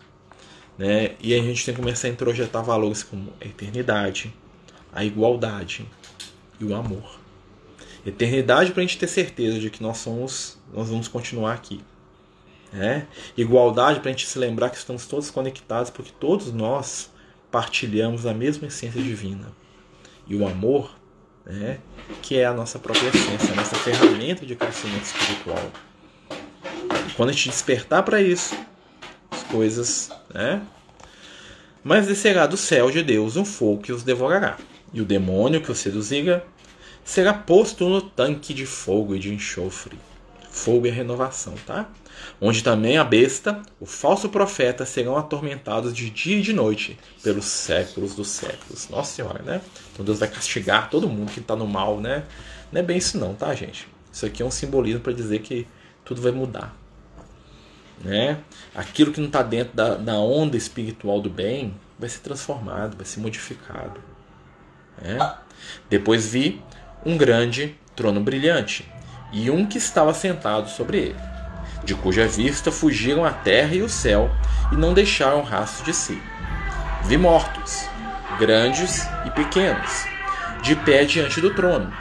Né? 0.78 1.16
E 1.20 1.34
a 1.34 1.42
gente 1.42 1.66
tem 1.66 1.74
que 1.74 1.80
começar 1.80 2.08
a 2.08 2.12
introjetar 2.12 2.64
valores 2.64 3.04
como 3.04 3.34
a 3.42 3.46
eternidade, 3.46 4.34
a 4.92 5.04
igualdade 5.04 5.86
e 6.60 6.66
o 6.66 6.76
amor. 6.76 7.20
Eternidade 8.06 8.72
para 8.72 8.82
a 8.82 8.86
gente 8.86 8.98
ter 8.98 9.08
certeza 9.08 9.60
de 9.60 9.70
que 9.70 9.82
nós 9.82 9.98
somos, 9.98 10.58
nós 10.74 10.90
vamos 10.90 11.08
continuar 11.08 11.54
aqui. 11.54 11.82
Né? 12.72 13.08
Igualdade 13.36 14.00
para 14.00 14.10
a 14.10 14.12
gente 14.12 14.28
se 14.28 14.38
lembrar 14.38 14.70
que 14.70 14.78
estamos 14.78 15.06
todos 15.06 15.32
conectados, 15.32 15.90
porque 15.90 16.12
todos 16.20 16.52
nós 16.54 17.10
partilhamos 17.52 18.26
a 18.26 18.34
mesma 18.34 18.68
essência 18.68 19.02
divina. 19.02 19.52
E 20.28 20.36
o 20.36 20.48
amor, 20.48 20.96
né, 21.46 21.80
que 22.22 22.38
é 22.38 22.46
a 22.46 22.54
nossa 22.54 22.78
própria 22.78 23.08
essência, 23.08 23.54
a 23.54 23.56
nossa 23.56 23.76
ferramenta 23.78 24.46
de 24.46 24.56
crescimento 24.56 25.06
espiritual. 25.06 25.72
Quando 27.18 27.30
a 27.30 27.34
gente 27.34 27.50
despertar 27.50 28.04
para 28.04 28.22
isso, 28.22 28.56
as 29.32 29.42
coisas, 29.42 30.12
né? 30.32 30.62
Mas 31.84 32.06
descerá 32.06 32.46
do 32.46 32.56
céu 32.56 32.92
de 32.92 33.02
Deus 33.02 33.36
um 33.36 33.44
fogo 33.44 33.82
que 33.82 33.92
os 33.92 34.04
devorará, 34.04 34.56
e 34.94 35.02
o 35.02 35.06
demônio 35.06 35.60
que 35.60 35.72
os 35.72 35.80
seduzirá 35.80 36.44
será 37.04 37.34
posto 37.34 37.90
no 37.90 38.04
tanque 38.04 38.54
de 38.54 38.68
fogo 38.68 39.16
e 39.16 39.20
de 39.20 39.34
enxofre. 39.34 39.98
Fogo 40.52 40.86
é 40.86 40.92
renovação, 40.92 41.56
tá? 41.66 41.90
Onde 42.40 42.64
também 42.64 43.00
a 43.00 43.04
besta, 43.04 43.64
o 43.80 43.88
falso 43.88 44.30
profeta 44.30 44.86
serão 44.86 45.18
atormentados 45.18 45.96
de 45.96 46.12
dia 46.12 46.38
e 46.38 46.42
de 46.44 46.54
noite 46.54 47.00
pelos 47.24 47.46
séculos 47.46 48.14
dos 48.14 48.28
séculos. 48.28 48.90
Nossa 48.90 49.16
Senhora, 49.16 49.42
né? 49.42 49.62
Então 49.92 50.06
Deus 50.06 50.20
vai 50.20 50.30
castigar 50.30 50.92
todo 50.92 51.10
mundo 51.10 51.32
que 51.32 51.40
está 51.40 51.56
no 51.56 51.66
mal, 51.66 52.00
né? 52.00 52.26
Não 52.72 52.80
é 52.80 52.84
bem 52.84 52.98
isso 52.98 53.18
não, 53.18 53.34
tá, 53.34 53.56
gente? 53.56 53.88
Isso 54.14 54.24
aqui 54.24 54.44
é 54.44 54.46
um 54.46 54.52
simbolismo 54.52 55.00
para 55.00 55.14
dizer 55.14 55.40
que 55.40 55.66
tudo 56.06 56.22
vai 56.22 56.32
mudar 56.32 56.78
né? 58.04 58.40
Aquilo 58.76 59.12
que 59.12 59.20
não 59.20 59.28
está 59.28 59.42
dentro 59.42 59.76
da, 59.76 59.96
da, 59.96 60.20
onda 60.20 60.56
espiritual 60.56 61.22
do 61.22 61.30
bem 61.30 61.74
vai 61.98 62.10
ser 62.10 62.20
transformado, 62.20 62.96
vai 62.96 63.06
ser 63.06 63.20
modificado. 63.20 64.00
Né? 65.02 65.18
Depois 65.90 66.28
vi 66.28 66.62
um 67.06 67.18
grande 67.18 67.76
trono 67.96 68.22
brilhante 68.22 68.90
e 69.32 69.50
um 69.50 69.66
que 69.66 69.78
estava 69.78 70.14
sentado 70.14 70.70
sobre 70.70 70.98
ele, 70.98 71.20
de 71.84 71.96
cuja 71.96 72.28
vista 72.28 72.72
fugiram 72.72 73.26
a 73.26 73.32
terra 73.32 73.74
e 73.74 73.82
o 73.82 73.90
céu 73.90 74.30
e 74.72 74.76
não 74.76 74.94
deixaram 74.94 75.42
rastro 75.42 75.86
de 75.86 75.94
si. 75.94 76.22
Vi 77.06 77.18
mortos, 77.18 77.88
grandes 78.40 79.08
e 79.26 79.32
pequenos, 79.32 80.06
de 80.62 80.76
pé 80.76 81.06
diante 81.06 81.42
do 81.42 81.54
trono, 81.54 81.92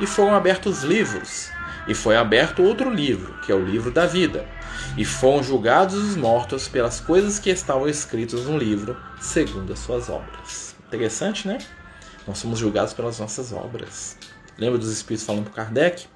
e 0.00 0.06
foram 0.06 0.34
abertos 0.34 0.82
livros, 0.82 1.50
E 1.88 1.94
foi 1.94 2.16
aberto 2.16 2.64
outro 2.64 2.90
livro, 2.90 3.38
que 3.44 3.52
é 3.52 3.54
o 3.54 3.64
livro 3.64 3.92
da 3.92 4.06
vida. 4.06 4.44
E 4.96 5.04
foram 5.04 5.42
julgados 5.42 5.94
os 5.94 6.16
mortos 6.16 6.68
pelas 6.68 7.00
coisas 7.00 7.38
que 7.38 7.50
estavam 7.50 7.86
escritas 7.86 8.44
no 8.44 8.56
livro, 8.56 8.96
segundo 9.20 9.72
as 9.72 9.78
suas 9.78 10.08
obras. 10.08 10.74
Interessante, 10.86 11.46
né? 11.46 11.58
Nós 12.26 12.38
somos 12.38 12.58
julgados 12.58 12.94
pelas 12.94 13.18
nossas 13.18 13.52
obras. 13.52 14.16
Lembra 14.58 14.78
dos 14.78 14.90
Espíritos 14.90 15.26
falando 15.26 15.44
para 15.44 15.64
Kardec? 15.64 16.06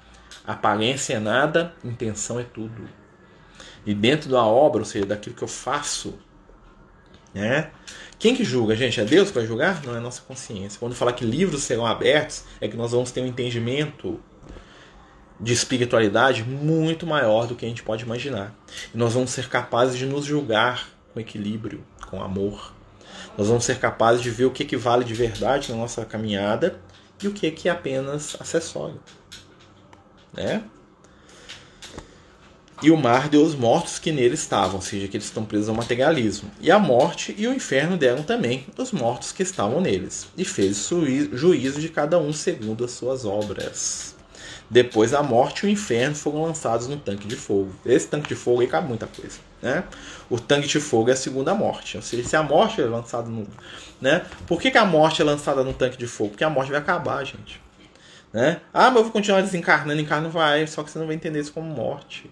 Aparência 0.45 1.13
é 1.13 1.19
nada, 1.19 1.73
intenção 1.83 2.39
é 2.39 2.43
tudo. 2.43 2.89
E 3.85 3.93
dentro 3.93 4.29
da 4.31 4.43
obra, 4.43 4.79
ou 4.79 4.85
seja, 4.85 5.05
daquilo 5.05 5.35
que 5.35 5.43
eu 5.43 5.47
faço, 5.47 6.15
né? 7.33 7.69
Quem 8.17 8.35
que 8.35 8.43
julga, 8.43 8.75
gente? 8.75 8.99
É 8.99 9.05
Deus 9.05 9.29
que 9.29 9.35
vai 9.35 9.45
julgar? 9.45 9.83
Não 9.83 9.93
é 9.95 9.97
a 9.97 10.01
nossa 10.01 10.21
consciência. 10.21 10.79
Quando 10.79 10.95
falar 10.95 11.13
que 11.13 11.25
livros 11.25 11.63
serão 11.63 11.85
abertos, 11.85 12.45
é 12.59 12.67
que 12.67 12.75
nós 12.75 12.91
vamos 12.91 13.11
ter 13.11 13.21
um 13.21 13.27
entendimento 13.27 14.19
de 15.41 15.53
espiritualidade 15.53 16.43
muito 16.43 17.05
maior 17.07 17.47
do 17.47 17.55
que 17.55 17.65
a 17.65 17.67
gente 17.67 17.81
pode 17.81 18.03
imaginar. 18.03 18.55
E 18.93 18.97
nós 18.97 19.13
vamos 19.13 19.31
ser 19.31 19.49
capazes 19.49 19.97
de 19.97 20.05
nos 20.05 20.23
julgar 20.23 20.87
com 21.13 21.19
equilíbrio, 21.19 21.83
com 22.09 22.21
amor. 22.21 22.73
Nós 23.37 23.47
vamos 23.47 23.65
ser 23.65 23.79
capazes 23.79 24.21
de 24.21 24.29
ver 24.29 24.45
o 24.45 24.51
que, 24.51 24.63
que 24.63 24.77
vale 24.77 25.03
de 25.03 25.13
verdade 25.13 25.71
na 25.71 25.77
nossa 25.77 26.05
caminhada 26.05 26.79
e 27.21 27.27
o 27.27 27.33
que, 27.33 27.49
que 27.51 27.67
é 27.67 27.71
apenas 27.71 28.37
acessório. 28.39 28.99
Né? 30.33 30.63
E 32.83 32.89
o 32.89 32.97
mar 32.97 33.29
deu 33.29 33.43
os 33.43 33.53
mortos 33.53 33.99
que 33.99 34.11
nele 34.11 34.33
estavam, 34.33 34.77
ou 34.77 34.81
seja, 34.81 35.07
que 35.07 35.15
eles 35.15 35.27
estão 35.27 35.45
presos 35.45 35.69
ao 35.69 35.75
materialismo. 35.75 36.49
E 36.59 36.71
a 36.71 36.79
morte 36.79 37.33
e 37.37 37.47
o 37.47 37.53
inferno 37.53 37.95
deram 37.95 38.23
também 38.23 38.65
os 38.75 38.91
mortos 38.91 39.31
que 39.31 39.43
estavam 39.43 39.79
neles. 39.79 40.27
E 40.35 40.43
fez 40.43 40.89
juízo 41.31 41.79
de 41.79 41.89
cada 41.89 42.17
um 42.17 42.33
segundo 42.33 42.83
as 42.83 42.91
suas 42.91 43.23
obras. 43.23 44.10
Depois 44.71 45.13
a 45.13 45.21
morte 45.21 45.65
e 45.65 45.67
o 45.67 45.69
inferno 45.69 46.15
foram 46.15 46.43
lançados 46.43 46.87
no 46.87 46.95
tanque 46.95 47.27
de 47.27 47.35
fogo. 47.35 47.75
Esse 47.85 48.07
tanque 48.07 48.29
de 48.29 48.35
fogo 48.35 48.61
aí 48.61 48.67
cabe 48.67 48.87
muita 48.87 49.05
coisa. 49.05 49.37
Né? 49.61 49.83
O 50.29 50.39
tanque 50.39 50.65
de 50.65 50.79
fogo 50.79 51.09
é 51.09 51.13
a 51.13 51.15
segunda 51.17 51.53
morte. 51.53 51.97
Ou 51.97 52.01
seja, 52.01 52.25
se 52.25 52.37
a 52.37 52.41
morte 52.41 52.79
é 52.79 52.85
lançada 52.85 53.27
no. 53.27 53.45
Né? 53.99 54.25
Por 54.47 54.61
que, 54.61 54.71
que 54.71 54.77
a 54.77 54.85
morte 54.85 55.21
é 55.21 55.25
lançada 55.25 55.61
no 55.61 55.73
tanque 55.73 55.97
de 55.97 56.07
fogo? 56.07 56.29
Porque 56.29 56.45
a 56.45 56.49
morte 56.49 56.71
vai 56.71 56.79
acabar, 56.79 57.21
gente. 57.25 57.61
Né? 58.31 58.61
Ah, 58.73 58.89
mas 58.89 58.95
eu 58.95 59.03
vou 59.03 59.11
continuar 59.11 59.41
desencarnando, 59.41 59.99
encarno 59.99 60.29
vai, 60.29 60.65
só 60.65 60.83
que 60.83 60.89
você 60.89 60.97
não 60.97 61.05
vai 61.05 61.17
entender 61.17 61.41
isso 61.41 61.51
como 61.51 61.67
morte. 61.67 62.31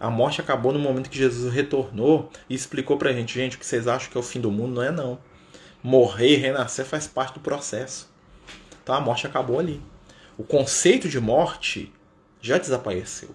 A 0.00 0.10
morte 0.10 0.40
acabou 0.40 0.72
no 0.72 0.80
momento 0.80 1.08
que 1.08 1.16
Jesus 1.16 1.54
retornou 1.54 2.28
e 2.50 2.56
explicou 2.56 2.98
pra 2.98 3.12
gente, 3.12 3.32
gente, 3.32 3.56
o 3.56 3.60
que 3.60 3.64
vocês 3.64 3.86
acham 3.86 4.10
que 4.10 4.16
é 4.16 4.20
o 4.20 4.22
fim 4.22 4.40
do 4.40 4.50
mundo 4.50 4.74
não 4.74 4.82
é 4.82 4.90
não. 4.90 5.16
Morrer 5.80 6.32
e 6.32 6.36
renascer 6.36 6.84
faz 6.84 7.06
parte 7.06 7.34
do 7.34 7.40
processo. 7.40 8.10
Então 8.82 8.96
a 8.96 9.00
morte 9.00 9.28
acabou 9.28 9.60
ali. 9.60 9.80
O 10.38 10.44
conceito 10.44 11.08
de 11.08 11.20
morte 11.20 11.92
já 12.40 12.58
desapareceu. 12.58 13.30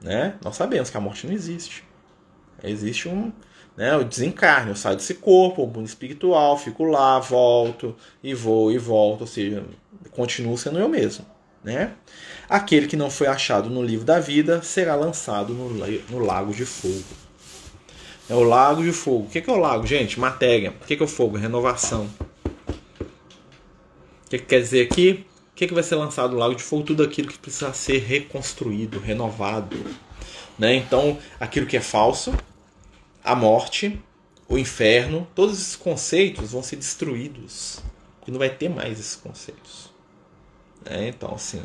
Né? 0.00 0.36
Nós 0.42 0.56
sabemos 0.56 0.90
que 0.90 0.96
a 0.96 1.00
morte 1.00 1.26
não 1.26 1.34
existe. 1.34 1.84
Existe 2.62 3.08
um, 3.08 3.32
né, 3.76 3.96
o 3.96 4.04
desencarne, 4.04 4.70
eu 4.70 4.76
saio 4.76 4.96
desse 4.96 5.14
corpo, 5.14 5.62
o 5.62 5.66
mundo 5.66 5.86
espiritual, 5.86 6.58
fico 6.58 6.84
lá, 6.84 7.18
volto 7.18 7.94
e 8.22 8.34
vou 8.34 8.72
e 8.72 8.78
volto, 8.78 9.22
ou 9.22 9.26
seja, 9.26 9.64
continuo 10.12 10.56
sendo 10.56 10.78
eu 10.78 10.88
mesmo. 10.88 11.26
Né? 11.62 11.92
Aquele 12.48 12.86
que 12.86 12.96
não 12.96 13.10
foi 13.10 13.26
achado 13.26 13.68
no 13.68 13.82
livro 13.82 14.04
da 14.04 14.18
vida 14.18 14.62
será 14.62 14.94
lançado 14.94 15.52
no, 15.52 15.68
no 15.68 16.18
lago 16.18 16.52
de 16.52 16.64
fogo. 16.64 17.02
É 18.28 18.34
o 18.34 18.42
lago 18.42 18.82
de 18.82 18.92
fogo. 18.92 19.26
O 19.26 19.28
que 19.28 19.38
é 19.38 19.52
o 19.52 19.56
lago, 19.56 19.86
gente? 19.86 20.18
Matéria. 20.18 20.70
O 20.70 20.84
que 20.84 20.94
é 20.94 21.02
o 21.02 21.06
fogo? 21.06 21.36
Renovação. 21.36 22.08
O 22.68 24.30
que 24.30 24.38
quer 24.38 24.60
dizer 24.60 24.88
aqui? 24.90 25.24
O 25.56 25.58
que, 25.58 25.72
vai 25.72 25.82
ser 25.82 25.94
lançado 25.94 26.32
no 26.32 26.38
lago 26.38 26.54
de 26.54 26.62
fogo? 26.62 26.82
Tudo 26.82 27.02
aquilo 27.02 27.28
que 27.28 27.38
precisa 27.38 27.72
ser 27.72 27.96
reconstruído, 28.00 29.00
renovado. 29.00 29.74
Né? 30.58 30.74
Então, 30.74 31.18
aquilo 31.40 31.64
que 31.66 31.78
é 31.78 31.80
falso, 31.80 32.34
a 33.24 33.34
morte, 33.34 33.98
o 34.46 34.58
inferno, 34.58 35.26
todos 35.34 35.58
esses 35.58 35.74
conceitos 35.74 36.52
vão 36.52 36.62
ser 36.62 36.76
destruídos. 36.76 37.80
Porque 38.18 38.30
não 38.30 38.38
vai 38.38 38.50
ter 38.50 38.68
mais 38.68 39.00
esses 39.00 39.16
conceitos. 39.16 39.90
Né? 40.84 41.08
Então, 41.08 41.34
assim, 41.34 41.62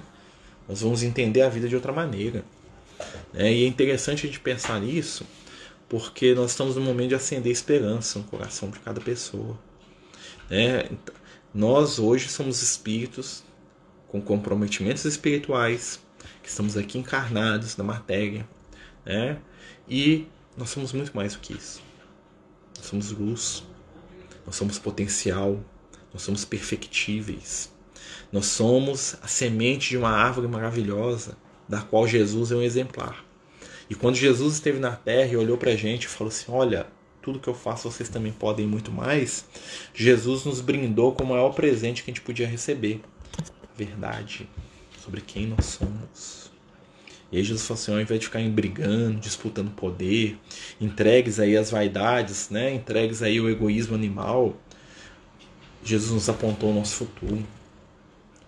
nós 0.69 0.79
vamos 0.79 1.03
entender 1.03 1.41
a 1.41 1.49
vida 1.49 1.67
de 1.67 1.75
outra 1.75 1.91
maneira. 1.91 2.45
Né? 3.33 3.51
E 3.51 3.65
é 3.65 3.67
interessante 3.67 4.25
a 4.25 4.27
gente 4.27 4.39
pensar 4.39 4.79
nisso, 4.79 5.25
porque 5.89 6.33
nós 6.33 6.51
estamos 6.51 6.77
no 6.77 6.81
momento 6.81 7.09
de 7.09 7.15
acender 7.15 7.51
esperança 7.51 8.19
no 8.19 8.23
coração 8.23 8.69
de 8.69 8.79
cada 8.79 9.01
pessoa. 9.01 9.59
Né? 10.49 10.89
Nós 11.53 11.99
hoje 11.99 12.29
somos 12.29 12.61
espíritos 12.61 13.50
com 14.11 14.21
comprometimentos 14.21 15.05
espirituais, 15.05 16.01
que 16.43 16.49
estamos 16.49 16.75
aqui 16.75 16.97
encarnados 16.97 17.77
na 17.77 17.83
matéria, 17.83 18.45
né? 19.05 19.39
E 19.87 20.27
nós 20.57 20.69
somos 20.69 20.91
muito 20.91 21.15
mais 21.15 21.33
do 21.33 21.39
que 21.39 21.53
isso. 21.53 21.81
Nós 22.75 22.85
somos 22.87 23.11
luz, 23.11 23.63
nós 24.45 24.57
somos 24.57 24.77
potencial, 24.77 25.63
nós 26.13 26.23
somos 26.23 26.43
perfectíveis. 26.43 27.71
Nós 28.33 28.47
somos 28.47 29.15
a 29.21 29.27
semente 29.27 29.91
de 29.91 29.97
uma 29.97 30.09
árvore 30.09 30.47
maravilhosa, 30.47 31.37
da 31.67 31.81
qual 31.81 32.05
Jesus 32.05 32.51
é 32.51 32.55
um 32.55 32.61
exemplar. 32.61 33.23
E 33.89 33.95
quando 33.95 34.15
Jesus 34.15 34.55
esteve 34.55 34.79
na 34.79 34.91
terra 34.91 35.31
e 35.31 35.37
olhou 35.37 35.57
para 35.57 35.71
a 35.71 35.75
gente 35.75 36.03
e 36.03 36.07
falou 36.09 36.29
assim: 36.29 36.51
Olha, 36.51 36.87
tudo 37.21 37.39
que 37.39 37.47
eu 37.47 37.53
faço 37.53 37.89
vocês 37.89 38.09
também 38.09 38.33
podem 38.33 38.67
muito 38.67 38.91
mais. 38.91 39.45
Jesus 39.93 40.43
nos 40.43 40.59
brindou 40.59 41.13
com 41.13 41.23
o 41.23 41.27
maior 41.27 41.53
presente 41.53 42.03
que 42.03 42.11
a 42.11 42.13
gente 42.13 42.23
podia 42.23 42.47
receber: 42.47 43.01
verdade 43.85 44.47
sobre 45.03 45.21
quem 45.21 45.47
nós 45.47 45.65
somos. 45.65 46.51
E 47.31 47.37
aí 47.37 47.43
Jesus 47.43 47.65
falou 47.65 47.81
assim, 47.81 47.93
ao 47.93 48.01
invés 48.01 48.19
de 48.19 48.25
ficarem 48.25 48.51
brigando, 48.51 49.19
disputando 49.19 49.71
poder, 49.71 50.37
entregues 50.79 51.39
aí 51.39 51.55
às 51.55 51.71
vaidades, 51.71 52.49
né? 52.49 52.73
entregues 52.73 53.21
aí 53.21 53.37
ao 53.37 53.49
egoísmo 53.49 53.95
animal, 53.95 54.55
Jesus 55.83 56.11
nos 56.11 56.29
apontou 56.29 56.71
o 56.71 56.73
nosso 56.73 56.95
futuro 56.95 57.43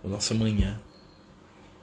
o 0.03 0.09
nosso 0.09 0.33
amanhã. 0.33 0.79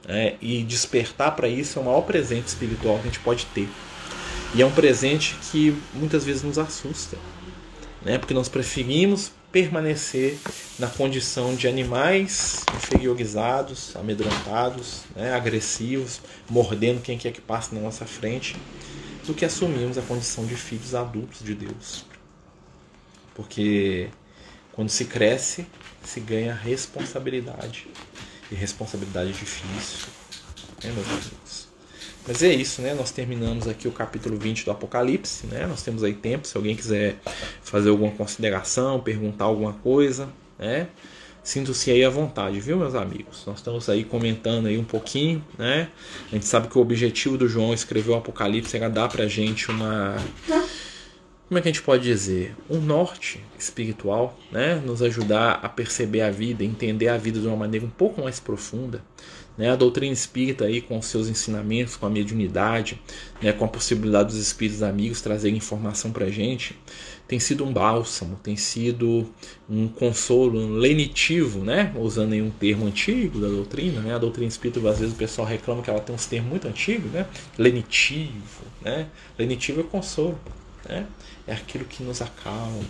É, 0.07 0.36
e 0.40 0.62
despertar 0.62 1.34
para 1.34 1.48
isso 1.48 1.78
é 1.78 1.82
o 1.82 1.84
maior 1.84 2.03
presente 2.03 2.48
espiritual 2.48 2.96
que 2.96 3.03
a 3.03 3.07
gente 3.07 3.20
pode 3.20 3.46
ter. 3.46 3.68
E 4.55 4.62
é 4.62 4.66
um 4.66 4.70
presente 4.70 5.36
que 5.51 5.76
muitas 5.94 6.24
vezes 6.24 6.42
nos 6.42 6.59
assusta, 6.59 7.16
né? 8.03 8.18
porque 8.18 8.34
nós 8.34 8.48
preferimos 8.48 9.32
permanecer 9.53 10.38
na 10.78 10.86
condição 10.86 11.55
de 11.55 11.66
animais 11.66 12.64
inferiorizados, 12.76 13.94
amedrontados, 13.96 15.03
né? 15.16 15.32
agressivos, 15.34 16.20
mordendo 16.48 17.03
quem 17.03 17.18
quer 17.18 17.32
que 17.32 17.40
passe 17.40 17.74
na 17.74 17.80
nossa 17.80 18.07
frente, 18.07 18.57
do 19.26 19.34
que 19.34 19.44
assumirmos 19.44 19.98
a 19.98 20.03
condição 20.03 20.46
de 20.46 20.55
filhos 20.55 20.94
adultos 20.94 21.42
de 21.42 21.55
Deus. 21.55 22.05
Porque 23.34 24.09
quando 24.72 24.88
se 24.88 25.05
cresce, 25.05 25.66
se 26.05 26.20
ganha 26.20 26.55
responsabilidade. 26.55 27.88
E 28.51 28.55
responsabilidade 28.55 29.30
é 29.30 29.32
difícil, 29.32 30.09
né, 30.82 30.90
meus 30.92 31.07
amigos? 31.07 31.39
Mas 32.26 32.42
é 32.42 32.52
isso, 32.52 32.82
né? 32.82 32.94
Nós 32.94 33.10
terminamos 33.10 33.66
aqui 33.66 33.88
o 33.88 33.92
capítulo 33.92 34.36
20 34.36 34.64
do 34.64 34.70
Apocalipse, 34.70 35.46
né? 35.46 35.66
Nós 35.66 35.82
temos 35.82 36.04
aí 36.04 36.14
tempo, 36.14 36.46
se 36.46 36.56
alguém 36.56 36.76
quiser 36.76 37.16
fazer 37.62 37.90
alguma 37.90 38.12
consideração, 38.12 39.00
perguntar 39.00 39.46
alguma 39.46 39.72
coisa, 39.72 40.28
né? 40.58 40.88
Sinto-se 41.42 41.90
aí 41.90 42.04
à 42.04 42.10
vontade, 42.10 42.60
viu, 42.60 42.76
meus 42.76 42.94
amigos? 42.94 43.44
Nós 43.46 43.58
estamos 43.58 43.88
aí 43.88 44.04
comentando 44.04 44.66
aí 44.66 44.76
um 44.76 44.84
pouquinho, 44.84 45.42
né? 45.58 45.88
A 46.30 46.34
gente 46.34 46.44
sabe 46.44 46.68
que 46.68 46.76
o 46.76 46.82
objetivo 46.82 47.38
do 47.38 47.48
João 47.48 47.72
escrever 47.72 48.10
o 48.10 48.14
Apocalipse 48.14 48.76
era 48.76 48.90
dar 48.90 49.08
pra 49.08 49.26
gente 49.26 49.70
uma 49.70 50.16
como 51.50 51.58
é 51.58 51.62
que 51.62 51.68
a 51.68 51.72
gente 51.72 51.82
pode 51.82 52.04
dizer, 52.04 52.54
um 52.70 52.78
norte 52.78 53.40
espiritual, 53.58 54.38
né? 54.52 54.76
nos 54.86 55.02
ajudar 55.02 55.58
a 55.60 55.68
perceber 55.68 56.20
a 56.20 56.30
vida, 56.30 56.62
entender 56.62 57.08
a 57.08 57.16
vida 57.16 57.40
de 57.40 57.46
uma 57.48 57.56
maneira 57.56 57.84
um 57.84 57.90
pouco 57.90 58.22
mais 58.22 58.38
profunda. 58.38 59.02
Né? 59.61 59.70
A 59.70 59.76
doutrina 59.76 60.11
espírita 60.11 60.64
aí 60.64 60.80
com 60.80 60.98
os 60.98 61.04
seus 61.04 61.28
ensinamentos, 61.28 61.94
com 61.94 62.06
a 62.06 62.11
mediunidade, 62.11 62.98
né? 63.42 63.52
com 63.52 63.66
a 63.66 63.68
possibilidade 63.68 64.30
dos 64.30 64.38
espíritos 64.38 64.82
amigos 64.82 65.20
trazerem 65.20 65.58
informação 65.58 66.11
para 66.12 66.24
a 66.24 66.30
gente, 66.30 66.74
tem 67.28 67.38
sido 67.38 67.62
um 67.62 67.70
bálsamo, 67.70 68.40
tem 68.42 68.56
sido 68.56 69.30
um 69.68 69.86
consolo 69.86 70.58
um 70.58 70.70
lenitivo, 70.70 71.62
né? 71.62 71.94
usando 71.98 72.32
aí 72.32 72.40
um 72.40 72.48
termo 72.48 72.86
antigo 72.86 73.38
da 73.38 73.48
doutrina. 73.48 74.00
Né? 74.00 74.14
A 74.14 74.18
doutrina 74.18 74.48
espírita, 74.48 74.80
às 74.88 74.98
vezes 74.98 75.12
o 75.12 75.18
pessoal 75.18 75.46
reclama 75.46 75.82
que 75.82 75.90
ela 75.90 76.00
tem 76.00 76.14
uns 76.14 76.24
termos 76.24 76.48
muito 76.48 76.66
antigos, 76.66 77.12
né? 77.12 77.26
lenitivo. 77.58 78.64
Né? 78.80 79.08
Lenitivo 79.38 79.80
é 79.80 79.84
consolo. 79.84 80.40
Né? 80.88 81.06
é 81.46 81.52
aquilo 81.52 81.84
que 81.84 82.02
nos 82.02 82.22
acalma, 82.22 82.82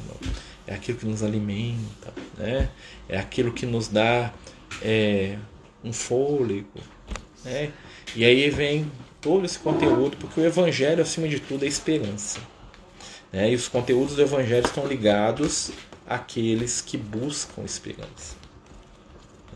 é 0.68 0.74
aquilo 0.74 0.98
que 0.98 1.06
nos 1.06 1.24
alimenta, 1.24 2.12
né? 2.38 2.70
é 3.08 3.18
aquilo 3.18 3.52
que 3.52 3.66
nos 3.66 3.88
dá 3.88 4.32
é, 4.80 5.36
um 5.82 5.92
fôlego. 5.92 6.80
Né? 7.44 7.72
E 8.14 8.24
aí 8.24 8.50
vem 8.50 8.90
todo 9.20 9.44
esse 9.44 9.58
conteúdo, 9.58 10.16
porque 10.16 10.40
o 10.40 10.44
Evangelho, 10.44 11.02
acima 11.02 11.28
de 11.28 11.40
tudo, 11.40 11.64
é 11.64 11.68
esperança. 11.68 12.40
Né? 13.32 13.52
E 13.52 13.54
os 13.54 13.68
conteúdos 13.68 14.16
do 14.16 14.22
Evangelho 14.22 14.66
estão 14.66 14.86
ligados 14.86 15.70
àqueles 16.06 16.80
que 16.80 16.96
buscam 16.96 17.62
esperança. 17.64 18.36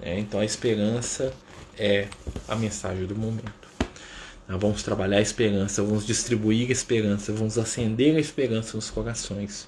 Né? 0.01 0.19
Então 0.19 0.41
a 0.41 0.45
esperança 0.45 1.33
é 1.79 2.09
a 2.47 2.55
mensagem 2.55 3.07
do 3.07 3.17
momento. 3.17 3.65
Nós 4.47 4.61
vamos 4.61 4.83
trabalhar 4.83 5.19
a 5.19 5.23
esperança, 5.23 5.83
vamos 5.83 6.07
distribuir 6.07 6.69
a 6.69 6.73
esperança, 6.73 7.33
vamos 7.33 7.57
acender 7.57 8.15
a 8.15 8.21
esperança 8.21 8.77
nos 8.77 8.91
corações. 8.91 9.67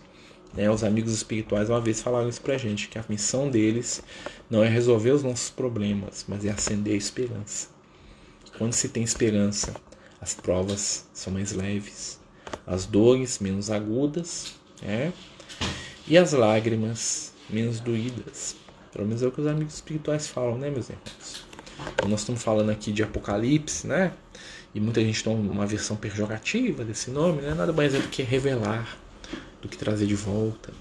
Né? 0.57 0.71
Os 0.71 0.83
amigos 0.83 1.13
espirituais 1.13 1.69
uma 1.69 1.81
vez 1.81 2.01
falaram 2.01 2.29
isso 2.29 2.41
pra 2.41 2.57
gente, 2.57 2.89
que 2.89 2.99
a 2.99 3.05
missão 3.09 3.51
deles 3.51 4.03
não 4.49 4.63
é 4.63 4.69
resolver 4.69 5.11
os 5.11 5.23
nossos 5.23 5.51
problemas, 5.51 6.25
mas 6.29 6.45
é 6.45 6.51
acender 6.51 6.95
a 6.95 6.97
esperança. 6.97 7.69
Quando 8.59 8.73
se 8.73 8.89
tem 8.89 9.03
esperança, 9.03 9.75
as 10.21 10.35
provas 10.35 11.07
são 11.13 11.33
mais 11.33 11.53
leves, 11.53 12.19
as 12.67 12.87
dores 12.87 13.39
menos 13.39 13.71
agudas, 13.71 14.55
né? 14.81 15.13
e 16.09 16.17
as 16.17 16.33
lágrimas 16.33 17.33
menos 17.51 17.81
doídas. 17.81 18.57
Pelo 18.93 19.07
menos 19.07 19.23
é 19.23 19.27
o 19.27 19.33
que 19.33 19.41
os 19.41 19.47
amigos 19.47 19.75
espirituais 19.75 20.29
falam, 20.29 20.57
né, 20.57 20.71
meus 20.71 20.89
irmãos? 20.89 21.45
Então, 21.95 22.09
nós 22.09 22.21
estamos 22.21 22.43
falando 22.43 22.71
aqui 22.71 22.93
de 22.93 23.03
Apocalipse, 23.03 23.87
né? 23.87 24.13
E 24.75 24.81
muita 24.81 25.01
gente 25.03 25.23
toma 25.23 25.39
uma 25.39 25.67
versão 25.67 25.97
pejorativa 25.97 26.85
desse 26.85 27.11
nome, 27.11 27.43
né? 27.43 27.55
Nada 27.55 27.73
mais 27.73 27.95
é 27.95 27.99
do 27.99 28.09
que 28.09 28.23
revelar, 28.23 28.97
do 29.67 29.71
que 29.71 29.77
trazer 29.77 30.07
de 30.07 30.15
volta. 30.15 30.73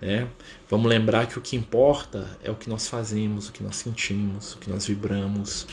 Né? 0.00 0.28
Vamos 0.70 0.88
lembrar 0.88 1.26
que 1.26 1.38
o 1.38 1.42
que 1.42 1.56
importa 1.56 2.38
é 2.42 2.50
o 2.50 2.54
que 2.54 2.68
nós 2.68 2.88
fazemos, 2.88 3.48
o 3.48 3.52
que 3.52 3.62
nós 3.62 3.76
sentimos, 3.76 4.54
o 4.54 4.58
que 4.58 4.70
nós 4.70 4.86
vibramos. 4.86 5.66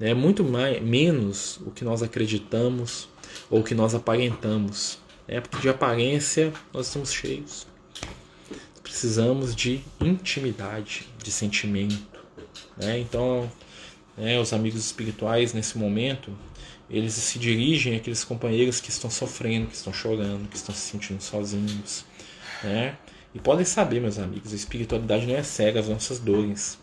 Né? 0.00 0.14
Muito 0.14 0.42
mais, 0.42 0.82
menos 0.82 1.60
o 1.66 1.70
que 1.70 1.84
nós 1.84 2.02
acreditamos 2.02 3.08
ou 3.50 3.60
o 3.60 3.64
que 3.64 3.74
nós 3.74 3.94
aparentamos. 3.94 4.98
Né? 5.28 5.40
Porque 5.40 5.58
de 5.58 5.68
aparência 5.68 6.52
nós 6.72 6.86
estamos 6.86 7.12
cheios. 7.12 7.66
Precisamos 8.82 9.54
de 9.54 9.80
intimidade, 10.00 11.06
de 11.22 11.30
sentimento. 11.30 12.20
Né? 12.76 12.98
Então, 12.98 13.50
né, 14.16 14.38
os 14.38 14.52
amigos 14.52 14.84
espirituais 14.84 15.52
nesse 15.52 15.78
momento 15.78 16.30
eles 16.92 17.14
se 17.14 17.38
dirigem 17.38 17.96
àqueles 17.96 18.22
companheiros 18.22 18.78
que 18.78 18.90
estão 18.90 19.08
sofrendo, 19.08 19.68
que 19.68 19.74
estão 19.74 19.94
chorando, 19.94 20.46
que 20.46 20.56
estão 20.56 20.74
se 20.74 20.82
sentindo 20.82 21.22
sozinhos, 21.22 22.04
né? 22.62 22.98
E 23.34 23.38
podem 23.38 23.64
saber, 23.64 23.98
meus 23.98 24.18
amigos, 24.18 24.52
a 24.52 24.56
espiritualidade 24.56 25.26
não 25.26 25.34
é 25.34 25.42
cega 25.42 25.80
às 25.80 25.88
nossas 25.88 26.18
dores, 26.18 26.78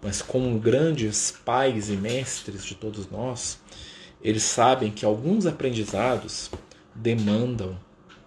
mas 0.00 0.22
como 0.22 0.58
grandes 0.58 1.34
pais 1.44 1.90
e 1.90 1.96
mestres 1.96 2.64
de 2.64 2.74
todos 2.74 3.10
nós, 3.10 3.60
eles 4.22 4.42
sabem 4.42 4.90
que 4.90 5.04
alguns 5.04 5.44
aprendizados 5.44 6.50
demandam, 6.94 7.78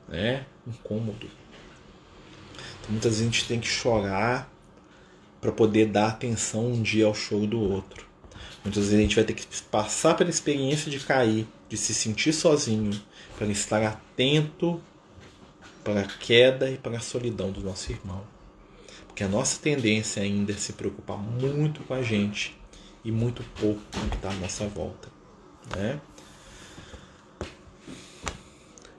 né, 0.07 0.45
incômodo. 0.67 1.27
Então, 2.79 2.91
muitas 2.91 3.13
vezes 3.13 3.21
a 3.21 3.25
gente 3.25 3.47
tem 3.47 3.59
que 3.59 3.67
chorar 3.67 4.47
para 5.41 5.51
poder 5.51 5.87
dar 5.87 6.09
atenção 6.09 6.67
um 6.67 6.83
dia 6.83 7.07
ao 7.07 7.15
choro 7.15 7.47
do 7.47 7.59
outro. 7.59 8.05
Muitas 8.65 8.85
vezes 8.85 8.97
a 8.97 9.01
gente 9.01 9.15
vai 9.15 9.23
ter 9.23 9.33
que 9.33 9.45
passar 9.69 10.15
pela 10.15 10.31
experiência 10.31 10.89
de 10.89 10.99
cair, 10.99 11.47
de 11.69 11.77
se 11.77 11.93
sentir 11.93 12.33
sozinho, 12.33 12.99
para 13.37 13.45
estar 13.47 13.83
atento 13.83 14.81
para 15.83 16.01
a 16.01 16.07
queda 16.07 16.71
e 16.71 16.75
para 16.75 16.97
a 16.97 16.99
solidão 16.99 17.51
do 17.51 17.61
nosso 17.61 17.91
irmão. 17.91 18.23
Porque 19.05 19.23
a 19.23 19.27
nossa 19.27 19.61
tendência 19.61 20.23
ainda 20.23 20.51
é 20.51 20.55
se 20.55 20.73
preocupar 20.73 21.15
muito 21.15 21.81
com 21.83 21.93
a 21.93 22.01
gente 22.01 22.57
e 23.03 23.11
muito 23.11 23.43
pouco 23.61 23.79
com 23.93 23.99
o 23.99 24.09
que 24.09 24.15
está 24.15 24.31
à 24.31 24.33
nossa 24.33 24.67
volta. 24.67 25.09
Né? 25.75 26.01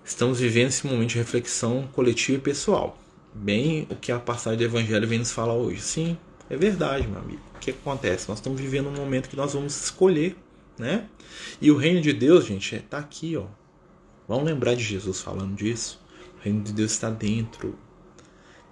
Estamos 0.05 0.39
vivendo 0.39 0.69
esse 0.69 0.87
momento 0.87 1.11
de 1.11 1.19
reflexão 1.19 1.89
coletiva 1.93 2.39
e 2.39 2.41
pessoal. 2.41 2.97
Bem 3.35 3.85
o 3.91 3.97
que 3.97 4.13
a 4.13 4.21
passagem 4.21 4.59
do 4.59 4.65
Evangelho 4.65 5.09
vem 5.09 5.19
nos 5.19 5.33
falar 5.33 5.55
hoje. 5.55 5.81
Sim, 5.81 6.17
é 6.49 6.57
verdade, 6.57 7.09
meu 7.09 7.21
amigo. 7.21 7.46
Que 7.61 7.71
acontece? 7.71 8.29
Nós 8.29 8.39
estamos 8.39 8.61
vivendo 8.61 8.89
um 8.89 8.93
momento 8.93 9.29
que 9.29 9.37
nós 9.37 9.53
vamos 9.55 9.85
escolher, 9.85 10.37
né? 10.79 11.07
E 11.61 11.71
o 11.71 11.77
reino 11.77 12.01
de 12.01 12.13
Deus, 12.13 12.45
gente, 12.45 12.77
está 12.77 12.99
aqui, 12.99 13.37
ó. 13.37 13.47
Vamos 14.29 14.45
lembrar 14.45 14.75
de 14.75 14.83
Jesus 14.83 15.21
falando 15.21 15.55
disso. 15.55 16.01
O 16.39 16.43
reino 16.43 16.63
de 16.63 16.73
Deus 16.73 16.93
está 16.93 17.11
dentro. 17.11 17.79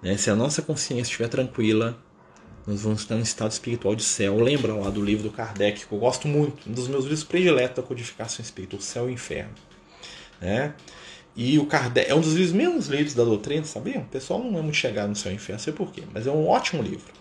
Né? 0.01 0.17
Se 0.17 0.29
a 0.29 0.35
nossa 0.35 0.61
consciência 0.61 1.03
estiver 1.03 1.29
tranquila, 1.29 1.97
nós 2.67 2.81
vamos 2.81 3.01
estar 3.01 3.15
no 3.15 3.21
estado 3.21 3.51
espiritual 3.51 3.95
de 3.95 4.03
céu. 4.03 4.37
Lembra 4.39 4.73
lá 4.73 4.89
do 4.89 5.01
livro 5.01 5.23
do 5.23 5.31
Kardec, 5.31 5.85
que 5.85 5.93
eu 5.93 5.99
gosto 5.99 6.27
muito, 6.27 6.69
um 6.69 6.73
dos 6.73 6.87
meus 6.87 7.03
livros 7.03 7.23
prediletos 7.23 7.77
da 7.77 7.83
codificação 7.83 8.43
espírita, 8.43 8.75
O 8.75 8.81
Céu 8.81 9.05
e 9.07 9.11
o 9.11 9.13
Inferno. 9.13 9.53
Né? 10.41 10.73
E 11.35 11.57
o 11.59 11.65
Kardec 11.65 12.09
é 12.09 12.15
um 12.15 12.21
dos 12.21 12.33
livros 12.33 12.53
menos 12.53 12.87
lidos 12.87 13.13
da 13.13 13.23
doutrina, 13.23 13.63
sabia? 13.65 13.99
O 13.99 14.05
pessoal 14.05 14.43
não 14.43 14.57
é 14.59 14.61
muito 14.61 14.75
chegado 14.75 15.09
no 15.09 15.15
Céu 15.15 15.31
e 15.31 15.35
o 15.35 15.37
Inferno, 15.37 15.57
não 15.57 15.63
sei 15.63 15.73
porquê, 15.73 16.03
mas 16.13 16.27
é 16.27 16.31
um 16.31 16.47
ótimo 16.47 16.81
livro. 16.81 17.13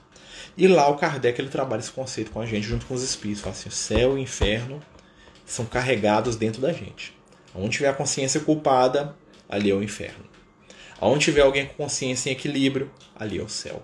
E 0.56 0.68
lá 0.68 0.88
o 0.88 0.96
Kardec 0.96 1.40
ele 1.40 1.48
trabalha 1.48 1.80
esse 1.80 1.90
conceito 1.90 2.30
com 2.30 2.40
a 2.40 2.46
gente, 2.46 2.66
junto 2.66 2.86
com 2.86 2.94
os 2.94 3.02
espíritos. 3.02 3.46
Assim, 3.46 3.68
o 3.68 3.72
céu 3.72 4.12
e 4.12 4.14
o 4.14 4.18
inferno 4.18 4.80
são 5.44 5.64
carregados 5.64 6.36
dentro 6.36 6.60
da 6.60 6.72
gente. 6.72 7.14
Onde 7.54 7.76
tiver 7.76 7.88
a 7.88 7.94
consciência 7.94 8.40
culpada, 8.40 9.14
ali 9.48 9.70
é 9.70 9.74
o 9.74 9.82
inferno. 9.82 10.24
Onde 11.00 11.24
tiver 11.24 11.42
alguém 11.42 11.66
com 11.66 11.74
consciência 11.74 12.30
em 12.30 12.32
equilíbrio, 12.32 12.90
ali 13.16 13.38
é 13.38 13.42
o 13.42 13.48
céu. 13.48 13.82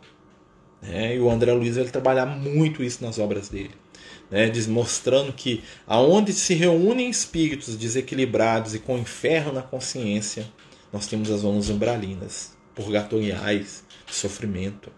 É, 0.83 1.15
e 1.15 1.21
o 1.21 1.31
André 1.31 1.53
Luiz 1.53 1.77
ele 1.77 1.91
trabalha 1.91 2.25
muito 2.25 2.83
isso 2.83 3.05
nas 3.05 3.19
obras 3.19 3.49
dele. 3.49 3.75
Né, 4.31 4.51
mostrando 4.69 5.33
que 5.33 5.63
aonde 5.87 6.33
se 6.33 6.55
reúnem 6.55 7.11
espíritos 7.11 7.77
desequilibrados 7.77 8.75
e 8.75 8.79
com 8.79 8.97
inferno 8.97 9.53
na 9.53 9.61
consciência, 9.61 10.47
nós 10.93 11.07
temos 11.07 11.31
as 11.31 11.41
zonas 11.41 11.69
umbralinas, 11.69 12.57
purgatoriais, 12.83 13.85
sofrimento 14.07 14.91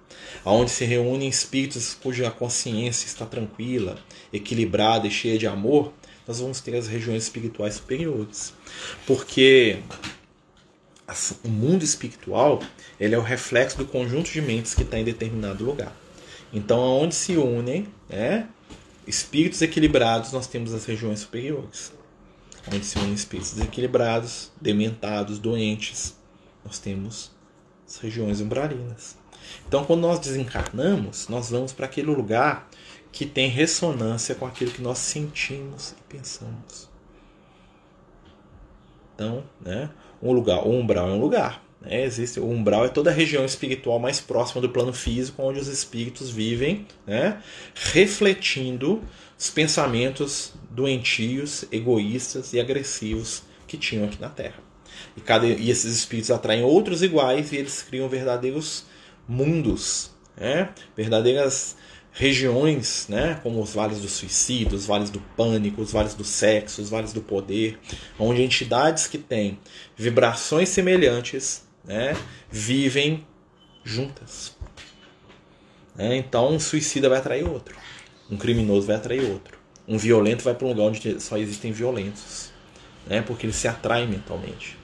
aonde 0.44 0.70
se 0.70 0.84
reúnem 0.84 1.28
espíritos 1.28 1.94
cuja 1.94 2.30
consciência 2.30 3.06
está 3.06 3.26
tranquila, 3.26 3.98
equilibrada 4.32 5.06
e 5.06 5.10
cheia 5.10 5.38
de 5.38 5.46
amor, 5.46 5.92
nós 6.26 6.40
vamos 6.40 6.60
ter 6.60 6.76
as 6.76 6.86
regiões 6.86 7.24
espirituais 7.24 7.74
superiores. 7.74 8.54
Porque 9.06 9.78
o 11.44 11.48
mundo 11.48 11.82
espiritual 11.82 12.62
ele 12.98 13.14
é 13.14 13.18
o 13.18 13.22
reflexo 13.22 13.78
do 13.78 13.84
conjunto 13.84 14.30
de 14.30 14.40
mentes 14.40 14.74
que 14.74 14.82
está 14.82 14.98
em 14.98 15.04
determinado 15.04 15.64
lugar. 15.64 15.94
Então, 16.52 16.80
aonde 16.80 17.14
se 17.14 17.36
unem 17.36 17.88
né, 18.08 18.48
espíritos 19.06 19.62
equilibrados, 19.62 20.32
nós 20.32 20.46
temos 20.46 20.72
as 20.72 20.84
regiões 20.84 21.20
superiores. 21.20 21.92
Onde 22.72 22.84
se 22.84 22.98
unem 22.98 23.14
espíritos 23.14 23.54
desequilibrados, 23.54 24.52
dementados, 24.60 25.38
doentes, 25.38 26.14
nós 26.64 26.78
temos 26.78 27.32
as 27.92 27.98
regiões 27.98 28.40
umbralinas. 28.40 29.16
Então, 29.68 29.84
quando 29.84 30.00
nós 30.00 30.18
desencarnamos, 30.18 31.28
nós 31.28 31.50
vamos 31.50 31.72
para 31.72 31.84
aquele 31.84 32.10
lugar 32.10 32.68
que 33.10 33.26
tem 33.26 33.48
ressonância 33.48 34.34
com 34.34 34.46
aquilo 34.46 34.70
que 34.70 34.80
nós 34.80 34.98
sentimos 34.98 35.92
e 35.92 36.02
pensamos. 36.08 36.88
Então, 39.14 39.44
né, 39.60 39.90
um 40.22 40.32
lugar, 40.32 40.66
o 40.66 40.70
umbral 40.70 41.08
é 41.08 41.12
um 41.12 41.20
lugar. 41.20 41.62
Né, 41.82 42.02
existe 42.04 42.40
o 42.40 42.48
umbral 42.48 42.86
é 42.86 42.88
toda 42.88 43.10
a 43.10 43.12
região 43.12 43.44
espiritual 43.44 43.98
mais 43.98 44.20
próxima 44.20 44.62
do 44.62 44.70
plano 44.70 44.92
físico, 44.92 45.42
onde 45.42 45.60
os 45.60 45.66
espíritos 45.66 46.30
vivem, 46.30 46.86
né, 47.06 47.42
refletindo 47.74 49.02
os 49.38 49.50
pensamentos 49.50 50.54
doentios, 50.70 51.66
egoístas 51.70 52.54
e 52.54 52.60
agressivos 52.60 53.42
que 53.66 53.76
tinham 53.76 54.06
aqui 54.06 54.18
na 54.18 54.30
Terra. 54.30 54.71
E, 55.16 55.20
cada, 55.20 55.46
e 55.46 55.70
esses 55.70 55.94
espíritos 55.94 56.30
atraem 56.30 56.62
outros 56.62 57.02
iguais 57.02 57.52
e 57.52 57.56
eles 57.56 57.82
criam 57.82 58.08
verdadeiros 58.08 58.84
mundos, 59.28 60.10
né? 60.36 60.70
verdadeiras 60.96 61.76
regiões, 62.12 63.06
né? 63.08 63.40
como 63.42 63.60
os 63.60 63.72
vales 63.72 64.00
do 64.00 64.08
suicídio, 64.08 64.76
os 64.76 64.86
vales 64.86 65.10
do 65.10 65.20
pânico, 65.36 65.80
os 65.80 65.92
vales 65.92 66.14
do 66.14 66.24
sexo, 66.24 66.82
os 66.82 66.90
vales 66.90 67.12
do 67.12 67.22
poder, 67.22 67.78
onde 68.18 68.42
entidades 68.42 69.06
que 69.06 69.18
têm 69.18 69.58
vibrações 69.96 70.68
semelhantes 70.68 71.66
né? 71.84 72.14
vivem 72.50 73.26
juntas. 73.82 74.54
Né? 75.94 76.16
Então, 76.16 76.52
um 76.52 76.60
suicida 76.60 77.08
vai 77.08 77.18
atrair 77.18 77.44
outro, 77.44 77.76
um 78.30 78.36
criminoso 78.36 78.86
vai 78.86 78.96
atrair 78.96 79.24
outro, 79.30 79.58
um 79.88 79.96
violento 79.96 80.44
vai 80.44 80.54
para 80.54 80.66
um 80.66 80.70
lugar 80.70 80.84
onde 80.84 81.20
só 81.20 81.36
existem 81.38 81.72
violentos, 81.72 82.50
né? 83.06 83.22
porque 83.22 83.46
eles 83.46 83.56
se 83.56 83.68
atraem 83.68 84.06
mentalmente. 84.06 84.81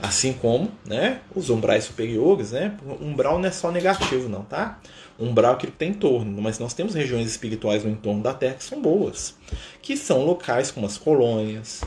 Assim 0.00 0.34
como 0.34 0.70
né, 0.84 1.20
os 1.34 1.48
umbrais 1.48 1.84
superiores, 1.84 2.52
né? 2.52 2.76
Umbral 3.00 3.38
não 3.38 3.48
é 3.48 3.52
só 3.52 3.70
negativo, 3.70 4.28
não, 4.28 4.42
tá? 4.42 4.78
Umbral 5.18 5.52
é 5.52 5.54
aquilo 5.54 5.72
que 5.72 5.78
tem 5.78 5.90
em 5.90 5.94
torno, 5.94 6.42
mas 6.42 6.58
nós 6.58 6.74
temos 6.74 6.94
regiões 6.94 7.26
espirituais 7.26 7.82
no 7.82 7.90
entorno 7.90 8.22
da 8.22 8.34
Terra 8.34 8.54
que 8.54 8.64
são 8.64 8.80
boas, 8.80 9.34
que 9.80 9.96
são 9.96 10.24
locais 10.24 10.70
como 10.70 10.86
as 10.86 10.98
colônias, 10.98 11.82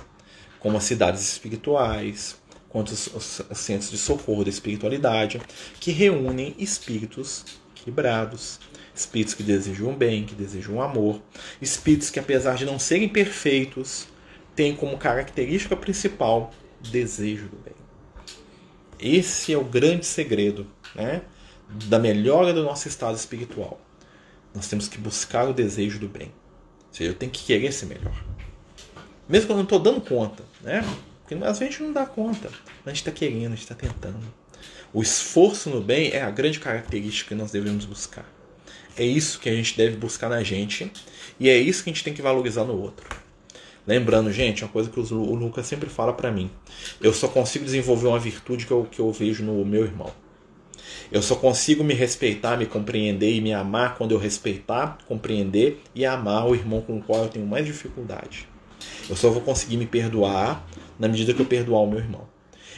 como 0.60 0.78
as 0.78 0.84
cidades 0.84 1.22
espirituais, 1.22 2.36
quanto 2.70 2.90
os, 2.90 3.08
os 3.08 3.58
centros 3.58 3.92
de 3.92 3.98
socorro 3.98 4.44
da 4.44 4.50
espiritualidade, 4.50 5.40
que 5.80 5.92
reúnem 5.92 6.56
espíritos 6.58 7.46
equilibrados, 7.76 8.60
espíritos 8.96 9.34
que 9.34 9.44
desejam 9.44 9.94
bem, 9.94 10.26
que 10.26 10.36
desejam 10.36 10.82
amor, 10.82 11.22
espíritos 11.62 12.10
que, 12.10 12.20
apesar 12.20 12.56
de 12.56 12.66
não 12.66 12.80
serem 12.80 13.08
perfeitos, 13.08 14.08
têm 14.56 14.76
como 14.76 14.98
característica 14.98 15.76
principal 15.76 16.52
desejo 16.82 17.48
do 17.48 17.58
bem. 17.58 17.69
Esse 19.00 19.54
é 19.54 19.58
o 19.58 19.64
grande 19.64 20.06
segredo 20.06 20.68
né, 20.94 21.22
da 21.88 21.98
melhora 21.98 22.54
do 22.54 22.64
nosso 22.64 22.88
estado 22.88 23.16
espiritual. 23.16 23.80
Nós 24.54 24.68
temos 24.68 24.88
que 24.88 24.98
buscar 24.98 25.48
o 25.48 25.54
desejo 25.54 26.00
do 26.00 26.08
bem. 26.08 26.32
Ou 26.88 26.94
seja, 26.94 27.12
eu 27.12 27.16
tenho 27.16 27.32
que 27.32 27.46
querer 27.46 27.72
ser 27.72 27.86
melhor. 27.86 28.24
Mesmo 29.28 29.48
quando 29.48 29.52
eu 29.52 29.58
não 29.58 29.64
estou 29.64 29.80
dando 29.80 30.02
conta, 30.02 30.44
né? 30.62 30.84
Porque 31.22 31.36
às 31.36 31.60
vezes 31.60 31.62
a 31.62 31.66
gente 31.66 31.84
não 31.84 31.94
dá 31.94 32.06
conta. 32.06 32.50
A 32.86 32.90
gente 32.90 32.98
está 32.98 33.12
querendo, 33.12 33.54
a 33.54 33.56
gente 33.56 33.62
está 33.62 33.76
tentando. 33.76 34.26
O 34.92 35.02
esforço 35.02 35.70
no 35.70 35.82
bem 35.82 36.12
é 36.12 36.24
a 36.24 36.32
grande 36.32 36.60
característica 36.60 37.30
que 37.30 37.36
nós 37.36 37.52
devemos 37.52 37.86
buscar. 37.86 38.26
É 38.98 39.04
isso 39.04 39.40
que 39.40 39.48
a 39.48 39.54
gente 39.54 39.78
deve 39.78 39.96
buscar 39.96 40.30
na 40.30 40.44
gente 40.44 40.92
e 41.40 41.48
é 41.48 41.58
isso 41.58 41.84
que 41.84 41.90
a 41.90 41.94
gente 41.94 42.04
tem 42.04 42.14
que 42.14 42.22
valorizar 42.22 42.66
no 42.66 42.82
outro. 42.82 43.08
Lembrando, 43.88 44.32
gente, 44.32 44.64
uma 44.64 44.72
coisa 44.72 44.90
que 44.90 45.00
o 45.00 45.36
Lucas 45.36 45.66
sempre 45.66 45.90
fala 45.90 46.14
para 46.14 46.32
mim: 46.32 46.50
eu 47.02 47.14
só 47.14 47.28
consigo 47.28 47.66
desenvolver 47.66 48.08
uma 48.08 48.20
virtude 48.20 48.66
que 48.66 48.72
eu, 48.72 48.88
que 48.90 49.00
eu 49.00 49.12
vejo 49.12 49.44
no 49.44 49.66
meu 49.66 49.84
irmão. 49.84 50.12
Eu 51.12 51.22
só 51.22 51.36
consigo 51.36 51.84
me 51.84 51.94
respeitar, 51.94 52.58
me 52.58 52.66
compreender 52.66 53.34
e 53.34 53.42
me 53.42 53.54
amar 53.54 53.96
quando 53.96 54.12
eu 54.12 54.20
respeitar, 54.20 54.98
compreender 55.08 55.82
e 55.96 56.06
amar 56.06 56.48
o 56.48 56.56
irmão 56.56 56.82
com 56.82 56.98
o 56.98 57.02
qual 57.02 57.24
eu 57.24 57.30
tenho 57.30 57.46
mais 57.46 57.66
dificuldade. 57.66 58.48
Eu 59.10 59.16
só 59.16 59.30
vou 59.30 59.42
conseguir 59.42 59.78
me 59.78 59.88
perdoar 59.88 60.66
na 60.98 61.08
medida 61.08 61.34
que 61.34 61.42
eu 61.42 61.46
perdoar 61.46 61.82
o 61.82 61.90
meu 61.90 62.00
irmão. 62.00 62.28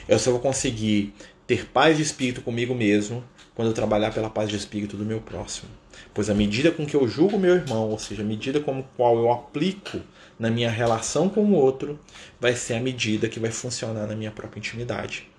Eu 0.07 0.17
só 0.17 0.31
vou 0.31 0.39
conseguir 0.39 1.13
ter 1.45 1.67
paz 1.67 1.97
de 1.97 2.03
espírito 2.03 2.41
comigo 2.41 2.73
mesmo 2.73 3.23
quando 3.53 3.67
eu 3.67 3.73
trabalhar 3.73 4.13
pela 4.13 4.29
paz 4.29 4.49
de 4.49 4.55
espírito 4.55 4.95
do 4.95 5.05
meu 5.05 5.19
próximo. 5.19 5.69
Pois 6.13 6.29
a 6.29 6.33
medida 6.33 6.71
com 6.71 6.85
que 6.85 6.95
eu 6.95 7.07
julgo 7.07 7.37
meu 7.37 7.55
irmão, 7.55 7.89
ou 7.89 7.99
seja, 7.99 8.21
a 8.21 8.25
medida 8.25 8.59
com 8.59 8.81
qual 8.95 9.17
eu 9.17 9.31
aplico 9.31 9.99
na 10.41 10.49
minha 10.49 10.71
relação 10.71 11.29
com 11.29 11.45
o 11.45 11.53
outro, 11.53 11.99
vai 12.39 12.55
ser 12.55 12.73
a 12.73 12.79
medida 12.79 13.29
que 13.29 13.39
vai 13.39 13.51
funcionar 13.51 14.07
na 14.07 14.15
minha 14.15 14.31
própria 14.31 14.57
intimidade. 14.57 15.29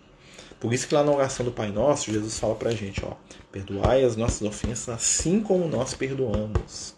Por 0.61 0.73
isso 0.73 0.87
que 0.87 0.95
lá 0.95 1.03
na 1.03 1.11
oração 1.11 1.45
do 1.45 1.51
Pai 1.51 1.73
Nosso, 1.73 2.13
Jesus 2.13 2.39
fala 2.39 2.55
pra 2.55 2.71
gente, 2.71 3.05
ó, 3.05 3.15
perdoai 3.51 4.05
as 4.05 4.15
nossas 4.15 4.43
ofensas 4.43 4.89
assim 4.89 5.41
como 5.41 5.67
nós 5.67 5.93
perdoamos. 5.93 6.95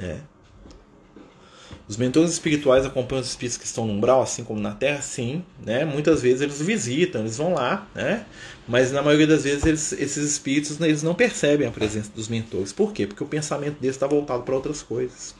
É. 0.00 0.16
Os 1.86 1.98
mentores 1.98 2.30
espirituais 2.32 2.86
acompanham 2.86 3.20
os 3.20 3.28
espíritos 3.28 3.58
que 3.58 3.66
estão 3.66 3.86
no 3.86 3.92
umbral, 3.92 4.22
assim 4.22 4.44
como 4.44 4.60
na 4.60 4.72
Terra, 4.72 5.02
sim. 5.02 5.44
Né? 5.62 5.84
Muitas 5.84 6.22
vezes 6.22 6.40
eles 6.40 6.62
visitam, 6.62 7.20
eles 7.20 7.36
vão 7.36 7.52
lá, 7.52 7.86
né? 7.94 8.24
mas 8.66 8.92
na 8.92 9.02
maioria 9.02 9.26
das 9.26 9.44
vezes 9.44 9.66
eles, 9.66 9.92
esses 9.92 10.24
espíritos 10.24 10.80
eles 10.80 11.02
não 11.02 11.14
percebem 11.14 11.68
a 11.68 11.70
presença 11.70 12.10
dos 12.14 12.28
mentores. 12.28 12.72
Por 12.72 12.94
quê? 12.94 13.06
Porque 13.06 13.22
o 13.22 13.26
pensamento 13.26 13.78
deles 13.78 13.96
está 13.96 14.06
voltado 14.06 14.42
para 14.42 14.54
outras 14.54 14.80
coisas. 14.80 15.34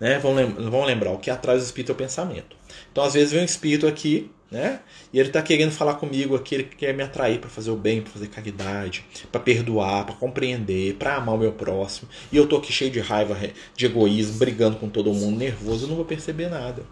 Né? 0.00 0.18
Vão, 0.18 0.34
vão 0.70 0.84
lembrar, 0.84 1.12
o 1.12 1.18
que 1.18 1.30
atrai 1.30 1.56
o 1.56 1.58
espírito 1.58 1.92
é 1.92 1.94
o 1.94 1.96
pensamento. 1.96 2.56
Então, 2.90 3.04
às 3.04 3.14
vezes, 3.14 3.32
vem 3.32 3.42
um 3.42 3.44
espírito 3.44 3.86
aqui 3.86 4.30
né? 4.50 4.80
E 5.12 5.18
ele 5.18 5.28
está 5.28 5.42
querendo 5.42 5.70
falar 5.70 5.94
comigo 5.94 6.34
aqui, 6.34 6.54
ele 6.54 6.64
quer 6.64 6.94
me 6.94 7.02
atrair 7.02 7.38
para 7.38 7.50
fazer 7.50 7.70
o 7.70 7.76
bem, 7.76 8.00
para 8.00 8.12
fazer 8.12 8.28
caridade, 8.28 9.04
para 9.30 9.40
perdoar, 9.40 10.06
para 10.06 10.14
compreender, 10.14 10.94
para 10.94 11.16
amar 11.16 11.34
o 11.34 11.38
meu 11.38 11.52
próximo. 11.52 12.08
E 12.32 12.36
eu 12.36 12.46
tô 12.46 12.56
aqui 12.56 12.72
cheio 12.72 12.90
de 12.90 13.00
raiva, 13.00 13.36
de 13.76 13.86
egoísmo, 13.86 14.38
brigando 14.38 14.76
com 14.76 14.88
todo 14.88 15.12
mundo, 15.12 15.38
nervoso, 15.38 15.84
eu 15.84 15.88
não 15.88 15.96
vou 15.96 16.04
perceber 16.04 16.48
nada. 16.48 16.82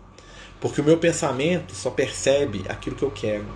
Porque 0.61 0.81
o 0.81 0.85
meu 0.85 0.99
pensamento 0.99 1.75
só 1.75 1.91
percebe 1.91 2.65
aquilo 2.69 2.97
que 2.97 3.03
eu 3.03 3.11
quero. 3.11 3.47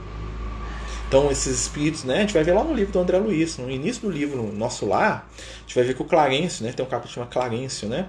Então, 1.08 1.30
esses 1.30 1.62
espíritos, 1.62 2.04
né? 2.04 2.18
A 2.18 2.20
gente 2.20 2.34
vai 2.34 2.44
ver 2.44 2.52
lá 2.52 2.62
no 2.62 2.72
livro 2.72 2.92
do 2.92 3.00
André 3.00 3.18
Luiz, 3.18 3.58
no 3.58 3.68
início 3.68 4.02
do 4.02 4.10
livro 4.10 4.52
Nosso 4.52 4.86
Lar, 4.86 5.28
a 5.36 5.60
gente 5.62 5.74
vai 5.74 5.82
ver 5.82 5.94
que 5.94 6.02
o 6.02 6.04
Clarencio, 6.04 6.64
né? 6.64 6.72
Tem 6.72 6.86
um 6.86 6.88
capítulo 6.88 7.14
chamado 7.14 7.32
Clarencio, 7.32 7.88
né? 7.88 8.08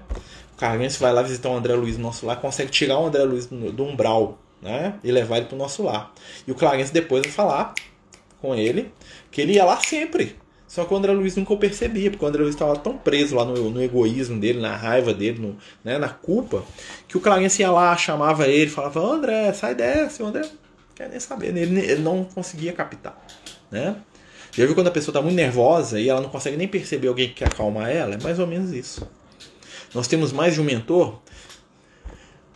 O 0.61 0.65
Clarencio 0.67 0.99
vai 0.99 1.11
lá 1.11 1.21
visitar 1.21 1.49
o 1.49 1.55
André 1.55 1.73
Luiz 1.73 1.97
no 1.97 2.03
Nosso 2.03 2.25
Lar, 2.25 2.39
consegue 2.39 2.69
tirar 2.71 2.99
o 2.99 3.07
André 3.07 3.23
Luiz 3.23 3.47
do 3.47 3.83
umbral 3.83 4.37
né? 4.61 4.95
E 5.03 5.11
levar 5.11 5.37
ele 5.37 5.47
para 5.47 5.55
o 5.55 5.57
nosso 5.57 5.83
lar. 5.83 6.13
E 6.47 6.51
o 6.51 6.55
Clarence 6.55 6.93
depois 6.93 7.23
vai 7.23 7.31
falar 7.31 7.73
com 8.39 8.53
ele 8.55 8.91
que 9.31 9.41
ele 9.41 9.53
ia 9.53 9.65
lá 9.65 9.77
sempre. 9.77 10.35
Só 10.67 10.85
que 10.85 10.93
o 10.93 10.97
André 10.97 11.11
Luiz 11.11 11.35
nunca 11.35 11.51
o 11.51 11.57
percebia, 11.57 12.09
porque 12.09 12.23
o 12.23 12.27
André 12.27 12.43
Luiz 12.43 12.55
estava 12.55 12.77
tão 12.77 12.97
preso 12.97 13.35
lá 13.35 13.43
no, 13.43 13.69
no, 13.69 13.83
egoísmo 13.83 14.39
dele, 14.39 14.61
na 14.61 14.73
raiva 14.73 15.13
dele, 15.13 15.39
no, 15.39 15.57
né, 15.83 15.97
na 15.97 16.07
culpa, 16.07 16.63
que 17.09 17.17
o 17.17 17.19
Clarence 17.19 17.61
ia 17.61 17.69
lá, 17.69 17.97
chamava 17.97 18.47
ele, 18.47 18.69
falava: 18.69 19.01
André, 19.01 19.51
sai 19.51 19.75
dessa. 19.75 20.23
O 20.23 20.27
André 20.27 20.41
não 20.43 20.49
quer 20.95 21.09
nem 21.09 21.19
saber. 21.19 21.57
Ele, 21.57 21.79
ele 21.79 22.01
não 22.01 22.23
conseguia 22.23 22.71
captar. 22.71 23.19
Né? 23.69 23.97
Já 24.53 24.65
viu 24.65 24.73
quando 24.73 24.87
a 24.87 24.91
pessoa 24.91 25.11
está 25.11 25.21
muito 25.21 25.35
nervosa 25.35 25.99
e 25.99 26.07
ela 26.07 26.21
não 26.21 26.29
consegue 26.29 26.55
nem 26.55 26.67
perceber 26.67 27.09
alguém 27.09 27.27
que 27.27 27.35
quer 27.35 27.47
acalmar 27.47 27.89
ela? 27.89 28.15
É 28.15 28.21
mais 28.21 28.39
ou 28.39 28.47
menos 28.47 28.71
isso. 28.71 29.05
Nós 29.93 30.07
temos 30.07 30.31
mais 30.31 30.53
de 30.53 30.61
um 30.61 30.63
mentor 30.63 31.19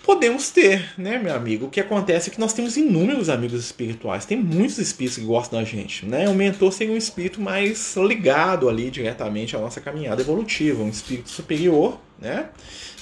Podemos 0.05 0.51
ter, 0.51 0.93
né, 0.99 1.17
meu 1.17 1.33
amigo? 1.33 1.65
O 1.65 1.69
que 1.69 1.79
acontece 1.79 2.29
é 2.29 2.33
que 2.33 2.39
nós 2.39 2.53
temos 2.53 2.77
inúmeros 2.77 3.27
amigos 3.27 3.59
espirituais. 3.59 4.23
Tem 4.23 4.37
muitos 4.37 4.77
espíritos 4.77 5.17
que 5.17 5.25
gostam 5.25 5.57
da 5.57 5.65
gente, 5.65 6.05
né? 6.05 6.29
O 6.29 6.35
mentor 6.35 6.71
seria 6.71 6.93
um 6.93 6.97
espírito 6.97 7.41
mais 7.41 7.95
ligado 7.97 8.69
ali 8.69 8.91
diretamente 8.91 9.55
à 9.55 9.59
nossa 9.59 9.81
caminhada 9.81 10.21
evolutiva, 10.21 10.83
um 10.83 10.89
espírito 10.89 11.31
superior, 11.31 11.99
né? 12.21 12.49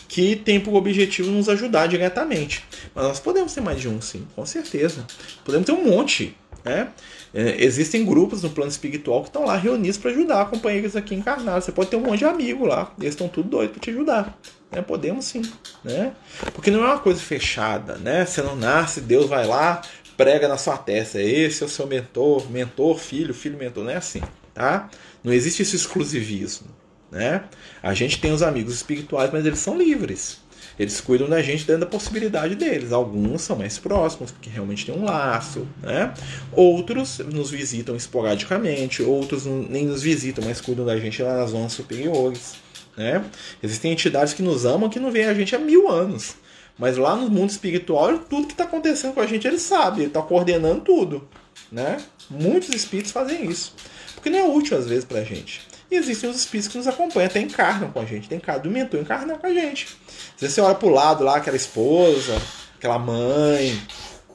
Que 0.08 0.34
tem 0.34 0.62
por 0.62 0.74
objetivo 0.76 1.30
nos 1.30 1.50
ajudar 1.50 1.88
diretamente. 1.88 2.64
Mas 2.96 3.04
nós 3.04 3.20
podemos 3.20 3.54
ter 3.54 3.60
mais 3.60 3.82
de 3.82 3.90
um, 3.90 4.00
sim, 4.00 4.26
com 4.34 4.46
certeza. 4.46 5.06
Podemos 5.44 5.66
ter 5.66 5.74
um 5.74 5.84
monte, 5.84 6.38
né? 6.64 6.88
É, 7.34 7.64
existem 7.64 8.06
grupos 8.06 8.44
no 8.44 8.50
plano 8.50 8.70
espiritual 8.70 9.22
que 9.22 9.30
estão 9.30 9.46
lá 9.46 9.58
reunidos 9.58 9.98
para 9.98 10.12
ajudar 10.12 10.50
companheiros 10.50 10.96
aqui 10.96 11.16
encarnados. 11.16 11.66
Você 11.66 11.72
pode 11.72 11.90
ter 11.90 11.96
um 11.96 12.02
monte 12.02 12.20
de 12.20 12.26
amigo 12.26 12.66
lá, 12.66 12.94
eles 13.00 13.14
estão 13.14 13.28
tudo 13.28 13.50
doidos 13.50 13.72
para 13.74 13.82
te 13.82 13.90
ajudar. 13.90 14.38
Né? 14.72 14.82
Podemos 14.82 15.26
sim, 15.26 15.42
né? 15.84 16.14
Porque 16.54 16.70
não 16.70 16.84
é 16.84 16.88
uma 16.88 17.00
coisa 17.00 17.20
fechada, 17.20 17.96
né? 17.98 18.26
Você 18.26 18.42
não 18.42 18.56
nasce, 18.56 19.02
Deus 19.02 19.28
vai 19.28 19.48
lá, 19.48 19.82
prega 20.16 20.48
na 20.48 20.58
sua 20.58 20.78
testa. 20.78 21.22
Esse 21.22 21.64
é 21.64 21.66
o 21.66 21.70
seu 21.70 21.88
mentor, 21.88 22.50
mentor, 22.52 23.00
filho, 23.00 23.34
filho, 23.34 23.58
mentor. 23.58 23.84
Não 23.84 23.92
é 23.92 23.98
assim, 23.98 24.22
tá? 24.54 24.90
Não 25.24 25.34
existe 25.34 25.62
esse 25.64 25.76
exclusivismo, 25.76 26.68
né? 27.12 27.46
A 27.82 27.94
gente 27.94 28.22
tem 28.22 28.32
os 28.32 28.44
amigos 28.44 28.76
espirituais, 28.76 29.32
mas 29.32 29.46
eles 29.46 29.60
são 29.60 29.78
livres. 29.78 30.43
Eles 30.78 31.00
cuidam 31.00 31.30
da 31.30 31.42
gente 31.42 31.66
dentro 31.66 31.82
da 31.82 31.86
possibilidade 31.86 32.56
deles. 32.56 32.92
Alguns 32.92 33.44
são 33.44 33.56
mais 33.56 33.78
próximos, 33.78 34.32
porque 34.32 34.50
realmente 34.50 34.86
tem 34.86 34.96
um 34.96 35.06
laço, 35.06 35.68
né? 35.82 36.14
Outros 36.52 37.20
nos 37.20 37.52
visitam 37.52 37.96
esporadicamente, 37.96 39.04
outros 39.04 39.46
nem 39.46 39.86
nos 39.86 40.02
visitam, 40.02 40.44
mas 40.44 40.60
cuidam 40.60 40.86
da 40.86 40.98
gente 40.98 41.22
lá 41.22 41.38
nas 41.38 41.52
zonas 41.52 41.74
superiores. 41.74 42.56
Né? 42.96 43.24
Existem 43.62 43.92
entidades 43.92 44.34
que 44.34 44.44
nos 44.44 44.66
amam 44.66 44.90
que 44.90 45.00
não 45.00 45.12
veem 45.12 45.26
a 45.26 45.34
gente 45.34 45.56
há 45.56 45.60
mil 45.60 45.90
anos. 45.90 46.36
Mas 46.78 46.98
lá 46.98 47.16
no 47.16 47.30
mundo 47.30 47.50
espiritual, 47.50 48.18
tudo 48.18 48.48
que 48.48 48.54
está 48.54 48.64
acontecendo 48.64 49.14
com 49.14 49.22
a 49.22 49.28
gente, 49.28 49.48
ele 49.48 49.60
sabe, 49.60 50.02
ele 50.02 50.08
está 50.08 50.22
coordenando 50.22 50.82
tudo. 50.82 51.28
Né? 51.72 51.98
Muitos 52.30 52.70
espíritos 52.70 53.12
fazem 53.12 53.46
isso. 53.50 53.76
Porque 54.16 54.30
não 54.30 54.40
é 54.40 54.46
útil 54.46 54.78
às 54.78 54.88
vezes 54.88 55.06
para 55.06 55.20
a 55.20 55.24
gente. 55.24 55.62
E 55.94 55.96
existem 55.96 56.28
os 56.28 56.38
espíritos 56.38 56.72
que 56.72 56.78
nos 56.80 56.88
acompanham, 56.88 57.28
até 57.28 57.40
encarnam 57.40 57.92
com 57.92 58.00
a 58.00 58.06
gente. 58.06 58.28
Tem 58.28 58.40
cada 58.40 58.68
mentor 58.68 59.00
encarnar 59.00 59.38
com 59.38 59.46
a 59.46 59.54
gente. 59.54 59.96
Às 60.34 60.42
vezes 60.42 60.56
você 60.56 60.62
olha 60.62 60.74
para 60.74 60.88
o 60.88 60.92
lado 60.92 61.24
lá, 61.24 61.36
aquela 61.36 61.56
esposa, 61.56 62.36
aquela 62.76 62.98
mãe, 62.98 63.80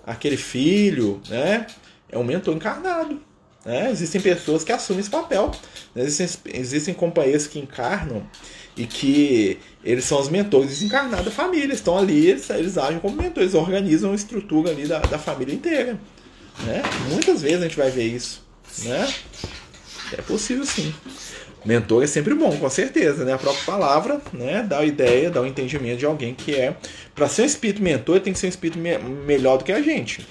aquele 0.07 0.37
filho, 0.37 1.21
né? 1.29 1.67
É 2.09 2.17
um 2.17 2.23
mentor 2.23 2.55
encarnado. 2.55 3.21
Né? 3.65 3.91
Existem 3.91 4.21
pessoas 4.21 4.63
que 4.63 4.71
assumem 4.71 5.01
esse 5.01 5.11
papel. 5.11 5.51
Né? 5.97 6.05
Existem, 6.05 6.41
existem 6.55 6.95
companheiros 6.95 7.49
que 7.49 7.59
encarnam 7.59 8.25
e 8.77 8.87
que 8.87 9.59
eles 9.83 10.05
são 10.05 10.21
os 10.21 10.29
mentores 10.29 10.69
desencarnados 10.69 11.25
da 11.25 11.33
família. 11.33 11.75
Estão 11.75 11.99
ali, 11.99 12.29
eles, 12.29 12.49
eles 12.51 12.79
agem 12.79 13.01
como 13.01 13.21
mentores, 13.21 13.55
organizam 13.55 14.13
a 14.13 14.15
estrutura 14.15 14.71
ali 14.71 14.87
da, 14.87 15.01
da 15.01 15.19
família 15.19 15.57
inteira. 15.57 15.99
Né? 16.61 16.83
Muitas 17.11 17.43
vezes 17.43 17.59
a 17.59 17.65
gente 17.65 17.77
vai 17.77 17.91
ver 17.91 18.07
isso. 18.07 18.47
Né? 18.85 19.13
É 20.13 20.23
possível 20.23 20.65
sim. 20.65 20.95
Mentor 21.69 22.03
é 22.03 22.07
sempre 22.07 22.35
bom, 22.35 22.57
com 22.57 22.71
certeza, 22.71 23.25
né? 23.25 23.35
A 23.35 23.39
própria 23.39 23.65
palavra, 23.65 24.21
né, 24.33 24.65
dá 24.67 24.79
a 24.79 24.85
ideia, 24.85 25.31
dá 25.31 25.43
o 25.43 25.47
entendimento 25.47 25.99
de 25.99 26.07
alguém 26.07 26.35
que 26.35 26.55
é 26.55 26.75
para 27.15 27.29
ser 27.29 27.43
um 27.43 27.45
espírito 27.45 27.83
mentor, 27.83 28.21
tem 28.21 28.33
que 28.33 28.39
ser 28.39 28.47
um 28.47 28.49
espírito 28.49 28.79
me 28.79 28.99
melhor 28.99 29.59
do 29.59 29.65
que 29.65 29.73
a 29.73 29.83
gente 29.83 30.27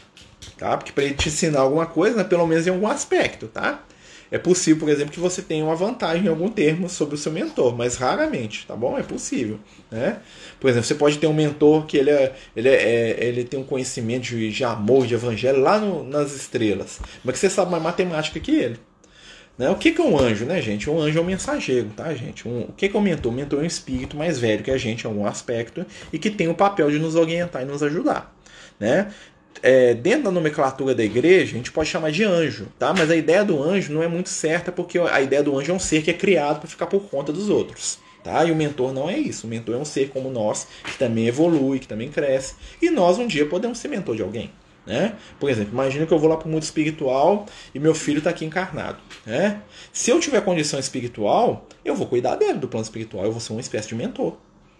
tá? 0.57 0.75
Porque 0.75 0.91
para 0.91 1.03
ele 1.03 1.13
te 1.13 1.29
ensinar 1.29 1.61
alguma 1.61 1.85
coisa, 1.85 2.17
né, 2.17 2.23
pelo 2.23 2.45
menos 2.45 2.67
em 2.67 2.71
algum 2.71 2.87
aspecto, 2.87 3.47
tá? 3.47 3.83
É 4.29 4.37
possível, 4.37 4.81
por 4.81 4.89
exemplo, 4.89 5.13
que 5.13 5.21
você 5.21 5.41
tenha 5.41 5.63
uma 5.63 5.75
vantagem 5.75 6.25
em 6.25 6.27
algum 6.27 6.49
termo 6.49 6.89
sobre 6.89 7.15
o 7.15 7.17
seu 7.17 7.31
mentor, 7.31 7.73
mas 7.77 7.95
raramente, 7.95 8.65
tá 8.67 8.75
bom? 8.75 8.97
É 8.97 9.03
possível, 9.03 9.57
né? 9.89 10.17
Por 10.59 10.69
exemplo, 10.69 10.85
você 10.85 10.95
pode 10.95 11.17
ter 11.17 11.27
um 11.27 11.33
mentor 11.33 11.85
que 11.85 11.95
ele, 11.95 12.09
é, 12.09 12.35
ele, 12.53 12.67
é, 12.67 12.73
é 12.73 13.25
ele 13.25 13.45
tem 13.45 13.57
um 13.57 13.63
conhecimento 13.63 14.23
de, 14.23 14.51
de 14.51 14.63
amor, 14.65 15.07
de 15.07 15.13
evangelho 15.13 15.61
lá 15.61 15.79
no, 15.79 16.03
nas 16.03 16.35
estrelas, 16.35 16.99
mas 17.23 17.35
que 17.35 17.39
você 17.39 17.49
sabe 17.49 17.71
mais 17.71 17.81
matemática 17.81 18.37
que 18.37 18.51
ele. 18.51 18.77
Né? 19.57 19.69
O 19.69 19.75
que, 19.75 19.91
que 19.91 20.01
é 20.01 20.03
um 20.03 20.17
anjo, 20.19 20.45
né, 20.45 20.61
gente? 20.61 20.89
Um 20.89 20.99
anjo 20.99 21.17
é 21.17 21.21
um 21.21 21.25
mensageiro, 21.25 21.89
tá, 21.95 22.13
gente? 22.13 22.47
Um, 22.47 22.61
o 22.61 22.73
que, 22.73 22.87
que 22.87 22.95
é 22.95 22.99
um 22.99 23.03
mentor? 23.03 23.31
O 23.31 23.35
mentor 23.35 23.59
é 23.59 23.63
um 23.63 23.65
espírito 23.65 24.15
mais 24.15 24.37
velho 24.37 24.63
que 24.63 24.71
a 24.71 24.77
gente 24.77 25.03
em 25.03 25.07
algum 25.07 25.25
aspecto 25.25 25.85
e 26.13 26.19
que 26.19 26.29
tem 26.29 26.47
o 26.47 26.53
papel 26.53 26.91
de 26.91 26.99
nos 26.99 27.15
orientar 27.15 27.63
e 27.63 27.65
nos 27.65 27.81
ajudar. 27.81 28.35
Né? 28.79 29.11
é, 29.61 29.93
dentro 29.93 30.23
da 30.23 30.31
nomenclatura 30.31 30.93
da 30.93 31.03
igreja, 31.03 31.53
a 31.53 31.57
gente 31.57 31.71
pode 31.71 31.89
chamar 31.89 32.11
de 32.11 32.23
anjo, 32.23 32.67
tá? 32.77 32.93
Mas 32.93 33.09
a 33.09 33.15
ideia 33.15 33.43
do 33.43 33.61
anjo 33.61 33.93
não 33.93 34.03
é 34.03 34.07
muito 34.07 34.29
certa, 34.29 34.71
porque 34.71 34.99
a 34.99 35.21
ideia 35.21 35.43
do 35.43 35.57
anjo 35.57 35.71
é 35.71 35.75
um 35.75 35.79
ser 35.79 36.03
que 36.03 36.11
é 36.11 36.13
criado 36.13 36.59
para 36.59 36.69
ficar 36.69 36.87
por 36.87 37.01
conta 37.09 37.31
dos 37.31 37.49
outros. 37.49 37.99
Tá? 38.23 38.43
E 38.43 38.51
o 38.51 38.55
mentor 38.55 38.93
não 38.93 39.09
é 39.09 39.17
isso. 39.17 39.47
O 39.47 39.49
mentor 39.49 39.75
é 39.75 39.77
um 39.77 39.85
ser 39.85 40.09
como 40.09 40.29
nós, 40.29 40.67
que 40.83 40.97
também 40.97 41.27
evolui, 41.27 41.79
que 41.79 41.87
também 41.87 42.09
cresce. 42.09 42.55
E 42.81 42.89
nós 42.89 43.17
um 43.17 43.25
dia 43.25 43.45
podemos 43.45 43.77
ser 43.77 43.87
mentor 43.87 44.15
de 44.15 44.21
alguém. 44.21 44.51
Né? 44.87 45.15
Por 45.37 45.49
exemplo, 45.49 45.73
imagina 45.73 46.05
que 46.05 46.13
eu 46.13 46.17
vou 46.17 46.29
lá 46.29 46.37
para 46.37 46.47
o 46.47 46.51
mundo 46.51 46.63
espiritual 46.63 47.45
e 47.75 47.79
meu 47.79 47.93
filho 47.93 48.19
está 48.19 48.29
aqui 48.29 48.45
encarnado. 48.45 48.97
Né? 49.25 49.61
Se 49.91 50.09
eu 50.09 50.19
tiver 50.19 50.39
condição 50.41 50.79
espiritual, 50.79 51.67
eu 51.83 51.93
vou 51.93 52.07
cuidar 52.07 52.35
dele 52.35 52.57
do 52.57 52.69
plano 52.69 52.85
espiritual, 52.85 53.25
eu 53.25 53.31
vou 53.31 53.41
ser 53.41 53.51
uma 53.51 53.59
espécie 53.59 53.89
de 53.89 53.95
mentor. 53.95 54.37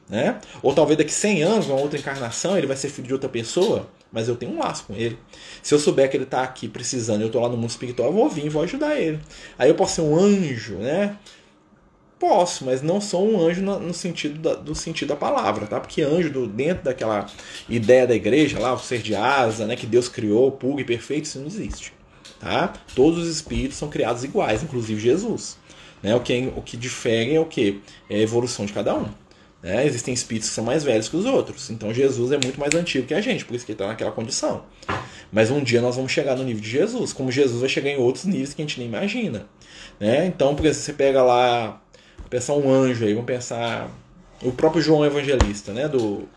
Né? 0.10 0.40
Ou 0.64 0.74
talvez 0.74 0.98
daqui 0.98 1.12
100 1.12 1.44
anos, 1.44 1.66
uma 1.68 1.76
outra 1.76 2.00
encarnação, 2.00 2.58
ele 2.58 2.66
vai 2.66 2.78
ser 2.78 2.88
filho 2.88 3.08
de 3.08 3.14
outra 3.14 3.28
pessoa, 3.28 3.90
mas 4.10 4.30
eu 4.30 4.38
tenho 4.38 4.54
um 4.54 4.60
laço 4.60 4.86
com 4.86 4.94
ele. 4.94 5.20
Se 5.62 5.76
eu 5.76 5.80
souber 5.80 6.10
que 6.10 6.16
ele 6.16 6.24
está 6.24 6.42
aqui 6.42 6.70
precisando, 6.70 7.20
eu 7.20 7.28
estou 7.28 7.42
lá 7.42 7.50
no 7.50 7.58
mundo 7.58 7.70
espiritual, 7.70 8.08
eu 8.08 8.14
vou 8.14 8.30
vir, 8.30 8.48
vou 8.48 8.64
ajudar 8.64 8.98
ele. 8.98 9.20
Aí 9.60 9.68
eu 9.68 9.76
posso 9.76 9.96
ser 9.96 10.02
um 10.02 10.18
anjo, 10.18 10.76
né? 10.76 11.18
Posso, 12.20 12.66
mas 12.66 12.82
não 12.82 13.00
sou 13.00 13.30
um 13.30 13.40
anjo 13.40 13.62
no, 13.62 13.94
sentido 13.94 14.40
da, 14.40 14.56
do 14.56 14.74
sentido 14.74 15.10
da 15.10 15.16
palavra, 15.16 15.68
tá? 15.68 15.80
Porque 15.80 16.02
anjo, 16.02 16.32
do, 16.32 16.48
dentro 16.48 16.86
daquela 16.86 17.28
ideia 17.70 18.08
da 18.08 18.16
igreja 18.16 18.60
lá, 18.60 18.74
o 18.74 18.80
ser 18.80 19.04
de 19.04 19.14
asa, 19.14 19.68
né? 19.68 19.76
Que 19.76 19.86
Deus 19.86 20.10
criou, 20.10 20.52
puro 20.52 20.80
e 20.80 20.84
perfeito, 20.84 21.26
isso 21.26 21.40
não 21.40 21.46
existe, 21.46 21.94
tá? 22.40 22.74
Todos 22.96 23.20
os 23.20 23.28
espíritos 23.28 23.78
são 23.78 23.88
criados 23.88 24.24
iguais, 24.24 24.64
inclusive 24.64 25.00
Jesus. 25.00 25.58
Né? 26.02 26.16
O, 26.16 26.20
que, 26.20 26.52
o 26.56 26.62
que 26.62 26.76
difere 26.76 27.36
é 27.36 27.40
o 27.40 27.46
que? 27.46 27.82
É 28.10 28.16
a 28.16 28.20
evolução 28.20 28.66
de 28.66 28.74
cada 28.74 28.96
um. 28.96 29.08
Né? 29.62 29.86
Existem 29.86 30.14
espíritos 30.14 30.50
que 30.50 30.56
são 30.56 30.64
mais 30.64 30.84
velhos 30.84 31.10
que 31.10 31.18
os 31.18 31.26
outros. 31.26 31.70
Então 31.70 31.94
Jesus 31.94 32.32
é 32.32 32.38
muito 32.42 32.60
mais 32.60 32.74
antigo 32.76 33.08
que 33.08 33.14
a 33.14 33.22
gente, 33.22 33.46
por 33.46 33.56
isso 33.56 33.66
que 33.66 33.72
ele 33.72 33.76
está 33.76 33.88
naquela 33.88 34.12
condição. 34.12 34.64
Mas 35.32 35.52
um 35.52 35.62
dia 35.62 35.82
nós 35.82 35.96
vamos 35.96 36.12
chegar 36.12 36.36
no 36.36 36.44
nível 36.44 36.62
de 36.62 36.70
Jesus, 36.70 37.12
como 37.12 37.32
Jesus 37.32 37.60
vai 37.60 37.70
chegar 37.70 37.90
em 37.90 37.98
outros 37.98 38.26
níveis 38.26 38.54
que 38.54 38.62
a 38.62 38.66
gente 38.66 38.80
nem 38.80 38.88
imagina. 38.88 39.48
Né? 40.00 40.26
Então, 40.28 40.56
por 40.56 40.66
exemplo, 40.66 40.86
você 40.86 40.94
pega 40.94 41.24
lá 41.24 41.82
pensar 42.30 42.54
um 42.54 42.72
anjo 42.72 43.06
aí, 43.06 43.14
vamos 43.14 43.28
pensar 43.28 43.90
o 44.42 44.52
próprio 44.52 44.82
João 44.82 45.06
Evangelista, 45.06 45.74
né, 45.74 45.88
do, 45.88 46.28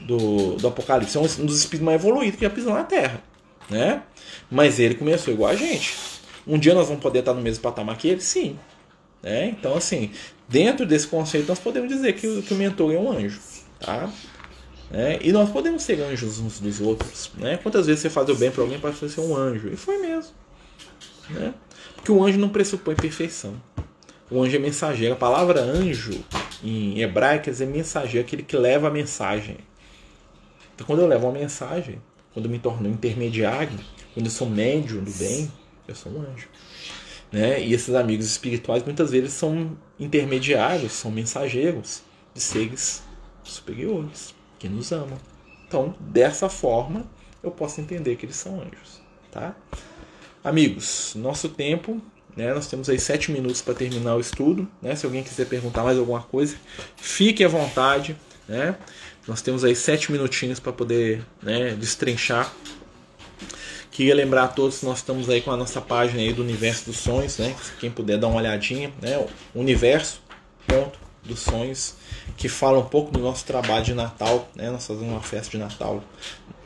do, 0.00 0.56
do 0.56 0.68
Apocalipse, 0.68 1.16
é 1.16 1.20
um 1.20 1.46
dos 1.46 1.58
espíritos 1.58 1.84
mais 1.84 2.00
evoluídos 2.00 2.36
que 2.36 2.44
já 2.44 2.50
pisou 2.50 2.74
na 2.74 2.84
Terra, 2.84 3.22
né? 3.70 4.02
Mas 4.50 4.78
ele 4.78 4.94
começou 4.94 5.32
igual 5.32 5.50
a 5.50 5.56
gente. 5.56 5.94
Um 6.46 6.58
dia 6.58 6.74
nós 6.74 6.88
vamos 6.88 7.02
poder 7.02 7.20
estar 7.20 7.34
no 7.34 7.40
mesmo 7.40 7.62
patamar 7.62 7.96
que 7.96 8.08
ele? 8.08 8.20
Sim. 8.20 8.58
Né? 9.22 9.48
Então, 9.48 9.76
assim, 9.76 10.12
dentro 10.48 10.86
desse 10.86 11.08
conceito 11.08 11.48
nós 11.48 11.58
podemos 11.58 11.88
dizer 11.88 12.12
que 12.14 12.26
o, 12.26 12.42
que 12.42 12.54
o 12.54 12.56
mentor 12.56 12.92
é 12.92 12.98
um 12.98 13.10
anjo, 13.10 13.40
tá? 13.80 14.08
É, 14.92 15.18
e 15.20 15.32
nós 15.32 15.50
podemos 15.50 15.82
ser 15.82 16.00
anjos 16.00 16.38
uns 16.38 16.60
dos 16.60 16.80
outros. 16.80 17.32
Né? 17.36 17.56
Quantas 17.56 17.86
vezes 17.86 18.02
você 18.02 18.10
faz 18.10 18.28
o 18.28 18.34
bem 18.36 18.50
para 18.50 18.62
alguém 18.62 18.78
para 18.78 18.92
ser 18.92 19.20
um 19.20 19.36
anjo? 19.36 19.68
E 19.68 19.76
foi 19.76 19.98
mesmo. 19.98 20.32
Né? 21.30 21.52
Porque 21.96 22.12
o 22.12 22.24
anjo 22.24 22.38
não 22.38 22.48
pressupõe 22.48 22.94
perfeição. 22.94 23.60
O 24.30 24.42
anjo 24.42 24.56
é 24.56 24.58
mensageiro. 24.58 25.14
A 25.14 25.16
palavra 25.16 25.60
anjo 25.60 26.24
em 26.62 27.00
hebraico 27.00 27.44
quer 27.44 27.50
dizer 27.50 27.66
mensageiro, 27.66 28.26
aquele 28.26 28.42
que 28.42 28.56
leva 28.56 28.88
a 28.88 28.90
mensagem. 28.90 29.58
Então, 30.74 30.86
quando 30.86 31.00
eu 31.00 31.06
levo 31.06 31.26
uma 31.26 31.38
mensagem, 31.38 32.00
quando 32.34 32.46
eu 32.46 32.50
me 32.50 32.58
torno 32.58 32.88
intermediário, 32.88 33.78
quando 34.12 34.26
eu 34.26 34.32
sou 34.32 34.48
médium 34.48 35.02
do 35.02 35.10
bem, 35.12 35.50
eu 35.86 35.94
sou 35.94 36.12
um 36.12 36.20
anjo. 36.20 36.48
Né? 37.30 37.62
E 37.62 37.72
esses 37.72 37.94
amigos 37.94 38.26
espirituais 38.26 38.84
muitas 38.84 39.10
vezes 39.10 39.32
são 39.32 39.76
intermediários, 39.98 40.92
são 40.92 41.10
mensageiros 41.10 42.02
de 42.34 42.40
seres 42.40 43.02
superiores 43.42 44.34
que 44.58 44.68
nos 44.68 44.92
amam. 44.92 45.18
Então, 45.66 45.94
dessa 46.00 46.48
forma, 46.48 47.06
eu 47.42 47.50
posso 47.50 47.80
entender 47.80 48.16
que 48.16 48.26
eles 48.26 48.36
são 48.36 48.60
anjos. 48.60 49.00
Tá? 49.30 49.54
Amigos, 50.42 51.14
nosso 51.16 51.48
tempo 51.48 52.00
né? 52.36 52.52
Nós 52.52 52.66
temos 52.66 52.88
aí 52.90 52.98
sete 52.98 53.32
minutos 53.32 53.62
para 53.62 53.74
terminar 53.74 54.14
o 54.14 54.20
estudo. 54.20 54.68
Né? 54.82 54.94
Se 54.94 55.06
alguém 55.06 55.22
quiser 55.22 55.46
perguntar 55.46 55.82
mais 55.82 55.98
alguma 55.98 56.22
coisa, 56.22 56.56
fique 56.96 57.42
à 57.42 57.48
vontade. 57.48 58.16
Né? 58.46 58.76
Nós 59.26 59.40
temos 59.40 59.64
aí 59.64 59.74
sete 59.74 60.12
minutinhos 60.12 60.60
para 60.60 60.72
poder 60.72 61.24
né, 61.42 61.70
destrinchar. 61.74 62.52
Queria 63.90 64.14
lembrar 64.14 64.44
a 64.44 64.48
todos 64.48 64.82
nós 64.82 64.98
estamos 64.98 65.30
aí 65.30 65.40
com 65.40 65.50
a 65.50 65.56
nossa 65.56 65.80
página 65.80 66.20
aí 66.20 66.30
do 66.30 66.42
Universo 66.42 66.84
dos 66.84 66.98
Sonhos, 66.98 67.38
né? 67.38 67.56
Quem 67.80 67.90
puder 67.90 68.18
dar 68.18 68.26
uma 68.26 68.36
olhadinha, 68.36 68.92
né? 69.00 69.26
Universo 69.54 70.20
ponto 70.66 70.98
dos 71.24 71.40
sonhos 71.40 71.94
que 72.36 72.46
fala 72.46 72.78
um 72.78 72.84
pouco 72.84 73.10
do 73.10 73.18
nosso 73.18 73.46
trabalho 73.46 73.82
de 73.82 73.94
Natal, 73.94 74.50
né? 74.54 74.70
Nós 74.70 74.86
fazemos 74.86 75.08
uma 75.08 75.22
festa 75.22 75.50
de 75.50 75.56
Natal, 75.56 76.04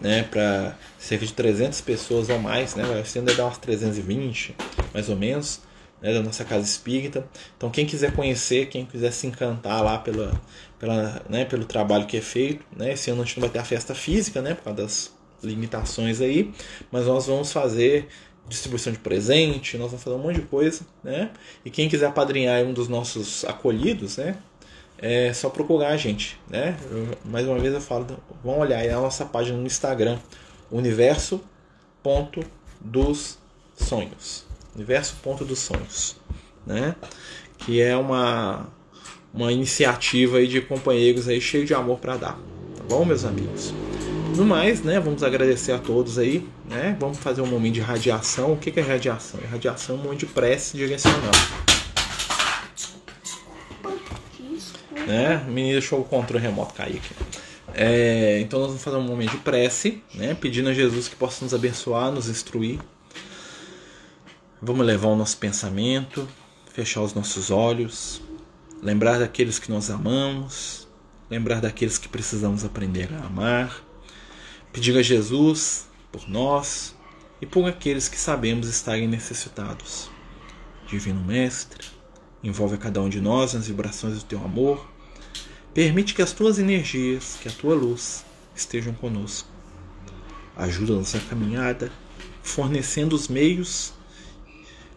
né? 0.00 0.22
Para 0.24 0.76
cerca 0.98 1.26
de 1.26 1.32
300 1.32 1.80
pessoas 1.80 2.28
ou 2.28 2.38
mais, 2.38 2.74
né? 2.74 2.84
Vai 2.84 3.04
ser 3.04 3.20
ainda 3.20 3.34
dar 3.34 3.44
umas 3.44 3.58
320, 3.58 4.56
mais 4.92 5.08
ou 5.08 5.16
menos, 5.16 5.60
né? 6.00 6.12
Da 6.12 6.22
nossa 6.22 6.44
casa 6.44 6.64
espírita. 6.64 7.24
Então 7.56 7.70
quem 7.70 7.86
quiser 7.86 8.12
conhecer, 8.14 8.68
quem 8.68 8.84
quiser 8.84 9.12
se 9.12 9.26
encantar 9.26 9.82
lá 9.82 9.98
pela, 9.98 10.40
pela, 10.78 11.22
né? 11.28 11.44
Pelo 11.44 11.64
trabalho 11.64 12.06
que 12.06 12.16
é 12.16 12.22
feito, 12.22 12.64
né? 12.76 12.92
Esse 12.92 13.10
ano 13.10 13.22
a 13.22 13.24
gente 13.24 13.36
não 13.36 13.42
vai 13.42 13.50
ter 13.50 13.58
a 13.58 13.64
festa 13.64 13.94
física, 13.94 14.40
né? 14.40 14.54
Por 14.54 14.64
causa 14.64 14.82
das 14.82 15.12
limitações 15.42 16.20
aí, 16.20 16.52
mas 16.90 17.06
nós 17.06 17.26
vamos 17.26 17.50
fazer 17.50 18.08
distribuição 18.48 18.92
de 18.92 18.98
presente, 18.98 19.78
nós 19.78 19.90
vamos 19.90 20.02
fazer 20.02 20.16
um 20.16 20.18
monte 20.18 20.40
de 20.40 20.46
coisa, 20.46 20.82
né? 21.02 21.30
E 21.64 21.70
quem 21.70 21.88
quiser 21.88 22.06
apadrinhar 22.06 22.62
um 22.64 22.72
dos 22.72 22.88
nossos 22.88 23.44
acolhidos, 23.44 24.16
né? 24.16 24.36
É 25.00 25.32
só 25.32 25.48
procurar 25.48 25.88
a 25.88 25.96
gente, 25.96 26.38
né? 26.48 26.76
Eu, 26.90 27.08
mais 27.24 27.46
uma 27.46 27.58
vez 27.58 27.72
eu 27.72 27.80
falo, 27.80 28.06
vão 28.44 28.58
olhar 28.58 28.78
aí 28.78 28.90
a 28.90 29.00
nossa 29.00 29.24
página 29.24 29.56
no 29.56 29.66
Instagram, 29.66 30.18
universo 30.70 31.40
ponto 32.02 32.44
dos 32.80 33.38
sonhos, 33.74 34.44
universo 34.74 35.16
ponto 35.22 35.44
dos 35.44 35.58
sonhos, 35.58 36.16
né? 36.66 36.94
Que 37.58 37.80
é 37.80 37.96
uma 37.96 38.68
uma 39.32 39.52
iniciativa 39.52 40.38
aí 40.38 40.48
de 40.48 40.60
companheiros 40.60 41.28
aí 41.28 41.40
cheio 41.40 41.64
de 41.64 41.72
amor 41.72 41.98
para 41.98 42.16
dar, 42.16 42.38
tá 42.76 42.84
bom, 42.88 43.04
meus 43.04 43.24
amigos? 43.24 43.72
No 44.36 44.44
mais, 44.44 44.82
né? 44.82 45.00
Vamos 45.00 45.22
agradecer 45.22 45.72
a 45.72 45.78
todos 45.78 46.18
aí, 46.18 46.46
né? 46.68 46.96
Vamos 47.00 47.18
fazer 47.18 47.40
um 47.40 47.46
momento 47.46 47.74
de 47.74 47.80
radiação. 47.80 48.52
O 48.52 48.56
que 48.56 48.78
é 48.78 48.82
radiação? 48.82 49.40
É 49.42 49.46
radiação, 49.46 49.96
um 49.96 49.98
momento 49.98 50.20
de 50.20 50.26
prece 50.26 50.76
direcional. 50.76 51.32
Né? 55.06 55.44
O 55.46 55.50
menino 55.50 55.72
deixou 55.72 56.00
o 56.00 56.04
controle 56.04 56.42
remoto 56.42 56.74
cair 56.74 56.96
aqui. 56.96 57.14
É, 57.74 58.40
então 58.40 58.58
nós 58.58 58.68
vamos 58.68 58.82
fazer 58.82 58.96
um 58.96 59.02
momento 59.02 59.30
de 59.32 59.38
prece, 59.38 60.02
né? 60.14 60.34
Pedindo 60.34 60.68
a 60.68 60.74
Jesus 60.74 61.08
que 61.08 61.16
possa 61.16 61.44
nos 61.44 61.54
abençoar, 61.54 62.10
nos 62.10 62.28
instruir. 62.28 62.78
Vamos 64.60 64.84
levar 64.84 65.08
o 65.08 65.16
nosso 65.16 65.36
pensamento, 65.38 66.28
fechar 66.72 67.02
os 67.02 67.14
nossos 67.14 67.50
olhos, 67.50 68.20
lembrar 68.82 69.18
daqueles 69.18 69.58
que 69.58 69.70
nós 69.70 69.90
amamos, 69.90 70.88
lembrar 71.30 71.60
daqueles 71.60 71.96
que 71.96 72.08
precisamos 72.08 72.64
aprender 72.64 73.08
a 73.14 73.26
amar. 73.26 73.82
Pedir 74.72 74.96
a 74.96 75.02
Jesus 75.02 75.88
por 76.12 76.28
nós 76.28 76.94
e 77.40 77.46
por 77.46 77.68
aqueles 77.68 78.08
que 78.08 78.18
sabemos 78.18 78.68
estarem 78.68 79.08
necessitados. 79.08 80.10
Divino 80.86 81.20
Mestre, 81.24 81.86
envolve 82.42 82.74
a 82.74 82.78
cada 82.78 83.00
um 83.00 83.08
de 83.08 83.20
nós 83.20 83.54
nas 83.54 83.66
vibrações 83.66 84.18
do 84.18 84.24
teu 84.24 84.42
amor 84.44 84.88
Permite 85.72 86.14
que 86.14 86.22
as 86.22 86.32
tuas 86.32 86.58
energias, 86.58 87.38
que 87.40 87.48
a 87.48 87.52
tua 87.52 87.76
luz 87.76 88.24
estejam 88.56 88.92
conosco. 88.92 89.48
Ajuda 90.56 90.94
a 90.94 90.96
nossa 90.96 91.20
caminhada, 91.20 91.92
fornecendo 92.42 93.14
os 93.14 93.28
meios 93.28 93.92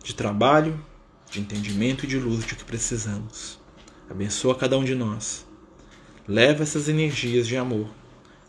de 0.04 0.16
trabalho, 0.16 0.84
de 1.30 1.40
entendimento 1.40 2.06
e 2.06 2.08
de 2.08 2.18
luz 2.18 2.44
de 2.44 2.56
que 2.56 2.64
precisamos. 2.64 3.60
Abençoa 4.10 4.56
cada 4.56 4.76
um 4.76 4.84
de 4.84 4.96
nós. 4.96 5.46
Leva 6.28 6.64
essas 6.64 6.90
energias 6.90 7.48
de 7.48 7.56
amor 7.56 7.88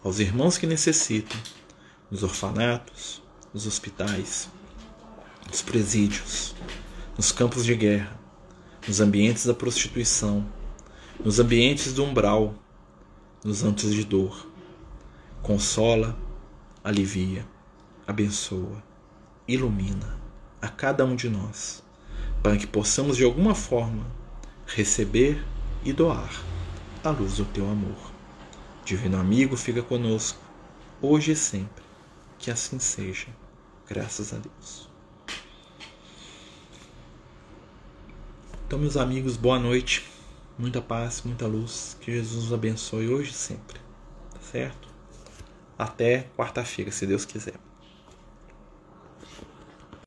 aos 0.03 0.19
irmãos 0.19 0.57
que 0.57 0.67
necessitam, 0.67 1.39
nos 2.11 2.23
orfanatos, 2.23 3.23
nos 3.53 3.67
hospitais, 3.67 4.49
nos 5.47 5.61
presídios, 5.61 6.55
nos 7.19 7.33
campos 7.33 7.67
de 7.67 7.75
guerra, 7.75 8.19
nos 8.87 9.01
ambientes 9.01 9.47
da 9.47 9.55
prostituição, 9.55 10.47
nos 11.24 11.41
ambientes 11.41 11.93
do 11.93 12.05
umbral, 12.05 12.55
nos 13.43 13.62
antos 13.62 13.95
de 13.95 14.05
dor. 14.05 14.47
Consola, 15.43 16.16
alivia, 16.82 17.47
abençoa, 18.07 18.82
ilumina 19.49 20.18
a 20.61 20.68
cada 20.68 21.05
um 21.05 21.16
de 21.16 21.28
nós, 21.28 21.82
para 22.43 22.57
que 22.57 22.66
possamos 22.66 23.16
de 23.16 23.24
alguma 23.24 23.55
forma 23.55 24.07
receber 24.66 25.43
e 25.85 25.93
doar 25.93 26.30
a 27.03 27.11
luz 27.11 27.37
do 27.37 27.45
teu 27.47 27.68
amor. 27.70 28.12
Divino 28.85 29.18
amigo, 29.18 29.57
fica 29.57 29.82
conosco, 29.82 30.39
hoje 31.01 31.32
e 31.32 31.37
sempre. 31.37 31.85
Que 32.39 32.51
assim 32.51 32.78
seja, 32.78 33.28
graças 33.89 34.32
a 34.35 34.37
Deus. 34.37 34.84
Então, 38.67 38.79
meus 38.79 38.97
amigos, 38.97 39.37
boa 39.37 39.59
noite 39.59 40.15
muita 40.59 40.81
paz, 40.81 41.23
muita 41.25 41.47
luz. 41.47 41.97
Que 42.01 42.12
Jesus 42.12 42.45
nos 42.45 42.53
abençoe 42.53 43.09
hoje 43.09 43.31
e 43.31 43.35
sempre. 43.35 43.79
Tá 44.31 44.41
certo? 44.41 44.89
Até 45.79 46.29
quarta-feira, 46.37 46.91
se 46.91 47.07
Deus 47.07 47.25
quiser. 47.25 47.55